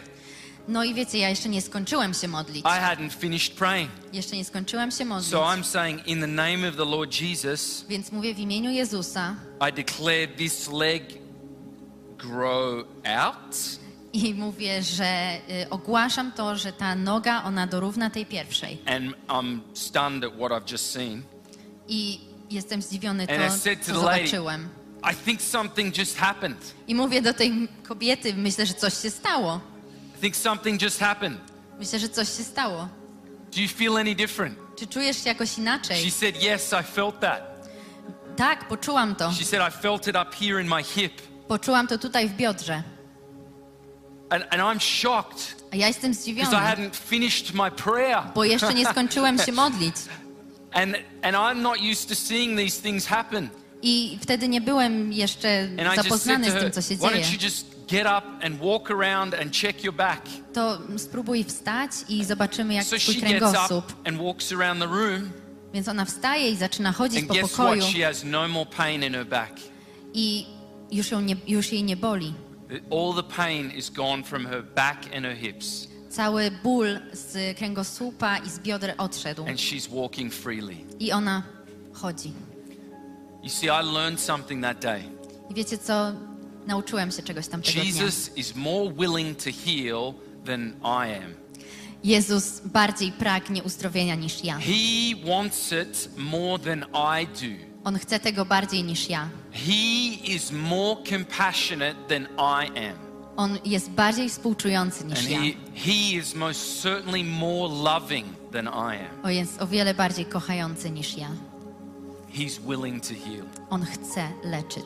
No 0.68 0.84
i 0.84 0.94
wiecie, 0.94 1.18
ja 1.18 1.28
jeszcze 1.28 1.48
nie 1.48 1.62
skończyłem 1.62 2.14
się 2.14 2.28
modlić. 2.28 2.64
I 2.64 2.68
hadn't 2.68 3.12
finished 3.12 3.54
praying. 3.54 3.90
Jeszcze 4.12 4.36
nie 4.36 4.44
skończyłem 4.44 4.90
się 4.90 5.04
modlić. 5.04 5.30
So 5.30 5.38
I'm 5.40 5.64
saying, 5.64 6.06
in 6.06 6.20
the 6.20 6.26
name 6.26 6.68
of 6.68 6.76
the 6.76 6.84
Lord 6.84 7.20
Jesus, 7.20 7.84
Więc 7.88 8.12
mówię 8.12 8.34
w 8.34 8.38
imieniu 8.38 8.70
Jezusa 8.70 9.34
I 9.70 9.72
declare 9.72 10.28
this 10.28 10.68
leg 10.72 11.02
grow 12.18 12.86
out. 13.04 13.56
i 14.12 14.34
mówię, 14.34 14.82
że 14.82 15.38
y, 15.62 15.70
ogłaszam 15.70 16.32
to, 16.32 16.56
że 16.56 16.72
ta 16.72 16.94
noga, 16.94 17.42
ona 17.44 17.66
dorówna 17.66 18.10
tej 18.10 18.26
pierwszej. 18.26 18.78
And 18.86 19.14
I'm 19.28 19.58
stunned 19.74 20.24
at 20.24 20.32
what 20.38 20.52
I've 20.52 20.72
just 20.72 20.90
seen. 20.90 21.22
I 21.88 22.20
jestem 22.50 22.82
zdziwiony 22.82 23.22
And 23.22 23.62
to, 23.64 23.84
co 23.92 24.00
zobaczyłem. 24.00 24.68
I 25.12 25.14
think 25.24 25.42
something 25.42 25.98
just 25.98 26.16
happened. 26.16 26.74
I 26.88 26.94
mówię 26.94 27.22
do 27.22 27.34
tej 27.34 27.68
kobiety, 27.82 28.34
myślę, 28.34 28.66
że 28.66 28.74
coś 28.74 29.02
się 29.02 29.10
stało. 29.10 29.60
I 30.16 30.20
think 30.20 30.36
something 30.36 30.82
just 30.82 31.00
happened. 31.00 31.40
Myślę, 31.78 31.98
że 31.98 32.08
coś 32.08 32.28
się 32.36 32.44
stało. 32.44 32.88
Do 33.54 33.60
you 33.60 33.68
feel 33.68 33.96
any 33.96 34.14
different? 34.14 34.58
Czy 34.76 34.86
czujesz 34.86 35.16
się 35.24 35.28
jakoś 35.28 35.50
She 35.50 35.60
inaczej? 35.60 36.10
said, 36.10 36.36
Yes, 36.42 36.72
I 36.80 36.82
felt 36.94 37.20
that. 37.20 37.68
Tak, 38.36 38.68
poczułam 38.68 39.14
to. 39.14 39.32
She 39.32 39.44
said, 39.44 39.62
I 39.68 39.82
felt 39.82 40.08
it 40.08 40.16
up 40.16 40.36
here 40.40 40.60
in 40.62 40.68
my 40.68 40.82
hip. 40.82 41.12
Poczułam 41.48 41.86
to 41.86 41.98
tutaj 41.98 42.28
w 42.28 42.32
biodrze. 42.32 42.82
And, 44.30 44.44
and 44.50 44.62
I'm 44.62 44.80
shocked 44.80 45.64
A 45.72 45.76
ja 45.76 45.86
jestem 45.88 46.10
because 46.10 46.30
I 46.30 46.34
zdziwiona, 46.34 46.74
hadn't 46.74 46.94
finished 46.96 47.54
my 47.54 47.70
prayer. 47.70 48.22
bo 48.34 48.44
jeszcze 48.44 48.74
nie 48.74 48.86
skończyłem 48.86 49.38
się 49.38 49.52
modlić. 49.62 49.96
And, 50.72 50.96
and 51.22 51.36
I'm 51.36 51.62
not 51.62 51.78
used 51.92 52.08
to 52.08 52.14
seeing 52.14 52.58
these 52.58 52.82
things 52.82 53.06
happen. 53.06 53.48
I 53.82 54.18
wtedy 54.22 54.48
nie 54.48 54.60
byłem 54.60 55.12
jeszcze 55.12 55.60
And 55.62 55.80
I 55.80 55.82
just 55.84 55.94
said 55.94 56.04
zapoznany 56.04 56.44
to 56.46 56.50
z 56.50 56.54
her, 56.54 56.62
tym, 56.62 56.72
co 56.72 56.82
się 56.82 56.96
why 56.96 57.08
dzieje. 57.08 57.24
don't 57.24 57.32
you 57.32 57.38
just 57.42 57.66
get 57.88 58.06
up 58.06 58.24
and 58.44 58.60
walk 58.60 58.90
around 58.90 59.34
and 59.34 59.50
check 59.52 59.84
your 59.84 59.94
back? 59.94 60.20
To 60.54 60.78
spróbuj 60.96 61.44
wstać 61.44 61.90
i 62.08 62.24
zobaczymy, 62.24 62.74
jak 62.74 62.84
So 62.84 62.96
twój 62.98 63.14
kręgosłup. 63.14 63.84
and 64.04 64.18
walks 64.18 64.52
around 64.52 64.80
the 64.80 64.86
room, 64.88 65.30
Więc 65.74 65.88
ona 65.88 66.04
wstaje 66.04 66.50
i 66.50 66.56
zaczyna 66.56 66.92
chodzić 66.92 67.18
and 67.18 67.28
po 67.28 67.34
guess 67.34 67.50
pokoju 67.50 67.80
what? 67.82 67.92
She 67.92 68.06
has 68.06 68.24
no 68.24 68.48
more 68.48 68.66
pain 68.76 69.02
in 69.02 69.14
her 69.14 69.26
back. 69.26 69.52
i 70.14 70.46
już, 70.90 71.10
ją 71.10 71.20
nie, 71.20 71.36
już 71.46 71.72
jej 71.72 71.82
nie 71.84 71.96
boli. 71.96 72.34
All 72.90 73.14
the 73.14 73.22
pain 73.36 73.70
is 73.70 73.90
gone 73.90 74.22
from 74.22 74.46
her 74.46 74.64
back 74.74 74.98
and 75.16 75.24
her 75.26 75.36
hips, 75.36 75.88
Cały 76.10 76.50
ból 76.62 76.86
z 77.12 77.58
kręgosłupa 77.58 78.38
i 78.38 78.50
z 78.50 78.58
bioder 78.58 78.94
odszedł. 78.98 79.44
and 79.48 79.58
she's 79.60 80.00
walking 80.02 80.32
freely. 80.34 80.76
I 81.00 81.12
ona 81.12 81.42
chodzi. 81.92 82.32
You 83.42 83.50
see, 83.50 83.66
I 83.66 83.82
learned 83.94 84.20
something 84.20 84.62
that 84.62 84.80
day. 84.80 85.02
I 85.50 85.54
wiecie 85.54 85.78
co? 85.78 86.12
Nauczyłem 86.66 87.10
się 87.10 87.22
czegoś 87.22 87.48
tamtego 87.48 87.80
dnia. 87.80 87.84
Jesus 87.84 88.36
is 88.36 88.56
more 88.56 88.92
willing 88.92 89.38
to 89.38 89.50
heal 89.64 90.14
than 90.46 90.72
I 90.82 91.14
am. 91.24 91.34
Jezus 92.04 92.60
bardziej 92.60 93.12
pragnie 93.12 93.62
uzdrowienia 93.62 94.14
niż 94.14 94.44
ja. 94.44 94.58
He 94.58 95.26
wants 95.30 95.72
it 95.72 96.08
more 96.16 96.64
than 96.64 96.84
I 97.22 97.26
do. 97.26 97.74
On 97.84 97.98
chce 97.98 98.20
tego 98.20 98.44
bardziej 98.44 98.84
niż 98.84 99.08
ja. 99.08 99.28
He 99.52 100.32
is 100.34 100.52
more 100.52 101.00
compassionate 101.10 101.94
than 102.08 102.22
I 102.38 102.78
am. 102.88 103.04
On 103.36 103.58
jest 103.64 103.90
bardziej 103.90 104.28
współczujący 104.28 105.04
niż 105.04 105.18
And 105.18 105.30
ja. 105.30 105.38
he, 105.40 105.52
he 105.74 106.18
is 106.18 106.34
most 106.34 106.82
certainly 106.82 107.24
more 107.24 107.74
loving 107.74 108.26
than 108.52 108.66
I 108.66 108.98
am. 108.98 109.24
On 109.24 109.32
jest 109.32 109.62
o 109.62 109.66
wiele 109.66 109.94
bardziej 109.94 110.26
kochający 110.26 110.90
niż 110.90 111.16
ja. 111.16 111.28
He's 112.34 112.60
willing 112.68 113.02
to 113.02 113.14
heal. 113.14 113.46
On 113.70 113.84
chce 113.84 114.28
leczyć. 114.44 114.84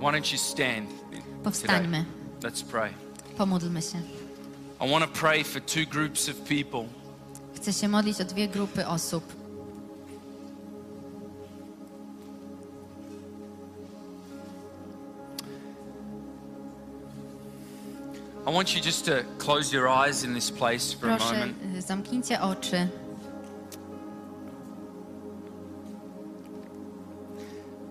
Why 0.00 0.06
don't 0.06 0.32
you 0.32 0.38
stand? 0.38 1.01
Powstańmy. 1.44 2.04
Let's 2.40 2.64
pray. 2.64 2.90
Pomódlmy 3.36 3.82
się. 3.82 3.98
I 4.80 4.90
want 4.90 5.04
to 5.04 5.20
pray 5.20 5.44
for 5.44 5.62
two 5.62 5.86
groups 5.90 6.28
of 6.28 6.36
people. 6.36 6.84
Chcę 7.56 7.72
się 7.72 7.88
modlić 7.88 8.20
o 8.20 8.24
dwie 8.24 8.48
grupy 8.48 8.86
osób. 8.86 9.24
I 18.46 18.50
want 18.50 18.74
you 18.74 18.80
just 18.80 19.04
to 19.06 19.22
close 19.38 19.72
your 19.72 19.88
eyes 19.88 20.24
in 20.24 20.34
this 20.34 20.50
place 20.50 20.92
for 20.92 21.10
a 21.10 21.16
Proszę, 21.16 21.32
moment. 21.32 21.56
y, 21.76 21.82
zamknijcie 21.82 22.40
oczy. 22.40 22.88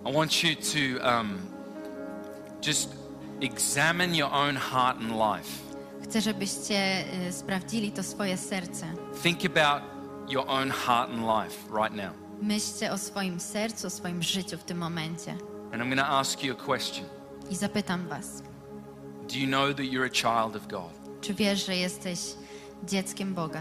I 0.04 0.12
want 0.12 0.42
you 0.44 0.54
to 0.56 1.00
um, 1.08 1.38
just 2.66 2.88
examine 3.42 4.16
your 4.16 4.32
own 4.32 4.56
heart 4.56 4.96
and 5.00 5.10
life. 5.10 5.48
Chcę, 6.04 6.20
żebyście 6.20 7.04
y, 7.28 7.32
sprawdzili 7.32 7.92
to 7.92 8.02
swoje 8.02 8.36
serce. 8.36 8.86
Think 9.22 9.38
about 9.44 9.82
your 10.28 10.44
own 10.48 10.70
heart 10.70 11.10
and 11.10 11.20
life 11.20 11.56
right 11.82 11.94
now. 11.96 12.12
Myślcie 12.42 12.92
o 12.92 12.98
swoim 12.98 13.40
sercu, 13.40 13.86
o 13.86 13.90
swoim 13.90 14.22
życiu 14.22 14.58
w 14.58 14.64
tym 14.64 14.78
momencie. 14.78 15.30
And 15.72 15.82
I'm 15.82 15.88
going 15.88 16.00
to 16.00 16.06
ask 16.18 16.44
you 16.44 16.52
a 16.52 16.66
question. 16.66 17.06
I 17.50 17.54
zapytam 17.54 18.08
was, 18.08 18.42
Do 19.32 19.38
you 19.38 19.46
know 19.46 19.74
that 19.74 19.84
you're 19.86 20.06
a 20.06 20.10
child 20.10 20.56
of 20.56 20.66
God? 20.68 20.92
czy 21.20 21.34
wiesz, 21.34 21.66
że 21.66 21.76
jesteś 21.76 22.18
dzieckiem 22.84 23.34
Boga? 23.34 23.60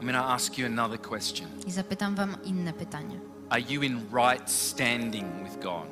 I'm 0.00 0.02
going 0.02 0.14
to 0.14 0.32
ask 0.32 0.58
you 0.58 0.66
another 0.66 0.98
question. 1.00 1.48
I 1.66 1.70
zapytam 1.70 2.14
wam 2.14 2.36
inne 2.44 2.72
pytanie. 2.72 3.20
Are 3.50 3.60
you 3.68 3.82
in 3.82 4.00
right 4.12 4.50
standing 4.50 5.26
with 5.44 5.58
God? 5.62 5.86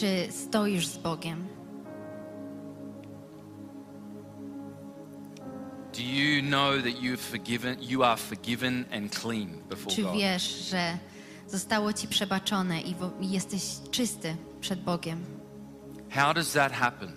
Czy 0.00 0.32
stoisz 0.32 0.86
z 0.86 0.96
Bogiem? 0.98 1.46
Do 5.92 6.00
you 6.02 6.42
know 6.42 6.76
that 6.82 7.02
you've 7.02 7.18
forgiven, 7.20 7.76
you 7.82 8.02
are 8.04 8.16
forgiven 8.16 8.84
and 8.92 9.10
clean 9.14 9.48
before 9.68 9.96
Czy 9.96 10.02
God? 10.02 10.12
wiesz, 10.16 10.42
że 10.70 10.98
zostało 11.48 11.92
ci 11.92 12.08
przebaczone 12.08 12.80
i 12.80 12.94
wo- 12.94 13.10
i 13.20 13.30
jesteś 13.30 13.62
czysty 13.90 14.36
przed 14.60 14.82
Bogiem? 14.82 15.24
How 16.10 16.34
does 16.34 16.52
that 16.52 16.72
happen? 16.72 17.12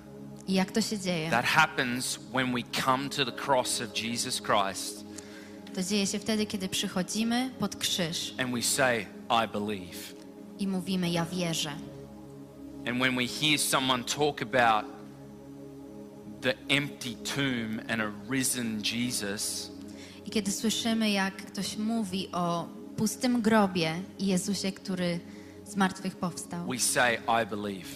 I 0.48 0.54
jak 0.54 0.72
to 0.72 0.82
się 0.82 1.00
dzieje? 1.00 1.30
That 1.30 1.46
happens 1.46 2.20
when 2.34 2.54
we 2.54 2.62
come 2.84 3.10
to 3.10 3.26
the 3.26 3.32
cross 3.46 3.82
of 3.82 3.98
Jesus 4.04 4.42
Christ 4.42 5.06
To 5.76 5.84
dzieje 5.84 6.08
się 6.08 6.20
wtedy, 6.20 6.46
kiedy 6.46 6.70
przychodzimy 6.70 7.50
pod 7.60 7.76
krzyż 7.76 8.34
and 8.38 8.52
we 8.56 8.62
say, 8.62 9.06
I 9.30 9.48
believe. 9.54 9.98
i 10.60 10.68
mówimy: 10.68 11.10
Ja 11.10 11.26
wierzę. 11.26 11.72
And 12.88 13.02
when 13.02 13.16
we 13.16 13.26
hear 13.28 13.58
someone 13.58 14.04
talk 14.04 14.42
about 14.42 14.86
the 16.42 16.54
empty 16.70 17.16
tomb 17.36 17.82
and 17.88 18.02
a 18.02 18.12
risen 18.30 18.82
Jesus, 18.84 19.72
I 20.26 20.30
kiedy 20.30 20.52
słyszymy, 20.52 21.10
jak 21.10 21.36
ktoś 21.36 21.78
mówi 21.78 22.28
o 22.32 22.68
pustym 22.98 23.42
grobie 23.42 23.94
i 24.20 24.26
Jezusie, 24.28 24.72
który 24.72 25.20
z 25.66 25.76
martwych 25.76 26.16
powstał, 26.16 26.68
we 26.68 26.80
say, 26.80 27.16
I 27.44 27.46
believe. 27.46 27.88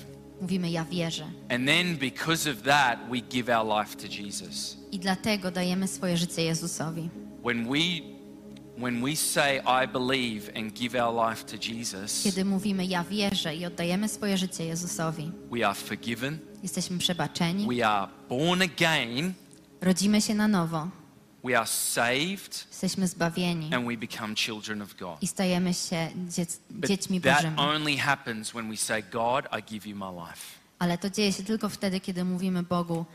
mówimy: 0.41 0.69
Ja 0.69 0.85
wierzę. 0.85 1.25
And 1.49 1.67
then 1.67 1.97
because 1.97 2.51
of 2.51 2.61
that, 2.61 2.99
we 3.09 3.21
give 3.21 3.49
our 3.49 3.79
life 3.79 3.95
to 3.95 4.07
Jesus. 4.23 4.77
I 4.91 4.99
dlatego 4.99 5.51
dajemy 5.51 5.87
swoje 5.87 6.17
życie 6.17 6.43
Jezusowi. 6.43 7.09
When 7.43 7.67
we 7.67 7.79
when 8.79 9.01
we 9.03 9.15
say 9.15 9.59
I 9.59 9.87
believe 9.87 10.51
and 10.55 10.73
give 10.73 10.95
our 10.95 11.29
life 11.29 11.45
to 11.45 11.57
Jesus, 11.57 12.23
Kiedy 12.23 12.45
mówimy: 12.45 12.85
Ja 12.85 13.03
wierzę 13.03 13.55
i 13.55 13.65
oddajemy 13.65 14.09
swoje 14.09 14.37
życie 14.37 14.65
Jezusowi, 14.65 15.31
we 15.51 15.67
are 15.67 15.75
forgiven, 15.75 16.39
jesteśmy 16.63 16.97
przebaczeni, 16.97 17.77
we 17.77 17.87
are 17.87 18.07
born 18.29 18.61
again, 18.61 19.33
rodzimy 19.81 20.21
się 20.21 20.35
na 20.35 20.47
nowo, 20.47 20.87
we 21.43 21.57
are 21.57 21.67
saved, 21.67 22.67
jesteśmy 22.69 23.07
zbawieni. 23.07 23.73
And 23.73 23.87
we 23.87 23.97
become 23.97 24.35
children 24.35 24.81
of 24.81 24.95
God. 24.95 25.23
i 25.23 25.27
stajemy 25.27 25.73
się 25.73 26.09
dziec, 26.27 26.59
But 26.69 26.89
dziećmi 26.89 27.21
that 27.21 27.45
only 27.57 27.97
happens 27.97 28.51
when 28.51 28.69
we 28.69 28.77
say, 28.77 29.03
God, 29.11 29.45
I 29.59 29.63
give 29.73 29.87
you 29.87 29.95
my 29.95 30.11
life. 30.11 30.59
Ale 30.79 30.97
to 30.97 31.09
dzieje 31.09 31.33
się 31.33 31.43
tylko 31.43 31.69
wtedy, 31.69 31.99
kiedy 31.99 32.23
mówimy 32.23 32.63
Bogu: 32.63 33.05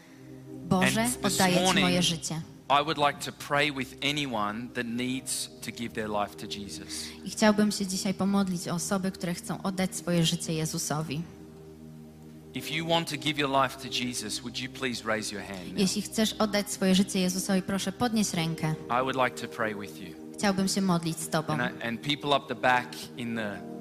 Boże, 0.69 1.07
oddaję 1.23 1.69
Ci 1.75 1.81
moje 1.81 2.03
życie. 2.03 2.41
I 2.71 2.83
would 2.83 2.99
like 2.99 3.19
to 3.25 3.33
pray 3.33 3.71
with 3.73 3.97
anyone 4.03 4.69
that 4.75 4.87
needs 4.87 5.51
to 5.61 5.71
give 5.71 5.93
their 5.95 6.09
life 6.09 6.35
to 6.37 6.47
Jesus. 6.61 7.09
I 7.25 7.31
chciałbym 7.31 7.73
się 7.73 7.87
dzisiaj 7.87 8.15
pomodlić 8.15 8.69
o 8.69 8.75
osoby, 8.75 9.11
które 9.13 9.35
chcą 9.35 9.63
oddać 9.63 9.97
swoje 9.97 10.25
życie 10.25 10.53
Jezusowi. 10.55 11.23
If 12.55 12.75
you 12.75 12.87
want 12.89 13.11
to 13.11 13.17
give 13.17 13.39
your 13.39 13.51
life 13.63 13.77
to 13.89 13.89
Jesus, 14.05 14.39
would 14.41 14.59
you 14.59 14.71
please 14.71 15.05
raise 15.05 15.35
your 15.35 15.45
hand? 15.45 15.69
now? 15.73 15.79
Jeśli 15.81 16.03
chcesz 16.03 16.33
oddać 16.33 16.71
swoje 16.71 16.95
życie 16.95 17.21
Jezusowi, 17.21 17.63
proszę 17.63 17.93
podnieś 17.93 18.33
rękę. 18.35 18.75
I 18.89 19.03
would 19.03 19.17
like 19.17 19.31
to 19.49 19.49
pray 19.57 19.75
with 19.75 20.01
you. 20.01 20.15
Chciałbym 20.39 20.69
się 20.69 20.81
modlić 20.81 21.19
z 21.19 21.29
Tobą. 21.29 21.53
And, 21.53 21.81
I- 21.83 21.87
and 21.89 22.01
people 22.01 22.37
up 22.37 22.47
the 22.49 22.55
back 22.61 22.89
in 23.17 23.37
the 23.37 23.74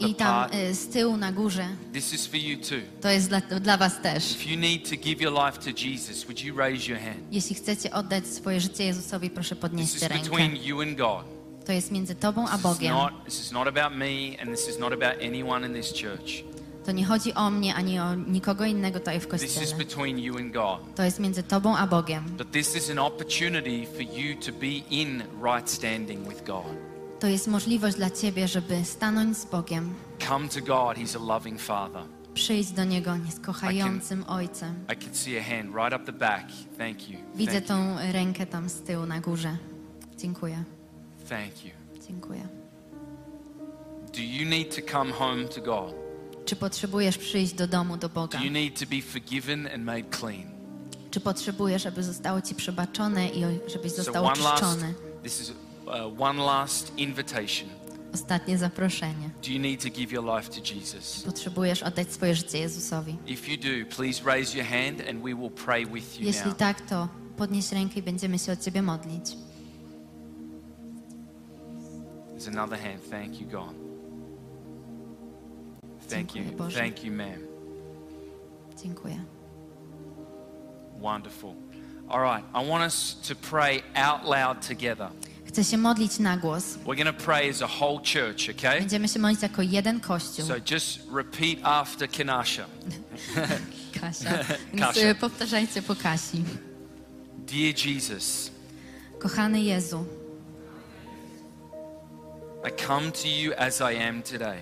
I 0.00 0.14
tam 0.14 0.50
y, 0.54 0.74
z 0.74 0.88
tyłu 0.88 1.16
na 1.16 1.32
górze, 1.32 1.68
this 1.92 2.12
is 2.12 2.26
for 2.26 2.36
you 2.40 2.56
too. 2.58 2.76
to 3.00 3.08
jest 3.08 3.28
dla, 3.28 3.40
dla 3.40 3.76
Was 3.76 4.00
też. 4.02 4.36
Jeśli 7.30 7.54
chcecie 7.54 7.92
oddać 7.92 8.26
swoje 8.26 8.60
życie 8.60 8.84
Jezusowi, 8.84 9.30
proszę 9.30 9.48
This 9.56 9.58
is 9.58 9.70
podnieście 9.70 10.08
rękę. 10.08 10.24
between 10.24 10.56
you 10.56 10.80
and 10.80 10.96
God. 10.98 11.24
To 11.66 11.72
jest 11.72 11.90
między 11.92 12.14
Tobą 12.14 12.44
a 12.44 12.48
This 12.48 12.56
is, 12.56 12.62
Bogiem. 12.62 12.94
not, 12.94 13.12
this 13.24 13.40
is 13.40 13.52
not 13.52 13.68
about 13.68 13.98
me 13.98 14.40
and 14.42 14.50
this 14.50 14.68
is 14.68 14.78
not 14.78 14.92
about 14.92 15.22
anyone 15.26 15.66
in 15.66 15.74
this 15.74 15.92
church. 15.92 16.44
To 16.86 16.92
nie 16.92 17.04
chodzi 17.04 17.34
o 17.34 17.50
mnie 17.50 17.74
ani 17.74 18.00
o 18.00 18.14
nikogo 18.14 18.64
innego 18.64 18.98
tutaj 18.98 19.20
w 19.20 19.26
This 19.26 19.42
is 19.42 19.54
kościele. 19.54 19.76
between 19.84 20.18
you 20.18 20.36
and 20.38 20.52
God. 20.52 20.94
To 20.96 21.02
jest 21.02 21.20
między 21.20 21.42
Tobą 21.42 21.76
a 21.76 21.86
Bogiem. 21.86 22.24
But 22.38 22.50
this 22.52 22.76
is 22.76 22.90
an 22.90 22.98
opportunity 22.98 23.86
for 23.86 24.02
you 24.02 24.36
to 24.46 24.52
be 24.52 24.66
in 24.90 25.22
right 25.42 25.70
standing 25.70 26.28
with 26.28 26.44
God. 26.46 26.91
To 27.22 27.28
jest 27.28 27.46
możliwość 27.48 27.96
dla 27.96 28.10
Ciebie, 28.10 28.48
żeby 28.48 28.84
stanąć 28.84 29.36
z 29.38 29.44
Bogiem, 29.44 29.94
Come 30.28 30.48
to 30.48 30.60
God, 30.60 30.96
He's 30.96 31.16
a 31.16 31.34
loving 31.34 31.60
Father. 31.60 32.02
przyjść 32.34 32.70
do 32.70 32.84
Niego, 32.84 33.16
jest 33.26 33.40
kochającym 33.40 34.24
Ojcem. 34.28 34.74
I 34.92 34.96
can 35.04 35.14
see 35.14 35.38
a 35.38 35.42
hand 35.42 35.74
right 35.76 35.94
up 35.94 36.12
the 36.12 36.18
back. 36.18 36.46
Thank 36.78 37.08
you. 37.10 37.18
Widzę 37.34 37.52
Thank 37.52 37.64
you. 37.64 37.68
tą 37.68 38.12
rękę 38.12 38.46
tam 38.46 38.68
z 38.68 38.80
tyłu 38.80 39.06
na 39.06 39.20
górze. 39.20 39.56
Dziękuję. 40.18 40.64
Thank 41.28 41.64
you. 41.64 41.70
Dziękuję. 42.08 42.48
Do 44.14 44.20
you 44.20 44.48
need 44.48 44.76
to 44.76 44.92
come 44.92 45.12
home 45.12 45.44
to 45.44 45.60
God? 45.60 45.94
Czy 46.44 46.56
potrzebujesz 46.56 47.18
przyjść 47.18 47.52
do 47.52 47.66
domu, 47.66 47.96
do 47.96 48.08
Boga? 48.08 48.38
Do 48.38 48.44
you 48.44 48.52
need 48.52 48.80
to 48.80 48.86
be 48.86 49.02
forgiven 49.02 49.66
and 49.66 49.84
made 49.84 50.04
clean? 50.20 50.50
Czy 51.10 51.20
potrzebujesz, 51.20 51.86
aby 51.86 52.02
zostało 52.02 52.40
Ci 52.40 52.54
przebaczone 52.54 53.28
i 53.28 53.44
żebyś 53.66 53.92
So 53.92 54.02
został 54.02 54.24
last, 54.24 54.42
oczyszczony? 54.42 54.94
this 55.22 55.40
is 55.40 55.52
uh, 55.86 56.20
one 56.20 56.38
last 56.42 56.92
invitation. 56.98 57.68
Ostatnie 58.14 58.58
zaproszenie. 58.58 59.30
Do 59.42 59.50
you 59.50 59.58
need 59.60 59.82
to 59.82 59.88
give 59.90 60.12
your 60.12 60.24
life 60.36 60.50
to 60.50 60.74
Jesus? 60.74 61.22
Potrzebujesz 61.22 61.82
oddać 61.82 62.12
swoje 62.12 62.34
życie 62.34 62.58
Jezusowi. 62.58 63.16
If 63.26 63.50
you 63.50 63.56
do, 63.56 63.96
please 63.96 64.24
raise 64.24 64.58
your 64.58 64.66
hand 64.66 65.00
and 65.08 65.22
we 65.22 65.34
will 65.34 65.50
pray 65.50 65.86
with 65.86 66.20
you 66.20 66.26
Jeśli 66.26 66.46
now. 66.48 66.56
tak, 66.56 66.80
to 66.80 67.08
podnieś 67.36 67.72
rękę 67.72 68.00
i 68.00 68.02
będziemy 68.02 68.38
się 68.38 68.52
o 68.52 68.56
Ciebie 68.56 68.82
modlić. 68.82 69.24
There's 72.36 72.48
another 72.48 72.78
hand. 72.78 73.10
Thank 73.10 73.40
you, 73.40 73.46
God. 73.46 73.74
Thank 76.10 76.32
Dziękuję, 76.32 76.44
you. 76.44 76.58
Boże. 76.58 76.80
Thank 76.80 77.04
you, 77.04 77.12
ma'am. 77.12 77.38
Dziękuję. 78.82 79.24
Wonderful. 81.00 81.54
All 82.08 82.20
right, 82.20 82.44
I 82.54 82.68
want 82.68 82.84
us 82.84 83.16
to 83.28 83.34
pray 83.34 83.82
out 83.94 84.24
loud 84.24 84.68
together. 84.68 85.08
Chcę 85.52 85.64
się 85.64 85.78
modlić 85.78 86.18
na 86.18 86.36
głos. 86.36 86.64
We're 86.64 87.04
going 87.04 87.16
to 87.16 87.24
pray 87.24 87.50
as 87.50 87.62
a 87.62 87.66
whole 87.66 87.98
church, 87.98 88.58
okay? 88.58 88.80
Będziemy 88.80 89.08
się 89.08 89.18
modlić 89.18 89.42
jako 89.42 89.62
jeden 89.62 90.00
kościół. 90.00 90.46
So 90.46 90.54
just 90.70 91.00
repeat 91.14 91.58
after 91.62 92.08
Kanasha. 92.10 92.66
Kasia. 94.00 94.30
Kasia. 94.78 95.00
y, 95.10 95.14
powtarzajcie 95.14 95.82
po 95.82 95.96
Kasi. 95.96 96.44
Dear 97.38 97.74
Jesus, 97.86 98.50
Kochany 99.18 99.60
Jezu, 99.62 100.04
I 102.68 102.82
come 102.86 103.12
to 103.12 103.28
you 103.28 103.52
as 103.58 103.80
I 103.80 104.02
am 104.08 104.22
today. 104.22 104.58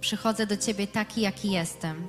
przychodzę 0.00 0.46
do 0.46 0.56
Ciebie 0.56 0.86
taki, 0.86 1.20
jaki 1.20 1.50
jestem. 1.50 2.06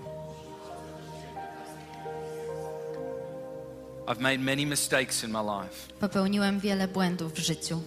I've 4.08 4.20
made 4.20 4.38
many 4.38 4.66
mistakes 4.66 5.24
in 5.24 5.32
my 5.32 5.40
life. 5.42 5.94
Popełniłem 6.00 6.60
wiele 6.60 6.88
błędów 6.88 7.34
w 7.34 7.38
życiu. 7.40 7.82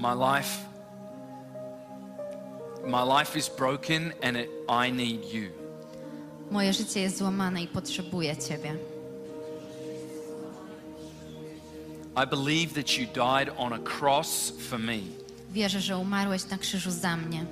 My 0.00 0.14
life 0.14 0.58
my 2.86 3.02
life 3.02 3.36
is 3.36 3.48
broken 3.48 4.12
and 4.22 4.36
it, 4.36 4.48
I 4.68 4.90
need 4.90 5.24
you. 5.32 5.50
Moje 6.50 6.72
życie 6.72 7.00
jest 7.00 7.18
złamane 7.18 7.62
i 7.62 7.68
potrzebuję 7.68 8.36
Ciebie. 8.36 8.74
I 12.16 12.26
believe 12.26 12.74
that 12.74 12.98
you 12.98 13.06
died 13.06 13.50
on 13.56 13.72
a 13.72 13.78
cross 13.78 14.52
for 14.68 14.78
me. 14.78 14.98
Wierzę, 15.50 15.80
że 15.80 15.98
umarłeś 15.98 16.46
na 16.46 16.58
krzyżu 16.58 16.90
za 16.90 17.16
mnie. 17.16 17.44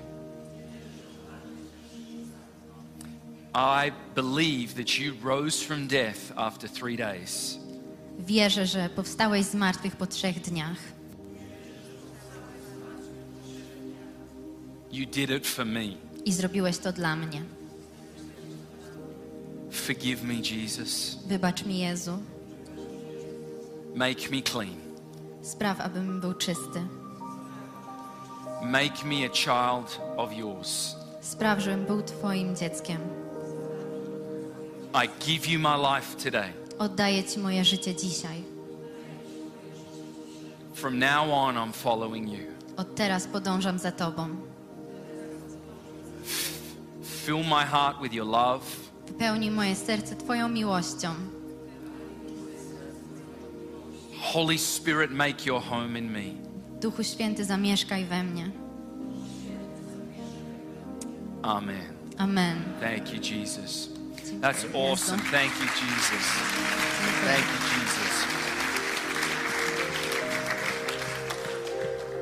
I 3.54 3.92
believe 4.14 4.74
that 4.74 4.98
you 4.98 5.14
rose 5.24 5.64
from 5.64 5.86
death 5.86 6.32
after 6.36 6.70
3 6.70 6.96
days. 6.96 7.58
Wierzę, 8.18 8.66
że 8.66 8.88
powstałeś 8.88 9.46
z 9.46 9.54
martwych 9.54 9.96
po 9.96 10.06
trzech 10.06 10.40
dniach. 10.40 10.97
You 14.92 15.06
did 15.06 15.30
it 15.30 15.46
for 15.46 15.66
me. 15.66 15.84
I 16.24 16.32
zrobiłeś 16.32 16.78
to 16.78 16.92
dla 16.92 17.16
mnie. 17.16 17.42
Forgive 19.70 20.22
me, 20.22 20.34
Jesus. 20.34 21.18
Wybacz 21.26 21.64
mi, 21.66 21.78
Jezu. 21.78 22.18
Make 23.94 24.30
me 24.30 24.42
clean. 24.42 24.76
Spraw, 25.42 25.80
abym 25.80 26.20
był 26.20 26.34
czysty. 26.34 26.80
Make 28.62 29.04
me 29.04 29.26
a 29.26 29.28
child 29.28 30.00
of 30.16 30.32
yours. 30.32 30.94
Spraw, 31.20 31.60
żebym 31.60 31.84
był 31.84 32.02
Twoim 32.02 32.56
dzieckiem. 32.56 32.98
I 34.94 35.26
give 35.26 35.46
you 35.46 35.60
my 35.60 35.76
life 35.76 36.24
today. 36.24 36.52
Oddaję 36.78 37.24
Ci 37.24 37.38
moje 37.38 37.64
życie 37.64 37.94
dzisiaj. 37.94 38.42
From 40.74 40.98
now 40.98 41.32
on, 41.32 41.54
I'm 41.54 41.72
following 41.72 42.32
you. 42.32 42.46
Od 42.76 42.94
teraz 42.94 43.26
podążam 43.26 43.78
za 43.78 43.92
Tobą. 43.92 44.47
Fill 47.28 47.42
my 47.42 47.62
heart 47.62 48.00
with 48.00 48.14
your 48.14 48.24
love. 48.24 48.62
Moje 49.50 49.74
serce 49.74 50.16
Twoją 50.16 50.48
miłością. 50.48 51.14
Holy 54.32 54.58
Spirit, 54.58 55.10
make 55.10 55.46
your 55.46 55.62
home 55.62 55.98
in 55.98 56.12
me. 56.12 56.22
Duchu 56.80 57.04
Święty, 57.04 57.44
zamieszkaj 57.44 58.04
we 58.04 58.22
mnie. 58.24 58.50
Amen. 61.42 61.92
Amen. 62.18 62.62
Thank 62.80 63.12
you, 63.12 63.20
Jesus. 63.20 63.88
That's 64.40 64.64
awesome. 64.74 65.20
Thank 65.30 65.52
you, 65.60 65.66
Jesus. 65.66 66.24
Thank 67.24 67.44
you, 67.44 67.58
Jesus. 67.74 67.97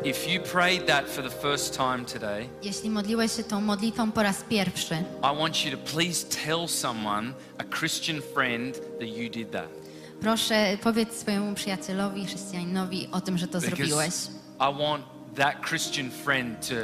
If 0.06 0.30
you 0.30 0.40
prayed 0.40 0.86
that 0.86 1.08
for 1.08 1.22
the 1.24 1.30
first 1.30 1.76
time 1.76 2.04
today, 2.04 2.48
Jeśli 2.62 2.90
modliłeś 2.90 3.32
się 3.36 3.44
tą 3.44 3.60
modlitwą 3.60 4.12
po 4.12 4.22
raz 4.22 4.42
pierwszy, 4.48 4.94
I 5.34 5.38
want 5.38 5.64
you 5.64 5.70
to 5.70 5.78
please 5.92 6.26
tell 6.46 6.68
someone, 6.68 7.32
a 7.58 7.64
Christian 7.78 8.20
friend, 8.34 8.74
that 8.74 9.08
you 9.08 9.30
did 9.30 9.50
that. 9.50 9.68
proszę 10.20 10.78
powiedz 10.82 11.16
swojemu 11.20 11.54
przyjacielowi, 11.54 12.26
chrześcijaninowi 12.26 13.08
o 13.12 13.20
tym, 13.20 13.38
że 13.38 13.48
to 13.48 13.60
zrobiłeś. 13.60 14.14
I 14.60 14.78
want 14.82 15.04
that 15.36 15.54
Christian 15.68 16.10
friend 16.10 16.68
to 16.68 16.74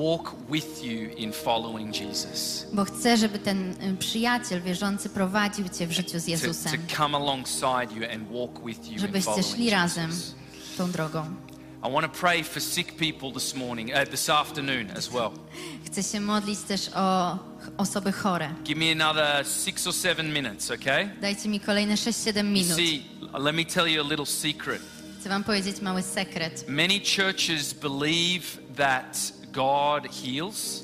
walk 0.00 0.34
with 0.50 0.84
you 0.84 1.10
in 1.16 1.32
following 1.32 2.00
Jesus. 2.00 2.66
Bo 2.72 2.84
chcę, 2.84 3.16
żeby 3.16 3.38
ten 3.38 3.70
y, 3.70 3.96
przyjaciel 3.98 4.62
wierzący 4.62 5.08
prowadził 5.08 5.68
Cię 5.68 5.86
w 5.86 5.92
życiu 5.92 6.18
z 6.18 6.24
To, 6.24 6.26
to 6.26 6.30
Jezusem. 6.30 6.72
come 6.96 7.16
alongside 7.18 7.94
you 7.96 8.04
and 8.14 8.28
walk 8.32 8.66
with 8.66 8.86
you 8.86 8.92
in 8.92 8.98
Żebyście 8.98 9.24
following 9.30 9.54
szli 9.54 9.70
razem 9.70 10.10
Jesus. 10.10 10.34
tą 10.78 10.90
drogą. 10.90 11.24
I 11.82 11.88
want 11.88 12.04
to 12.12 12.20
pray 12.20 12.42
for 12.42 12.60
sick 12.60 12.96
people 12.98 13.32
this 13.32 13.54
morning, 13.54 13.90
uh, 13.94 14.04
this 14.04 14.28
afternoon 14.28 14.90
as 14.90 15.10
well. 15.12 15.30
Chcę 15.86 16.02
się 16.02 16.20
modlić 16.20 16.58
też 16.60 16.90
o 16.94 17.38
osoby 17.76 18.12
chore. 18.12 18.50
Give 18.64 18.78
me 18.78 18.92
another 18.92 19.46
six 19.46 19.86
or 19.86 19.92
seven 19.94 20.32
minutes, 20.32 20.70
okay? 20.70 21.08
Dajcie 21.20 21.48
mi 21.48 21.60
kolejne 21.60 21.94
6-7 21.94 22.44
minut. 22.44 22.76
See, 22.76 23.02
let 23.38 23.54
me 23.54 23.64
tell 23.64 23.88
you 23.88 24.00
a 24.00 24.08
little 24.08 24.26
secret. 24.26 24.82
Chcę 25.20 25.28
Wam 25.28 25.44
powiedzieć 25.44 25.80
mały 25.80 26.02
sekret. 26.02 26.64
Many 26.68 27.00
churches 27.16 27.72
believe 27.72 28.44
that 28.76 29.32
God 29.52 30.08
heals, 30.24 30.82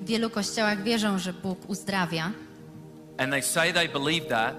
W 0.00 0.06
wielu 0.06 0.30
kościołach 0.30 0.82
wierzą, 0.82 1.18
że 1.18 1.32
Bóg 1.32 1.70
uzdrawia 1.70 2.32
and 3.18 3.32
they 3.32 3.42
say 3.42 3.72
they 3.72 3.88
believe 3.88 4.26
that, 4.26 4.54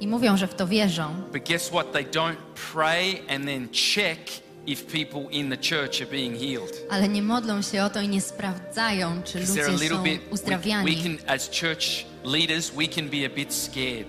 i 0.00 0.06
mówią, 0.06 0.36
że 0.36 0.46
w 0.46 0.54
to 0.54 0.66
wierzą, 0.66 1.14
but 1.32 1.48
guess 1.48 1.68
what? 1.68 1.92
They 1.92 2.04
don't 2.04 2.36
pray 2.72 3.22
and 3.28 3.44
then 3.46 3.68
check 3.68 4.42
if 4.66 4.86
people 4.92 5.30
in 5.30 5.50
the 5.50 5.56
church 5.56 6.02
are 6.02 6.10
being 6.10 6.36
healed. 6.38 6.72
ale 6.90 7.08
nie 7.08 7.22
modlą 7.22 7.62
się 7.62 7.84
o 7.84 7.90
to 7.90 8.00
i 8.00 8.08
nie 8.08 8.20
sprawdzają, 8.20 9.22
czy 9.22 9.40
ludzie 9.40 9.64
są 9.64 9.72
bit, 10.04 10.20
we, 10.20 10.26
we 10.26 10.30
uzdrawiani. 10.30 10.96
can, 10.96 11.18
as 11.26 11.48
church 11.60 12.06
leaders, 12.24 12.70
we 12.70 12.88
can 12.88 13.08
be 13.08 13.26
a 13.26 13.30
bit 13.34 13.54
scared. 13.54 14.06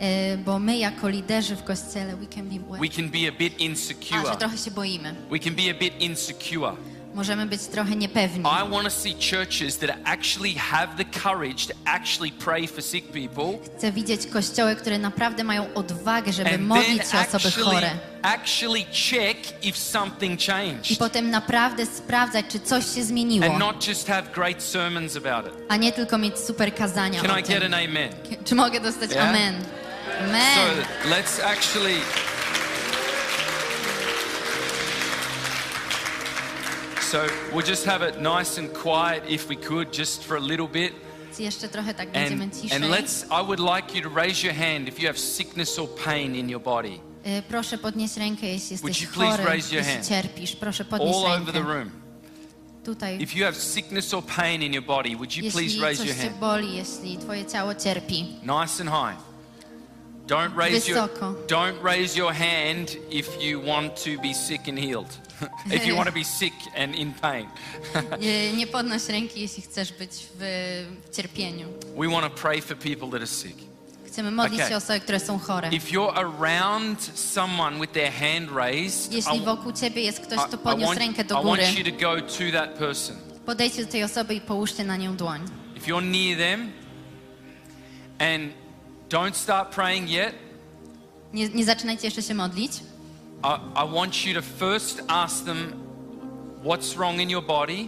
E, 0.00 0.36
Bo 0.38 0.58
my 0.58 0.78
jako 0.78 1.08
liderzy 1.08 1.56
w 1.56 1.62
kościele, 1.64 2.16
we 2.16 2.26
can 2.26 2.48
be 2.48 2.58
We 2.80 2.88
can 2.88 3.08
be 3.10 3.28
a 3.28 3.32
bit 3.32 3.54
A, 3.54 3.58
że 3.58 3.64
insecure. 3.64 4.36
trochę 4.36 4.58
się 4.58 4.70
boimy. 4.70 5.14
We 5.30 5.38
can 5.38 5.54
be 5.54 5.62
a 5.70 5.74
bit 5.74 6.00
insecure. 6.00 6.72
Możemy 7.14 7.46
być 7.46 7.62
trochę 7.62 7.96
niepewni. 7.96 8.40
I 8.40 8.70
want 8.70 8.84
to 8.84 8.90
see 8.90 9.14
churches 9.30 9.78
that 9.78 9.90
actually 10.04 10.54
have 10.54 10.88
the 10.96 11.04
courage 11.22 11.66
to 11.68 11.74
actually 11.84 12.32
pray 12.32 12.66
for 12.68 12.82
sick 12.84 13.12
people 13.12 13.58
Chcę 13.78 13.92
widzieć 13.92 14.26
kościoły, 14.26 14.76
które 14.76 14.98
naprawdę 14.98 15.44
mają 15.44 15.74
odwagę, 15.74 16.32
żeby 16.32 16.58
modlić 16.58 17.02
się 17.10 17.18
o 17.18 17.36
osoby 17.36 17.50
chore. 17.64 17.90
actually 18.22 18.84
check 18.84 19.64
if 19.64 19.78
something 19.78 20.40
I 20.42 20.46
changed 20.46 20.98
potem 20.98 21.30
naprawdę 21.30 21.86
sprawdzać, 21.86 22.46
czy 22.48 22.60
coś 22.60 22.94
się 22.94 23.04
zmieniło, 23.04 23.46
and 23.46 23.58
not 23.58 23.88
just 23.88 24.08
have 24.08 24.22
great 24.34 24.62
sermons 24.62 25.16
about 25.16 25.46
it. 25.46 25.52
a 25.68 25.76
nie 25.76 25.92
tylko 25.92 26.18
mieć 26.18 26.38
super 26.38 26.74
kazania 26.74 27.20
Can 27.22 27.30
o 27.30 27.38
I 27.38 27.42
get 27.42 27.62
tym. 27.62 27.74
an 27.74 27.74
amen? 27.74 28.08
Czy 28.44 28.54
mogę 28.54 28.80
dostać 28.80 29.10
Yeah? 29.10 29.28
amen? 29.28 29.54
Amen. 30.28 30.54
So 30.54 31.08
let's 31.10 31.46
actually. 31.52 31.96
So 37.10 37.18
we'll 37.52 37.66
just 37.66 37.86
have 37.86 38.08
it 38.08 38.16
nice 38.20 38.58
and 38.60 38.72
quiet 38.72 39.22
if 39.30 39.48
we 39.48 39.56
could, 39.56 39.98
just 39.98 40.24
for 40.24 40.36
a 40.36 40.40
little 40.40 40.68
bit. 40.68 40.92
Jeszcze 41.38 41.68
trochę 41.68 41.94
tak 41.94 42.10
będziemy 42.12 42.44
And, 42.44 42.60
ciszej. 42.62 42.76
and 42.76 42.84
let's, 42.84 43.24
I 43.42 43.46
would 43.46 43.60
like 43.60 43.94
you 43.98 44.02
to 44.10 44.16
raise 44.20 44.46
your 44.46 44.56
hand 44.56 44.88
if 44.88 45.02
you 45.02 45.06
have 45.08 45.18
sickness 45.18 45.78
or 45.78 45.88
pain 46.04 46.36
in 46.36 46.50
your 46.50 46.62
body, 46.62 46.98
Y, 47.26 47.42
Proszę 47.48 47.78
podnieść 47.78 48.16
rękę, 48.16 48.46
jeśli 48.46 48.76
Would 48.76 48.88
jesteś 48.88 49.02
you 49.02 49.14
please 49.14 49.36
chory, 49.36 49.44
raise 49.50 49.74
your 49.74 49.84
jeśli 49.84 49.92
hand? 49.94 50.08
cierpisz. 50.08 50.56
Proszę 50.56 50.84
podnieść 50.84 51.14
all 51.18 51.42
over 51.42 51.52
the 51.54 51.58
rękę. 51.60 51.72
room. 51.74 51.90
Tutaj. 52.84 53.22
If 53.22 53.38
you 53.38 53.44
have 53.44 53.56
sickness 53.56 54.14
or 54.14 54.22
pain 54.36 54.62
in 54.62 54.74
your 54.74 54.84
body, 54.84 55.16
would 55.16 55.36
you 55.36 55.42
please 55.42 55.60
Jeśli 55.62 55.80
raise 55.80 55.98
coś 55.98 56.08
your 56.08 56.16
cię 56.16 56.22
hand? 56.28 56.38
boli, 56.40 56.76
jeśli 56.76 57.18
twoje 57.18 57.44
ciało 57.46 57.74
cierpi. 57.74 58.22
Nice 58.42 58.80
and 58.82 58.90
high. 58.90 59.33
Don't 60.26 60.56
raise 60.56 60.88
your 60.90 61.08
don't 61.48 61.82
raise 61.82 62.16
your 62.18 62.32
hand 62.32 62.96
if 63.10 63.28
you 63.42 63.60
want 63.66 64.04
to 64.04 64.10
be 64.22 64.34
sick 64.34 64.68
and 64.68 64.78
healed. 64.78 65.18
if 65.70 65.86
you 65.86 65.94
want 65.96 66.08
to 66.08 66.14
be 66.14 66.24
sick 66.24 66.54
and 66.76 66.94
in 66.94 67.12
pain. 67.12 67.46
Y, 68.22 68.52
Nie 68.56 68.66
podnoś 68.66 69.08
ręki, 69.08 69.40
jeśli 69.40 69.62
chcesz 69.62 69.92
być 69.92 70.10
w, 70.10 70.96
w 71.10 71.16
cierpieniu. 71.16 71.68
We 71.96 72.08
want 72.08 72.34
to 72.34 72.40
pray 72.42 72.60
for 72.62 72.76
people 72.76 73.06
that 73.10 73.14
are 73.14 73.26
sick. 73.26 73.56
Chcemy 74.06 74.30
modlić 74.30 74.60
Okay. 74.60 74.68
się 74.68 74.74
o 74.74 74.78
osoby, 74.78 75.00
które 75.00 75.20
są 75.20 75.38
chore. 75.38 75.68
If 75.68 75.90
you're 75.92 76.12
around 76.14 77.10
someone 77.14 77.80
with 77.80 77.92
their 77.92 78.12
hand 78.12 78.50
raised, 78.56 79.12
Jeśli 79.12 79.36
I, 79.36 79.40
wokół 79.40 79.72
ciebie 79.72 80.02
jest 80.02 80.20
ktoś, 80.20 80.38
I- 80.38 80.42
kto 80.48 80.56
I 80.56 80.60
podniósł 80.60 80.86
want, 80.88 80.98
rękę 80.98 81.22
I 81.22 81.24
do 81.24 81.34
want 81.34 81.46
góry, 81.46 81.62
you 81.76 81.84
to 81.84 81.98
go 82.00 82.20
to 82.22 82.52
that 82.58 82.78
person. 82.78 83.16
podejdźcie 83.46 83.84
do 83.84 83.92
tej 83.92 84.04
osoby 84.04 84.34
i 84.34 84.40
połóżcie 84.40 84.84
na 84.84 84.96
nią 84.96 85.16
dłoń. 85.16 85.40
If 85.76 85.90
you're 85.92 86.02
near 86.02 86.38
them 86.38 86.72
and 88.18 88.63
don't 89.08 89.34
start 89.34 89.74
praying 89.74 90.10
yet, 90.10 90.34
Nie, 91.32 91.48
nie 91.48 91.64
zaczynajcie 91.64 92.06
jeszcze 92.06 92.22
się 92.22 92.34
modlić. 92.34 92.72
I, 93.44 93.82
I 93.84 93.94
want 93.94 94.26
you 94.26 94.34
to 94.34 94.42
first 94.42 95.02
ask 95.08 95.44
them 95.44 95.72
what's 96.64 96.94
wrong 96.96 97.20
in 97.20 97.30
your 97.30 97.44
body. 97.46 97.86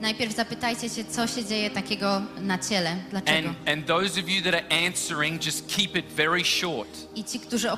Najpierw 0.00 0.34
zapytajcie 0.34 0.88
się, 0.88 1.04
co 1.04 1.26
się 1.26 1.44
dzieje 1.44 1.70
takiego 1.70 2.22
na 2.40 2.58
ciele, 2.58 2.96
dlaczego. 3.10 3.48
And, 3.48 3.68
and 3.68 3.86
those 3.86 4.20
of 4.20 4.28
you 4.28 4.42
that 4.42 4.54
are 4.54 4.86
answering, 4.86 5.46
just 5.46 5.66
keep 5.76 5.96
it 5.96 6.06
very 6.06 6.44
short, 6.44 6.88
I 7.14 7.24
ci, 7.24 7.40
którzy 7.40 7.68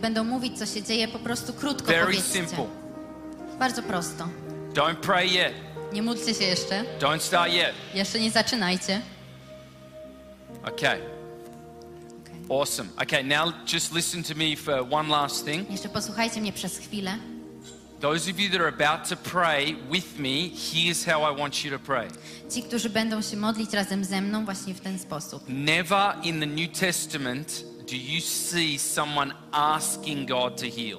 będą 0.00 0.24
mówić, 0.24 0.58
co 0.58 0.66
się 0.66 0.82
dzieje, 0.82 1.08
po 1.08 1.18
prostu 1.18 1.52
krótko 1.52 1.86
very 1.86 2.06
powiedzcie. 2.06 2.32
simple. 2.32 2.66
Bardzo 3.58 3.82
prosto. 3.82 4.28
Don't 4.74 4.94
pray 4.96 5.26
yet. 5.28 5.52
Nie 5.92 6.02
módlcie 6.02 6.34
się 6.34 6.44
jeszcze. 6.44 6.84
Don't 7.00 7.20
start 7.20 7.52
yet. 7.52 7.72
Jeszcze 7.94 8.20
nie 8.20 8.30
zaczynajcie. 8.30 9.00
Okay. 10.62 11.19
Awesome. 12.50 12.88
Okay, 13.02 13.22
now 13.22 13.52
just 13.64 13.92
listen 13.94 14.22
to 14.24 14.34
me 14.34 14.56
for 14.56 14.82
one 14.82 15.08
last 15.08 15.44
thing. 15.46 15.70
Jeszcze 15.70 15.88
posłuchajcie 15.88 16.40
mnie 16.40 16.52
przez 16.52 16.78
chwilę. 16.78 17.18
Those 18.00 18.30
of 18.30 18.40
you 18.40 18.50
that 18.50 18.60
are 18.60 18.68
about 18.68 19.08
to 19.08 19.16
pray 19.16 19.76
with 19.90 20.18
me, 20.18 20.50
here's 20.72 21.04
how 21.04 21.32
I 21.32 21.40
want 21.40 21.64
you 21.64 21.70
to 21.70 21.78
pray. 21.78 22.08
Ci, 22.54 22.62
którzy 22.62 22.90
będą 22.90 23.22
się 23.22 23.36
modlić 23.36 23.72
razem 23.72 24.04
ze 24.04 24.20
mną 24.20 24.44
właśnie 24.44 24.74
w 24.74 24.80
ten 24.80 24.98
sposób. 24.98 25.42
Never 25.48 26.14
in 26.22 26.40
the 26.40 26.46
New 26.46 26.78
Testament 26.78 27.64
do 27.90 27.96
you 27.96 28.20
see 28.20 28.78
someone 28.78 29.34
asking 29.52 30.28
God 30.28 30.56
to 30.60 30.66
heal. 30.76 30.98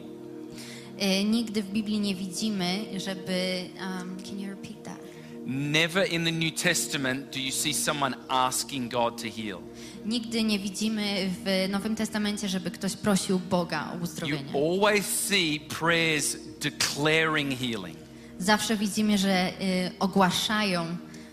Y, 1.02 1.24
Nigdy 1.24 1.64
w 1.64 1.70
Biblii 1.72 1.99
nie 1.99 2.16
widzimy, 2.16 2.86
żeby... 2.97 3.70
Um, 3.80 4.18
can 4.24 4.39
you 4.39 4.49
repeat 4.49 4.84
that? 4.84 4.97
Never 5.45 6.12
in 6.12 6.26
the 6.26 6.32
New 6.32 6.52
Testament 6.52 7.34
do 7.34 7.39
you 7.39 7.52
see 7.52 7.74
someone 7.74 8.16
asking 8.30 8.91
God 8.91 9.22
to 9.22 9.28
heal. 9.30 9.62
Nigdy 10.06 10.43
nie 10.43 10.60
widzimy 10.60 11.30
w 11.45 11.68
Nowym 11.70 11.95
Testamencie, 11.95 12.49
żeby 12.49 12.72
ktoś 12.72 12.95
prosił 12.95 13.39
Boga 13.39 13.89
o 13.93 13.97
You 13.97 14.04
uzdrowienie. 14.04 14.52
always 14.54 15.06
see 15.06 15.60
prayers 15.80 16.38
declaring 16.62 17.60
healing. 17.60 17.97
Zawsze 18.39 18.78
widzimy, 18.78 19.18
że 19.18 19.49
y, 19.49 19.91
ogłaszają 19.99 20.86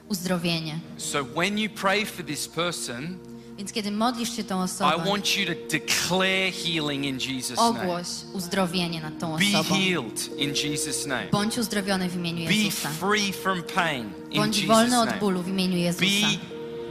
uzdrowienie. 0.08 0.78
So 0.96 1.24
when 1.24 1.58
you 1.58 1.70
pray 1.70 2.06
for 2.06 2.24
this 2.26 2.48
person, 2.48 3.18
Więc 3.58 3.72
kiedy 3.72 3.90
modlisz 3.90 4.36
się 4.36 4.44
tą 4.44 4.60
I 4.60 4.64
osobą, 4.64 5.04
want 5.04 5.36
you 5.36 5.46
to 5.46 5.52
declare 5.70 6.52
healing 6.52 7.04
in 7.04 7.18
Jesus' 7.18 7.56
name. 7.56 7.68
ogłoś 7.82 8.06
uzdrowienie 8.32 9.00
nad 9.00 9.18
tą 9.18 9.36
Be 9.36 9.44
osobą. 9.58 9.74
healed 9.80 10.38
in 10.38 10.50
Jesus' 10.54 11.06
name. 11.06 11.26
Bądź 11.32 11.58
uzdrowiony 11.58 12.08
w 12.08 12.16
imieniu 12.16 12.46
Be 12.48 12.54
Jezusa. 12.54 12.88
free 12.88 13.32
from 13.32 13.62
pain 13.74 14.10
in 14.30 14.36
Bądź 14.40 14.66
wolny 14.66 15.00
od 15.00 15.18
bólu 15.20 15.42
w 15.42 15.48
imieniu 15.48 15.76
Jezusa. 15.76 16.04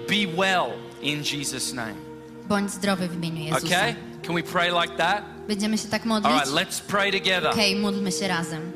Be, 0.09 0.15
be 0.27 0.35
well 0.37 0.71
in 1.07 1.23
Jesus' 1.23 1.73
name. 1.73 1.95
Bądź 2.49 2.71
zdrowy 2.71 3.07
w 3.07 3.15
imieniu 3.15 3.43
Jezusa. 3.43 3.65
Okay? 3.67 3.95
Can 4.23 4.35
we 4.35 4.43
pray 4.43 4.71
like 4.81 4.97
that? 4.97 5.23
Będziemy 5.47 5.77
się 5.77 5.87
tak 5.87 6.01
All 6.01 6.07
modlić? 6.07 6.33
right, 6.33 6.49
let's 6.51 6.81
pray 6.81 7.11
together. 7.11 7.51
Okej, 7.51 7.75
módlmy 7.75 8.11
się 8.11 8.27
razem. 8.27 8.71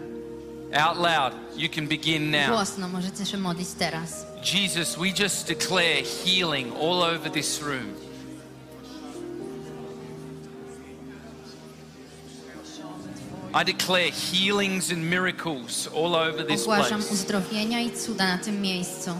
Out 0.73 0.97
loud. 0.97 1.33
You 1.57 1.69
can 1.69 1.87
begin 1.87 2.31
now. 2.31 2.47
Głośno 2.47 2.87
możecie 2.89 3.25
się 3.25 3.37
modlić 3.37 3.69
teraz. 3.79 4.25
Jesus, 4.53 4.95
we 4.95 5.23
just 5.23 5.47
declare 5.47 6.03
healing 6.25 6.73
all 6.75 7.03
over 7.03 7.31
this 7.31 7.61
room. 7.61 7.93
I 13.53 13.63
declare 13.63 14.11
healings 14.11 14.91
and 14.91 15.09
miracles 15.09 15.87
all 15.87 16.15
over 16.15 16.43
this 16.47 16.61
Ogłaszam 16.61 17.01
place. 17.01 17.13
uzdrowienia 17.13 17.79
i 17.79 17.91
cuda 17.91 18.27
na 18.27 18.37
tym 18.37 18.61
miejscu. 18.61 19.11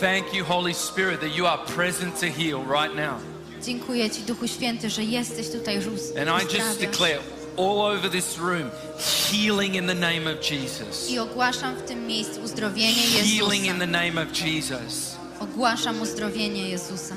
Thank 0.00 0.32
you, 0.32 0.44
Holy 0.44 0.74
Spirit, 0.74 1.20
that 1.20 1.34
you 1.36 1.46
are 1.46 1.58
present 1.58 2.20
to 2.20 2.26
heal 2.26 2.62
right 2.62 2.94
now. 2.94 3.20
Dziękuję 3.62 4.10
Ci, 4.10 4.22
Duchu 4.22 4.48
Święty, 4.48 4.90
że 4.90 5.04
jesteś 5.04 5.50
tutaj 5.50 5.74
już 5.74 5.84
And 5.86 6.42
I 6.42 6.56
just 6.56 6.80
declare 6.80 7.18
all 7.56 7.80
over 7.80 8.10
this 8.10 8.38
room 8.38 8.70
healing 9.30 9.74
in 9.74 9.86
the 9.86 9.94
name 9.94 10.32
of 10.32 10.50
Jesus. 10.50 11.10
I 11.10 11.18
ogłaszam 11.18 11.74
w 11.76 11.82
tym 11.82 12.06
miejscu 12.06 12.40
uzdrowienie 12.42 12.92
Healing 13.02 13.64
in 13.66 13.78
the 13.78 13.86
Jezusa. 13.86 13.86
name 13.86 14.22
of 14.22 14.28
Jesus. 14.44 15.16
Ogłaszam 15.40 16.00
uzdrowienie 16.00 16.68
Jezusa. 16.68 17.14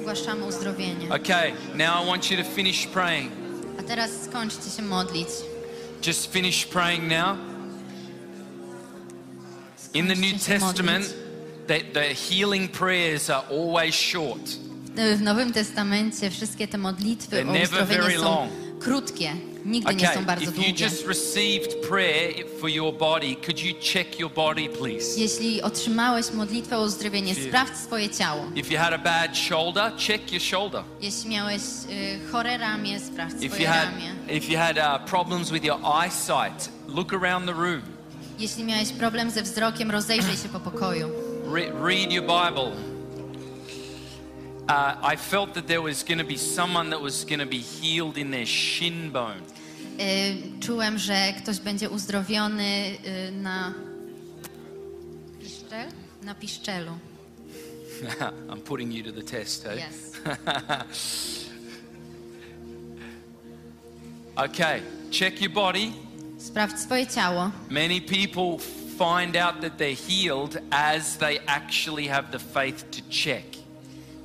Ogłaszamy 0.00 0.44
uzdrowienie. 0.44 1.06
Okay, 1.08 1.52
now 1.74 2.04
I 2.04 2.06
want 2.06 2.30
you 2.30 2.36
to 2.36 2.44
finish 2.44 2.86
praying. 2.86 3.32
A 3.80 3.82
teraz 3.82 4.10
skończcie 4.24 4.70
się 4.76 4.82
modlić. 4.82 5.28
Just 6.06 6.32
finish 6.32 6.66
praying 6.66 7.08
now. 7.08 7.53
In 9.94 10.08
the 10.08 10.14
New 10.16 10.32
Testament, 10.38 11.14
the, 11.66 11.80
the 11.92 12.14
healing 12.14 12.68
prayers 12.68 13.30
are 13.30 13.44
always 13.50 13.94
short. 13.94 14.58
W 14.96 15.20
Nowym 15.22 15.52
Testamencie 15.52 16.30
wszystkie 16.30 16.68
te 16.68 16.78
modlitwy 16.78 17.36
They're 17.36 17.48
o 17.48 17.52
never 17.52 17.62
uzdrowienie 17.62 18.02
very 18.02 18.16
są 18.18 18.22
long. 18.24 18.50
krótkie. 18.80 19.32
Nigdy 19.64 19.94
nie 19.94 20.02
Okay, 20.10 20.14
są 20.20 20.24
bardzo 20.24 20.44
if 20.50 20.56
you 20.56 20.62
długie. 20.64 20.84
just 20.84 21.06
received 21.06 21.88
prayer 21.88 22.34
for 22.60 22.68
your 22.70 22.92
body, 22.98 23.36
could 23.36 23.60
you 23.62 23.74
check 23.92 24.18
your 24.20 24.30
body, 24.30 24.68
please? 24.68 25.20
Jeśli 25.20 25.62
otrzymałeś 25.62 26.30
modlitwę 26.32 26.78
o 26.78 26.82
uzdrowienie, 26.82 27.32
you- 27.34 27.48
sprawdź 27.48 27.76
swoje 27.76 28.10
ciało. 28.10 28.44
If 28.54 28.74
you 28.74 28.78
had 28.80 28.92
a 28.94 28.98
bad 28.98 29.36
shoulder, 29.38 29.92
check 30.08 30.32
your 30.32 30.42
shoulder. 30.42 30.82
Jeśli 31.00 31.30
miałeś 31.30 31.62
y, 31.90 32.20
chore 32.32 32.58
ramię, 32.58 33.00
sprawdź 33.00 33.34
If 33.42 33.46
swoje 33.48 33.62
you 33.62 33.68
had, 33.68 33.84
ramię. 33.84 34.36
if 34.36 34.52
you 34.52 34.58
had 34.58 34.78
uh, 34.78 35.08
problems 35.10 35.50
with 35.50 35.64
your 35.64 35.78
eyesight, 36.04 36.68
look 36.88 37.12
around 37.12 37.46
the 37.46 37.54
room. 37.54 37.82
Jeśli 38.38 38.64
miałeś 38.64 38.92
problem 38.92 39.30
ze 39.30 39.42
wzrokiem, 39.42 39.90
rozejrzyj 39.90 40.36
się 40.36 40.48
po 40.48 40.60
pokoju. 40.60 41.08
Re- 41.54 41.72
read 41.88 42.12
your 42.12 42.22
Bible. 42.24 42.72
Uh, 44.68 45.12
I 45.14 45.16
felt 45.16 45.52
that 45.54 45.66
there 45.66 45.82
was 45.82 46.04
going 46.04 46.20
to 46.20 46.26
be 46.26 46.38
someone 46.38 46.90
that 46.90 47.02
was 47.02 47.24
going 47.24 47.40
to 47.40 47.46
be 47.46 47.58
healed 47.80 48.16
in 48.18 48.30
their 48.30 48.46
shin 48.46 49.10
bone. 49.12 49.40
Y, 50.00 50.60
czułem, 50.60 50.98
że 50.98 51.32
ktoś 51.42 51.58
będzie 51.60 51.90
uzdrowiony 51.90 52.98
y, 53.28 53.32
na 53.32 53.74
piszczel? 55.40 55.88
Na 56.22 56.34
piszczelu. 56.34 56.92
I'm 58.50 58.60
putting 58.60 58.92
you 58.94 59.04
to 59.04 59.12
the 59.12 59.22
test, 59.22 59.66
eh? 59.66 59.76
Yes. 59.76 60.12
Okay, 64.36 64.82
check 65.12 65.40
your 65.40 65.52
body. 65.52 65.92
Sprawdź 66.44 66.78
swoje 66.80 67.06
ciało. 67.06 67.50
Many 67.70 68.00
people 68.00 68.58
find 68.98 69.36
out 69.36 69.60
that 69.60 69.78
they're 69.78 69.96
healed 70.08 70.58
as 70.70 71.16
they 71.18 71.40
actually 71.46 72.08
have 72.08 72.30
the 72.30 72.38
faith 72.38 72.84
to 72.90 72.98
check. 73.10 73.44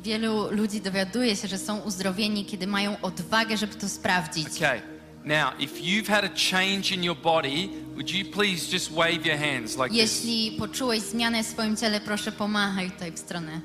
Wielu 0.03 0.51
ludzi 0.51 0.82
dowiaduje 0.82 1.36
się, 1.36 1.47
że 1.47 1.57
są 1.57 1.80
uzdrowieni, 1.80 2.45
kiedy 2.45 2.67
mają 2.67 3.01
odwagę, 3.01 3.57
żeby 3.57 3.76
to 3.76 3.89
sprawdzić. 3.89 4.47
Okay, 4.57 4.82
now 5.26 5.51
if 5.59 5.76
you've 5.82 6.07
had 6.07 6.26
a 6.26 6.30
change 6.51 6.95
in 6.95 7.03
your 7.03 7.17
body, 7.17 7.70
would 7.93 8.09
you 8.11 8.26
please 8.32 8.74
just 8.74 8.91
wave 8.91 9.26
your 9.26 9.38
hands 9.38 9.76
like 9.78 9.89
this? 9.89 9.97
Jeśli 9.97 10.51
poczułeś 10.51 11.01
zmianę 11.01 11.43
w 11.43 11.47
swoim 11.47 11.78
ciele, 11.78 12.01
proszę 12.01 12.32
pomachaj 12.32 12.91
tutaj 12.91 13.11
w 13.11 13.20
stronę 13.20 13.61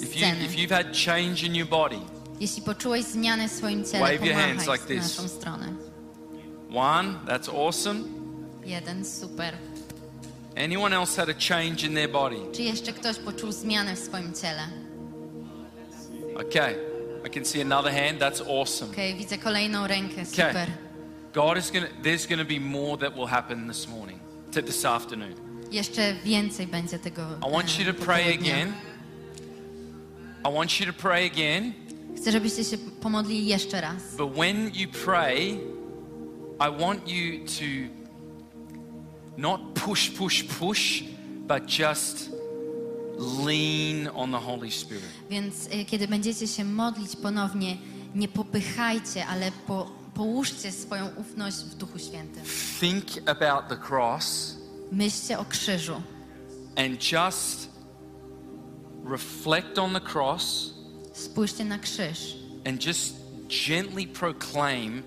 If, 0.00 0.18
you, 0.18 0.26
sceny. 0.26 0.44
if 0.44 0.56
you've 0.56 0.74
had 0.74 0.86
change 1.06 1.46
in 1.46 1.54
your 1.56 1.68
body, 1.68 1.96
Jeśli 2.40 2.62
poczułeś 2.62 3.04
zmianę 3.04 3.48
w 3.48 3.52
swoim 3.52 3.84
ciele, 3.84 4.00
Wave 4.00 4.26
your 4.26 4.34
hands 4.34 4.64
pomachaj 4.64 4.78
like 4.78 4.84
w 4.84 5.04
this. 5.04 5.16
naszą 5.18 5.28
stronę. 5.28 5.91
One, 6.74 7.14
that's 7.26 7.48
awesome. 7.48 8.04
Jeden, 8.64 9.04
super. 9.04 9.52
Anyone 10.56 10.96
else 10.96 11.16
had 11.16 11.28
a 11.28 11.34
change 11.34 11.86
in 11.86 11.94
their 11.94 12.08
body? 12.12 12.36
Czy 12.52 12.62
jeszcze 12.62 12.92
ktoś 12.92 13.16
poczuł 13.16 13.52
zmianę 13.52 13.96
w 13.96 13.98
swoim 13.98 14.32
ciele? 14.34 14.62
Okay, 16.34 16.76
I 17.26 17.30
can 17.30 17.44
see 17.44 17.60
another 17.60 17.92
hand. 17.92 18.18
That's 18.20 18.40
awesome. 18.60 18.92
Okej, 18.92 19.14
widzę 19.14 19.38
kolejną 19.38 19.86
rękę, 19.86 20.12
Okay. 20.14 20.24
super. 20.24 20.66
God 21.34 21.58
is 21.58 21.70
gonna. 21.70 21.86
There's 22.02 22.28
gonna 22.28 22.44
be 22.44 22.60
more 22.60 22.98
that 22.98 23.14
will 23.14 23.26
happen 23.26 23.68
this 23.68 23.88
morning, 23.88 24.20
to 24.52 24.62
this 24.62 24.84
afternoon. 24.84 25.34
Jeszcze 25.70 26.14
więcej 26.24 26.66
będzie 26.66 26.98
tego 26.98 27.22
I 27.48 27.52
want 27.52 27.70
e, 27.78 27.82
you 27.82 27.92
to 27.92 28.04
pray 28.04 28.34
again. 28.34 28.72
I 30.44 30.54
want 30.54 30.80
you 30.80 30.86
to 30.86 30.92
pray 30.92 31.26
again. 31.26 31.72
Chcę, 32.16 32.32
żebyście 32.32 32.64
się 32.64 32.78
pomodlili 32.78 33.46
jeszcze 33.46 33.80
raz. 33.80 34.16
But 34.16 34.32
when 34.34 34.70
you 34.74 34.88
pray, 35.04 35.58
I 36.62 36.68
want 36.68 37.08
you 37.08 37.44
to 37.58 37.88
not 39.36 39.74
push, 39.74 40.16
push, 40.16 40.44
push, 40.60 41.02
but 41.46 41.66
just 41.66 42.30
lean 43.16 44.08
on 44.08 44.30
the 44.30 44.38
Holy 44.38 44.70
Spirit. 44.70 45.10
Więc 45.30 45.68
e, 45.70 45.84
kiedy 45.84 46.08
będziecie 46.08 46.48
się 46.48 46.64
modlić 46.64 47.16
ponownie, 47.16 47.76
nie 48.14 48.28
popychajcie, 48.28 49.26
ale 49.26 49.52
po, 49.66 49.90
połóżcie 50.14 50.72
swoją 50.72 51.08
ufność 51.08 51.56
w 51.56 51.74
Duchu 51.74 51.98
Świętym. 51.98 52.42
Think 52.80 53.04
about 53.26 53.68
the 53.68 53.76
cross 53.88 54.56
Myślcie 54.92 55.38
o 55.38 55.44
krzyżu 55.44 56.02
and 56.76 57.12
just 57.12 57.68
reflect 59.10 59.78
on 59.78 59.92
the 59.92 60.00
cross 60.12 60.70
Spójrzcie 61.12 61.64
na 61.64 61.78
krzyż 61.78 62.36
and 62.66 62.86
just 62.86 63.14
gently 63.68 64.06
proclaim 64.06 65.02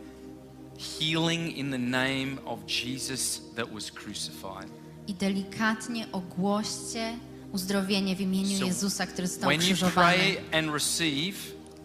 healing 0.78 1.58
in 1.58 1.72
the 1.72 1.78
name 1.78 2.38
of 2.46 2.60
Jesus 2.68 3.42
that 3.56 3.74
was 3.74 3.92
crucified. 3.92 4.70
i 5.08 5.14
delikatnie 5.14 6.08
ogłoście 6.12 7.18
uzdrowienie 7.52 8.16
w 8.16 8.22
imieniu 8.22 8.60
So 8.60 8.66
Jezusa, 8.66 9.08
który 9.08 9.28
został 9.28 9.50
When 9.50 9.60
you 9.62 9.66
krzyżowany. 9.66 10.18
pray 10.18 10.38
and 10.60 10.74
receive, 10.74 11.38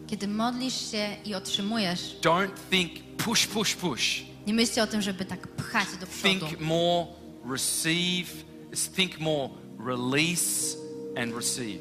Kiedy 0.07 0.29
modlisz 0.29 0.91
się 0.91 1.17
i 1.25 1.35
otrzymujesz, 1.35 2.17
don't 2.23 2.51
think 2.71 2.93
push, 3.17 3.47
push, 3.47 3.75
push. 3.75 4.23
nie 4.47 4.55
myślcie 4.55 4.83
o 4.83 4.87
tym, 4.87 5.03
żeby 5.03 5.25
tak 5.25 5.49
pchać 5.49 5.89
do 6.01 6.07
przodu. 6.07 6.47
Think 6.47 6.61
more 6.61 7.07
receive, 7.51 8.29
think 8.97 9.21
more 9.21 9.49
release 9.87 10.77
and 11.17 11.35
receive. 11.35 11.81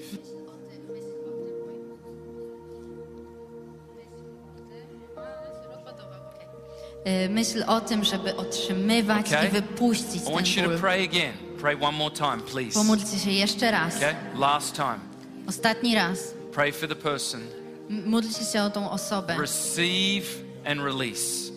Myśl 7.29 7.63
o 7.67 7.81
tym, 7.81 8.03
żeby 8.03 8.35
otrzymywać 8.35 9.27
Okay. 9.27 9.47
i 9.47 9.49
wypuścić 9.49 10.21
I 10.21 10.33
want 10.33 10.47
you 10.47 10.55
ten 10.55 10.63
to 10.63 10.69
ból. 10.69 10.79
pray 10.79 11.03
again. 11.03 11.33
Pray 11.61 11.75
one 11.81 11.97
more 11.97 12.15
time, 12.15 12.37
please. 12.51 12.73
Pomódlcie 12.73 13.19
się 13.19 13.31
jeszcze 13.31 13.71
raz. 13.71 13.97
Okay? 13.97 14.15
Last 14.35 14.75
time. 14.75 14.99
Ostatni 15.47 15.95
raz. 15.95 16.19
Pray 16.53 16.71
for 16.71 16.89
the 16.89 16.95
person. 16.95 17.41
Módlcie 18.05 18.45
się 18.45 18.63
o 18.63 18.69
tą 18.69 18.91
osobę. 18.91 19.35
Receive 19.41 20.25
and 20.65 20.81
release. 20.81 21.51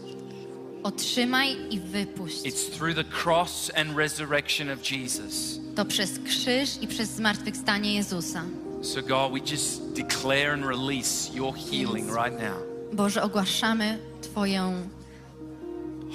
Otrzymaj 0.82 1.56
i 1.70 1.80
wypuść. 1.80 2.42
It's 2.42 2.70
through 2.78 2.94
the 2.94 3.04
cross 3.24 3.70
and 3.76 3.96
resurrection 3.96 4.70
of 4.70 4.90
Jesus. 4.90 5.58
To 5.76 5.84
przez 5.84 6.10
krzyż 6.26 6.70
i 6.80 6.86
przez 6.86 7.10
zmartwychwstanie 7.10 7.94
Jezusa. 7.94 8.42
So, 8.82 9.02
God, 9.02 9.32
we 9.32 9.52
just 9.52 9.92
declare 9.92 10.52
and 10.52 10.64
release 10.64 11.34
your 11.34 11.54
healing 11.54 12.06
right 12.16 12.32
now. 12.40 12.56
Boże, 12.92 13.22
ogłaszamy 13.22 13.98
Twoją 14.22 14.88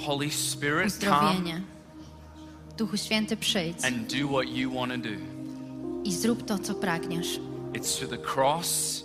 Holy 0.06 0.30
Spirit, 0.30 0.86
uzdrowienie. 0.86 1.62
Duchu 2.76 2.96
Święty, 2.96 3.36
przyjdź 3.36 3.84
and 3.84 4.12
do 4.12 4.28
what 4.28 4.48
you 4.48 4.70
want 4.74 4.92
to 4.92 4.98
do. 4.98 5.16
i 6.04 6.12
zrób 6.12 6.44
to, 6.46 6.58
co 6.58 6.74
pragniesz. 6.74 7.40
It's 7.72 7.98
through 7.98 8.10
the 8.10 8.18
cross, 8.34 9.04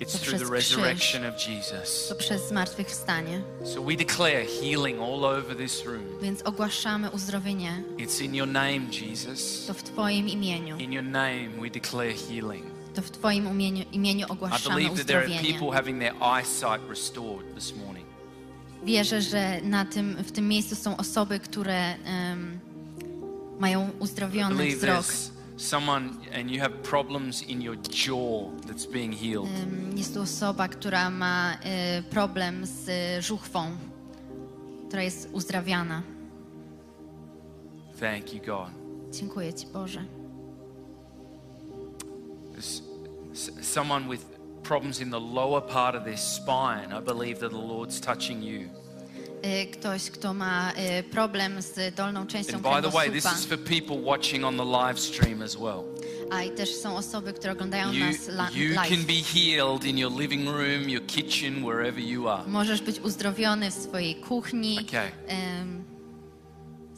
it's 0.00 0.12
To 0.12 0.18
through 0.18 0.38
the 0.38 0.50
resurrection 0.54 1.24
of 1.24 1.34
Jesus. 1.48 2.08
To 2.08 2.14
przez 2.14 2.48
zmartwychwstanie. 2.48 3.42
So 3.64 3.82
we 3.82 3.96
declare 3.96 4.44
healing 4.60 5.00
all 5.00 5.24
over 5.24 5.56
this 5.56 5.84
room. 5.86 6.04
Więc 6.22 6.42
ogłaszamy 6.42 7.10
uzdrowienie. 7.10 7.82
It's 7.98 8.24
in 8.24 8.34
your 8.34 8.48
name, 8.48 8.80
Jesus. 8.92 9.66
To 9.66 9.74
w 9.74 9.82
Twoim 9.82 10.28
imieniu. 10.28 10.76
In 10.78 10.92
your 10.92 11.04
name, 11.04 11.48
we 11.62 11.70
declare 11.70 12.12
healing. 12.12 12.64
To 12.94 13.02
w 13.02 13.10
Twoim 13.10 13.46
imieniu, 13.46 13.84
imieniu 13.92 14.26
I 14.26 14.30
ogłaszamy 14.30 14.74
believe 14.74 14.96
that 14.96 15.06
there 15.06 15.18
are 15.18 15.26
uzdrowienie. 15.26 15.52
people 15.58 15.76
having 15.76 16.00
their 16.00 16.14
eyesight 16.22 16.88
restored 16.88 17.54
this 17.54 17.76
morning. 17.76 18.05
Wierzę, 18.86 19.22
że 19.22 19.60
na 19.62 19.84
tym, 19.84 20.16
w 20.24 20.32
tym 20.32 20.48
miejscu 20.48 20.74
są 20.76 20.96
osoby, 20.96 21.40
które 21.40 21.94
em, 22.04 22.58
mają 23.58 23.90
uzdrowiony 23.98 24.76
wzrok. 24.76 25.04
someone 25.56 26.08
and 26.40 26.50
you 26.50 26.60
have 26.60 26.70
problems 26.70 27.42
in 27.42 27.62
your 27.62 27.76
jaw 27.76 28.50
that's 28.66 28.92
being 28.92 29.14
healed. 29.16 29.50
Jest 29.96 30.14
tu 30.14 30.20
osoba, 30.22 30.68
która 30.68 31.10
ma 31.10 31.54
e, 31.62 32.02
problem 32.02 32.66
z 32.66 32.88
e, 32.88 33.22
żuchwą, 33.22 33.70
która 34.88 35.02
jest 35.02 35.28
uzdrawiana. 35.32 36.02
Thank 38.00 38.34
you, 38.34 38.40
God. 38.46 38.68
Dziękuję 39.12 39.54
Ci, 39.54 39.66
Boże. 39.66 40.04
S- 42.58 42.82
someone 43.62 44.08
with 44.10 44.24
problems 44.68 45.00
in 45.00 45.10
the 45.10 45.20
lower 45.20 45.60
part 45.60 45.94
of 45.94 46.04
their 46.04 46.16
spine. 46.18 46.92
I 46.92 47.00
believe 47.00 47.38
that 47.40 47.50
the 47.50 47.66
Lord's 47.74 48.00
touching 48.00 48.42
you. 48.42 48.68
E, 49.42 49.66
Ktoś, 49.66 50.10
kto 50.10 50.34
ma 50.34 50.72
e, 50.76 51.02
problem 51.02 51.62
z 51.62 51.94
dolną 51.94 52.26
częścią 52.26 52.54
And 52.54 52.62
by 52.62 52.82
the 52.90 52.96
way, 52.96 53.10
this 53.10 53.24
is 53.38 53.44
for 53.44 53.58
people 53.58 53.96
watching 53.98 54.44
on 54.44 54.56
the 54.56 54.64
live 54.64 54.98
stream 55.00 55.42
as 55.42 55.56
well. 55.56 55.82
A 56.30 56.42
i 56.42 56.50
też 56.50 56.74
są 56.74 56.96
osoby, 56.96 57.32
które 57.32 57.52
oglądają 57.52 57.92
You, 57.92 58.04
nas 58.06 58.28
la- 58.28 58.50
you 58.54 58.74
can 58.74 58.84
live. 58.90 59.06
be 59.06 59.12
healed 59.40 59.84
in 59.84 59.98
your 59.98 60.12
living 60.20 60.48
room, 60.48 60.88
your 60.90 61.06
kitchen, 61.06 61.62
wherever 61.64 62.00
you 62.04 62.28
are. 62.28 62.42
Możesz 62.46 62.82
być 62.82 63.00
uzdrowiony 63.00 63.70
w 63.70 63.74
swojej 63.74 64.14
kuchni, 64.14 64.78
Okay. 64.88 65.10
em, 65.26 65.84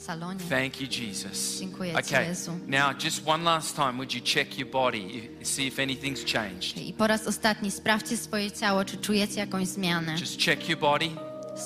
salonie. 0.09 0.41
Thank 0.49 0.81
you, 0.81 0.87
Jesus. 1.07 1.59
Dziękuję 1.61 1.93
Ci, 1.93 1.99
Okay, 1.99 2.27
Jezu. 2.27 2.53
now 2.67 3.05
just 3.05 3.23
one 3.29 3.45
last 3.45 3.77
time, 3.77 3.93
would 3.93 4.15
you 4.15 4.21
check 4.21 4.59
your 4.59 4.69
body, 4.71 5.29
see 5.43 5.67
if 5.67 5.79
anything's 5.79 6.25
changed? 6.33 6.77
I 6.77 6.93
po 6.93 7.07
raz 7.07 7.27
ostatni 7.27 7.71
sprawdźcie 7.71 8.17
swoje 8.17 8.51
ciało, 8.51 8.85
czy 8.85 8.97
czujecie 8.97 9.41
jakąś 9.41 9.69
zmianę. 9.69 10.17
Just 10.21 10.41
check 10.45 10.69
your 10.69 10.79
body, 10.79 11.09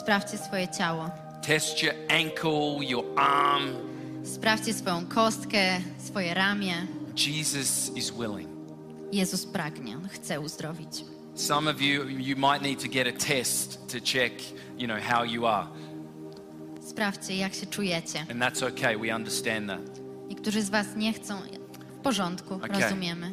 Sprawdźcie 0.03 0.39
swoje 0.39 0.69
ciało. 0.69 1.11
test 1.47 1.83
your 1.83 1.95
ankle, 2.09 2.85
your 2.89 3.05
arm. 3.17 3.73
Sprawdźcie 4.25 4.75
swoją 4.75 5.07
kostkę, 5.07 5.81
swoje 6.07 6.35
ramię. 6.35 6.75
Jesus 7.17 7.91
is 7.97 8.11
willing. 8.11 8.49
Jezus 9.13 9.47
pragnie, 9.47 9.97
On 9.97 10.09
chce 10.09 10.41
uzdrowić. 10.41 11.05
Some 11.35 11.71
of 11.71 11.81
you, 11.81 12.09
you 12.09 12.37
might 12.37 12.63
need 12.63 12.83
to 12.83 12.89
get 12.89 13.07
a 13.07 13.27
test 13.27 13.79
to 13.93 13.99
check, 14.01 14.33
you 14.79 14.87
know, 14.87 14.99
how 15.03 15.25
you 15.25 15.47
are. 15.47 15.67
Sprawdźcie, 16.93 17.37
jak 17.37 17.55
się 17.55 17.67
czujecie. 17.67 18.21
And 18.21 18.41
that's 18.41 18.63
okay, 18.69 18.99
we 18.99 19.17
understand 19.17 19.67
that. 19.69 20.01
Niektórzy 20.29 20.63
z 20.63 20.71
Was 20.71 20.87
nie 20.97 21.13
chcą. 21.13 21.35
W 21.99 22.03
porządku, 22.03 22.55
Okej. 22.55 22.83
rozumiemy. 22.83 23.33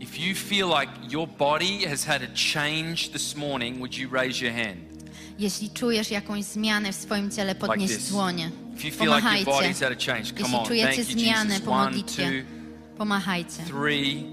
If 0.00 0.18
you 0.18 0.34
feel 0.34 0.68
like 0.80 0.92
your 1.12 1.28
body 1.28 1.88
has 1.88 2.04
had 2.04 2.22
a 2.22 2.26
change 2.54 3.08
this 3.12 3.36
morning, 3.36 3.78
would 3.78 3.98
you 3.98 4.08
raise 4.12 4.44
your 4.44 4.54
hand? 4.54 4.80
Jeśli 5.38 5.70
czujesz 5.70 6.10
jakąś 6.10 6.44
zmianę 6.44 6.92
w 6.92 6.96
swoim 6.96 7.30
ciele, 7.30 7.54
podnieś 7.54 7.90
this. 7.90 8.08
dłonie. 8.08 8.50
If 8.76 8.88
you 8.88 8.94
feel 8.94 9.14
like 9.16 9.36
your 9.36 9.44
Pomachajcie. 9.44 9.50
body's 9.50 9.84
had 9.84 9.92
a 9.92 10.12
change, 10.12 10.24
come 10.32 10.40
Jeśli 10.40 10.56
on. 10.58 10.66
czujecie 10.66 10.86
Thank 11.04 11.08
you, 11.08 11.18
zmianę 11.20 11.50
Jesus. 11.54 11.66
po 11.66 11.72
One, 11.72 11.84
modlitwie, 11.84 12.26
two, 12.30 12.96
pomachajcie. 12.98 13.62
three, 13.66 14.24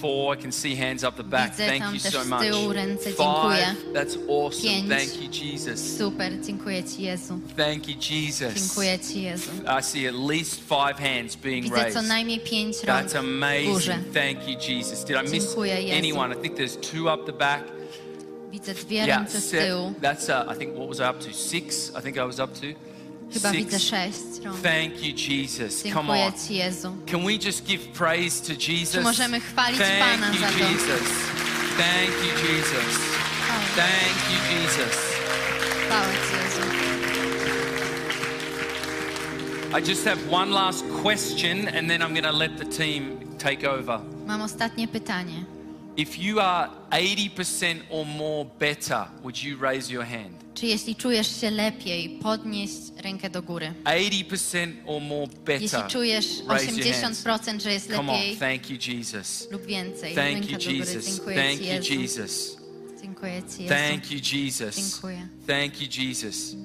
four. 0.00 0.34
I 0.38 0.42
can 0.42 0.52
see 0.52 0.76
hands 0.76 1.04
up 1.04 1.16
the 1.16 1.24
back. 1.24 1.50
Widzę 1.50 1.66
Thank 1.66 1.82
tam 1.82 1.94
you 1.94 2.00
też 2.00 2.12
so 2.12 2.24
z 2.24 2.28
much. 2.28 2.40
tyłu 2.40 2.72
ręce, 2.72 3.10
Five. 3.10 3.76
That's 3.94 4.16
awesome. 4.30 4.62
Pięć. 4.62 4.88
Thank 4.88 5.22
you, 5.22 5.44
Jesus. 5.44 5.96
Super, 5.98 6.32
dziękuję 6.46 6.84
Ci 6.84 7.02
Jezu. 7.02 7.40
Thank 7.56 7.88
you, 7.88 7.94
Jesus. 8.10 8.54
Dziękuję 8.54 8.98
Ci 8.98 9.22
Jezu. 9.22 9.50
I 9.80 9.82
see 9.82 10.08
at 10.08 10.14
least 10.14 10.60
five 10.68 10.98
hands 10.98 11.36
being 11.36 11.64
Widzę 11.64 11.76
raised. 11.76 11.94
co 11.94 12.02
najmniej 12.08 12.40
pięć 12.40 12.76
rąk 12.84 13.00
That's 13.08 13.08
w 13.08 13.66
górze. 13.72 13.94
amazing. 13.94 14.14
Thank 14.14 14.48
you, 14.48 14.74
Jesus. 14.76 15.04
Did 15.04 15.16
I 15.16 15.30
miss 15.30 15.44
Dziękuję, 15.44 15.82
Jezu. 15.82 15.98
anyone? 15.98 16.34
I 16.34 16.38
think 16.42 16.56
there's 16.56 16.76
two 16.92 17.14
up 17.14 17.26
the 17.32 17.38
back. 17.38 17.62
Widzę 18.52 18.74
dwie 18.74 18.96
Yeah, 18.96 19.18
ręce 19.18 19.40
z 19.40 19.44
se- 19.50 19.66
tyłu. 19.66 19.92
that's 20.02 20.28
uh, 20.46 20.54
I 20.56 20.58
think 20.58 20.74
what 20.74 20.88
was 20.88 20.98
I 20.98 21.10
up 21.16 21.24
to? 21.24 21.32
Six. 21.38 21.92
I 21.98 22.02
think 22.02 22.16
I 22.16 22.20
was 22.20 22.38
up 22.38 22.54
to. 22.60 22.66
Chyba 23.32 23.50
Six. 23.50 23.64
widzę 23.64 23.78
sześć 23.80 24.18
rąk. 24.44 24.60
Thank 24.62 25.02
you, 25.02 25.14
Jesus. 25.28 25.82
Come 25.82 25.94
Dziękuję 25.94 26.24
on. 26.26 26.32
Ci 26.48 26.54
Jezu. 26.54 26.96
Can 27.10 27.24
we 27.24 27.32
just 27.32 27.64
give 27.66 27.80
praise 27.88 28.42
to 28.46 28.52
Jesus? 28.72 28.94
Czy 28.94 29.00
możemy 29.00 29.40
chwalić 29.40 29.78
Thank 29.78 29.98
Pana 29.98 30.32
you, 30.32 30.40
za 30.40 30.46
to? 30.46 30.58
Jesus. 30.58 31.08
Thank 31.78 32.10
you, 32.10 32.48
Jesus. 32.48 32.98
Thank 33.76 34.16
you, 34.30 34.38
Jesus. 34.50 34.96
Chwała 35.86 36.04
Ci 36.06 36.34
Jezu. 36.36 36.62
I 39.74 39.80
just 39.80 40.04
have 40.04 40.18
one 40.30 40.50
last 40.50 40.84
question 41.02 41.68
and 41.68 41.88
then 41.88 42.02
I'm 42.02 42.12
going 42.12 42.24
to 42.24 42.32
let 42.32 42.58
the 42.58 42.66
team 42.66 43.18
take 43.38 43.64
over. 43.64 44.00
Mam 44.26 44.42
ostatnie 44.42 44.88
pytanie. 44.88 45.44
If 45.96 46.18
you 46.18 46.40
are 46.40 46.70
80% 46.90 47.82
or 47.90 48.04
more 48.06 48.44
better, 48.58 49.06
would 49.22 49.42
you 49.42 49.56
raise 49.56 49.90
your 49.92 50.04
hand? 50.04 50.41
Czy 50.62 50.66
jeśli 50.66 50.96
czujesz 50.96 51.40
się 51.40 51.50
lepiej, 51.50 52.08
podnieść 52.08 52.76
rękę 52.96 53.30
do 53.30 53.42
góry? 53.42 53.74
80% 53.84 54.72
or 54.86 55.02
more 55.02 55.26
better. 55.26 55.62
Jeśli 55.62 55.82
czujesz 55.88 56.26
raise 56.48 56.72
your 56.72 56.94
hands. 56.94 57.24
80%, 57.24 57.60
że 57.60 57.72
jest 57.72 57.92
Come 57.92 58.12
on, 58.12 58.18
lepiej 58.18 58.36
thank 58.36 58.70
you, 58.70 58.76
Jesus. 58.88 59.48
lub 59.50 59.66
więcej, 59.66 60.14
Thank 60.14 60.50
you. 60.50 60.72
Jesus. 60.72 61.04
Dziękuję 61.04 61.36
Thank 61.36 61.60
you. 61.60 62.00
Jesus. 62.00 62.56
Dziękuję 63.02 63.42
Ci 63.56 63.62
Jezu. 63.62 63.74
Thank 63.74 64.10
you, 64.10 64.18
Jesus. 64.32 64.76
Dziękuję. 64.76 65.28
Thank 65.46 65.80
you, 65.80 66.04
Jesus. 66.04 66.56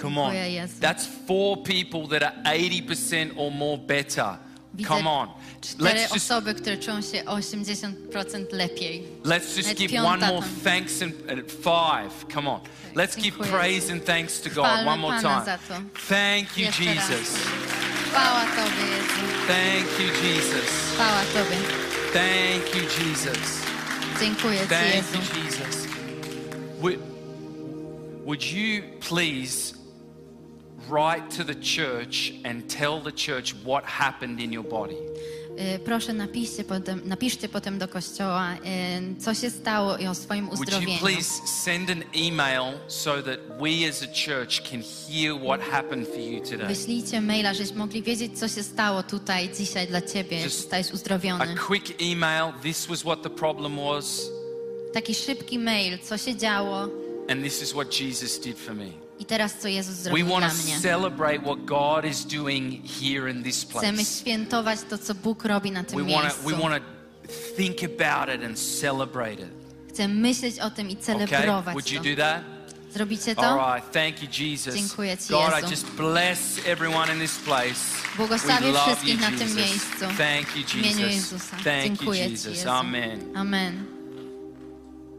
Come 0.00 0.20
on. 0.20 0.34
That's 0.80 1.06
four 1.26 1.62
people 1.62 2.20
that 2.20 2.22
are 2.22 2.58
80% 2.58 3.30
or 3.36 3.52
more 3.52 3.78
better. 3.78 4.38
Widzę 4.74 4.88
Come 4.88 5.10
on. 5.10 5.28
cztery 5.60 5.90
Let's 5.90 6.00
just, 6.00 6.16
osoby, 6.16 6.54
które 6.54 6.76
czują 6.78 7.02
się 7.02 7.22
80% 7.24 8.52
lepiej. 8.52 9.02
let's 9.24 9.56
just 9.56 9.68
Lecz 9.68 9.78
give 9.78 9.90
piąta 9.92 10.10
one 10.10 10.26
more 10.26 10.40
tam. 10.46 10.50
thanks 10.64 11.02
and 11.02 11.12
and 11.30 11.52
five. 11.52 12.34
Come 12.34 12.50
on. 12.50 12.60
Let's 12.94 13.16
give 13.16 13.22
Dziękuję. 13.34 13.50
praise 13.50 13.92
and 13.92 14.04
thanks 14.04 14.40
to 14.40 14.50
God 14.50 14.64
Chwalmy 14.66 14.90
one 14.90 15.00
more 15.02 15.22
Pana 15.22 15.44
time. 15.44 15.58
to. 15.68 15.74
Thank 16.08 16.58
you, 16.58 16.64
Jeszcze 16.64 16.84
raz. 16.94 17.10
Jesus. 17.10 17.36
Chwała 18.10 18.40
Tobie 18.44 18.86
Jezu. 18.90 19.26
Thank 19.46 19.86
you, 20.00 20.28
Jesus. 20.28 20.70
Chwała 20.94 21.20
Tobie. 21.32 21.56
Thank 22.12 22.74
you, 22.74 22.82
Jesus. 22.82 23.38
Dziękuję 24.20 24.60
Ci 24.60 24.66
Thank 24.68 24.94
Jezu. 24.94 25.14
you, 25.18 25.44
Jesus. 25.44 25.86
Would, 26.80 26.98
would 28.24 28.42
you 28.52 28.82
please 29.08 29.74
write 30.90 31.36
to 31.36 31.44
the 31.44 31.54
church 31.54 32.32
and 32.44 32.74
tell 32.78 33.00
the 33.00 33.12
church 33.12 33.54
what 33.64 33.84
happened 33.84 34.40
in 34.40 34.52
your 34.52 34.64
body? 34.64 34.94
Y, 35.74 35.78
Proszę 35.78 36.12
napiszcie 36.12 36.64
potem, 36.64 37.00
napiszcie 37.04 37.48
potem 37.48 37.78
do 37.78 37.88
kościoła, 37.88 38.54
y, 38.54 39.20
co 39.20 39.34
się 39.34 39.50
stało 39.50 39.96
i 39.96 40.06
o 40.06 40.14
swoim 40.14 40.46
Would 40.46 40.58
you 40.58 40.62
uzdrowieniu. 40.62 40.98
please 40.98 41.30
send 41.46 41.90
an 41.90 42.02
email 42.16 42.62
so 42.88 43.22
that 43.22 43.38
we 43.60 43.88
as 43.88 44.02
a 44.02 44.06
church 44.06 44.70
can 44.70 44.82
hear 44.82 45.34
what 45.44 45.60
happened 45.60 46.08
for 46.08 46.18
you 46.18 46.40
today? 46.40 46.66
Wyślijcie 46.66 47.20
maila, 47.20 47.54
żebyśmy 47.54 47.78
mogli 47.78 48.02
wiedzieć, 48.02 48.38
co 48.38 48.48
się 48.48 48.62
stało 48.62 49.02
tutaj 49.02 49.50
dzisiaj 49.58 49.86
dla 49.88 50.02
ciebie, 50.02 50.42
Just 50.42 50.56
zostałeś 50.60 50.92
uzdrowiony. 50.92 51.44
A 51.44 51.66
quick 51.66 52.02
email. 52.02 52.52
This 52.62 52.86
was 52.86 53.00
what 53.00 53.22
the 53.22 53.30
problem 53.30 53.76
was, 53.76 54.20
Taki 54.92 55.14
szybki 55.14 55.58
mail, 55.58 55.98
co 55.98 56.18
się 56.18 56.36
działo 56.36 56.88
and 57.28 57.42
this 57.42 57.62
is 57.62 57.72
what 57.72 58.00
Jesus 58.00 58.40
did 58.40 58.58
for 58.58 58.74
me. 58.74 59.03
I 59.18 59.24
teraz 59.24 59.54
co 59.58 59.68
Jezus 59.68 59.94
We 59.96 60.02
zrobił 60.02 60.26
dla 60.26 60.38
mnie. 60.38 60.80
celebrate 60.82 61.38
what 61.38 61.64
God 61.64 62.04
is 62.10 62.24
doing 62.26 62.80
here 63.00 63.30
in 63.30 63.42
this 63.42 63.64
Chcemy 63.64 63.92
place. 63.98 64.20
świętować 64.20 64.78
to, 64.90 64.98
co 64.98 65.14
Bóg 65.14 65.44
robi 65.44 65.70
na 65.70 65.80
We 65.82 65.86
tym 65.86 65.98
want 65.98 66.08
miejscu. 66.10 66.42
to 66.42 66.48
we 66.56 66.62
want 66.62 66.84
to 66.84 67.32
think 67.56 67.76
about 67.84 68.34
it 68.36 68.44
and 68.44 68.58
celebrate 68.80 69.32
it. 69.34 69.48
Chcemy 69.88 70.14
myśleć 70.14 70.58
o 70.60 70.70
tym 70.70 70.90
i 70.90 70.92
Okay? 70.92 71.04
celebrować 71.04 71.74
Would 71.74 71.90
you 71.90 71.98
to. 72.02 72.08
do 72.10 72.16
that? 72.16 72.40
Zrobicie 72.94 73.34
to? 73.34 73.42
All 73.42 73.74
right. 73.74 73.92
Thank 73.92 74.22
you, 74.22 74.28
Jesus. 74.44 74.74
Dziękuję 74.74 75.16
Ci, 75.18 75.28
God, 75.28 75.52
I 75.52 75.56
Jezu. 75.56 75.70
just 75.70 75.86
bless 75.90 76.60
everyone 76.66 77.14
in 77.14 77.20
this 77.20 77.36
place. 77.38 77.80
Błogosławię 78.16 78.72
We 78.72 78.78
wszystkich 78.80 79.14
you, 79.14 79.20
na 79.20 79.26
tym 79.26 79.38
Jesus. 79.40 79.56
miejscu. 79.56 79.98
Thank 80.18 80.56
you, 80.56 80.62
W 80.66 80.74
imieniu 80.74 81.06
Jesus. 81.06 81.32
Jezusa. 81.32 81.56
Thank 81.56 81.66
you, 81.66 81.82
Dziękuję 81.96 82.24
Ci, 82.24 82.30
Jesus. 82.30 82.56
Jezu. 82.56 82.70
Amen. 82.70 83.36
Amen. 83.36 83.93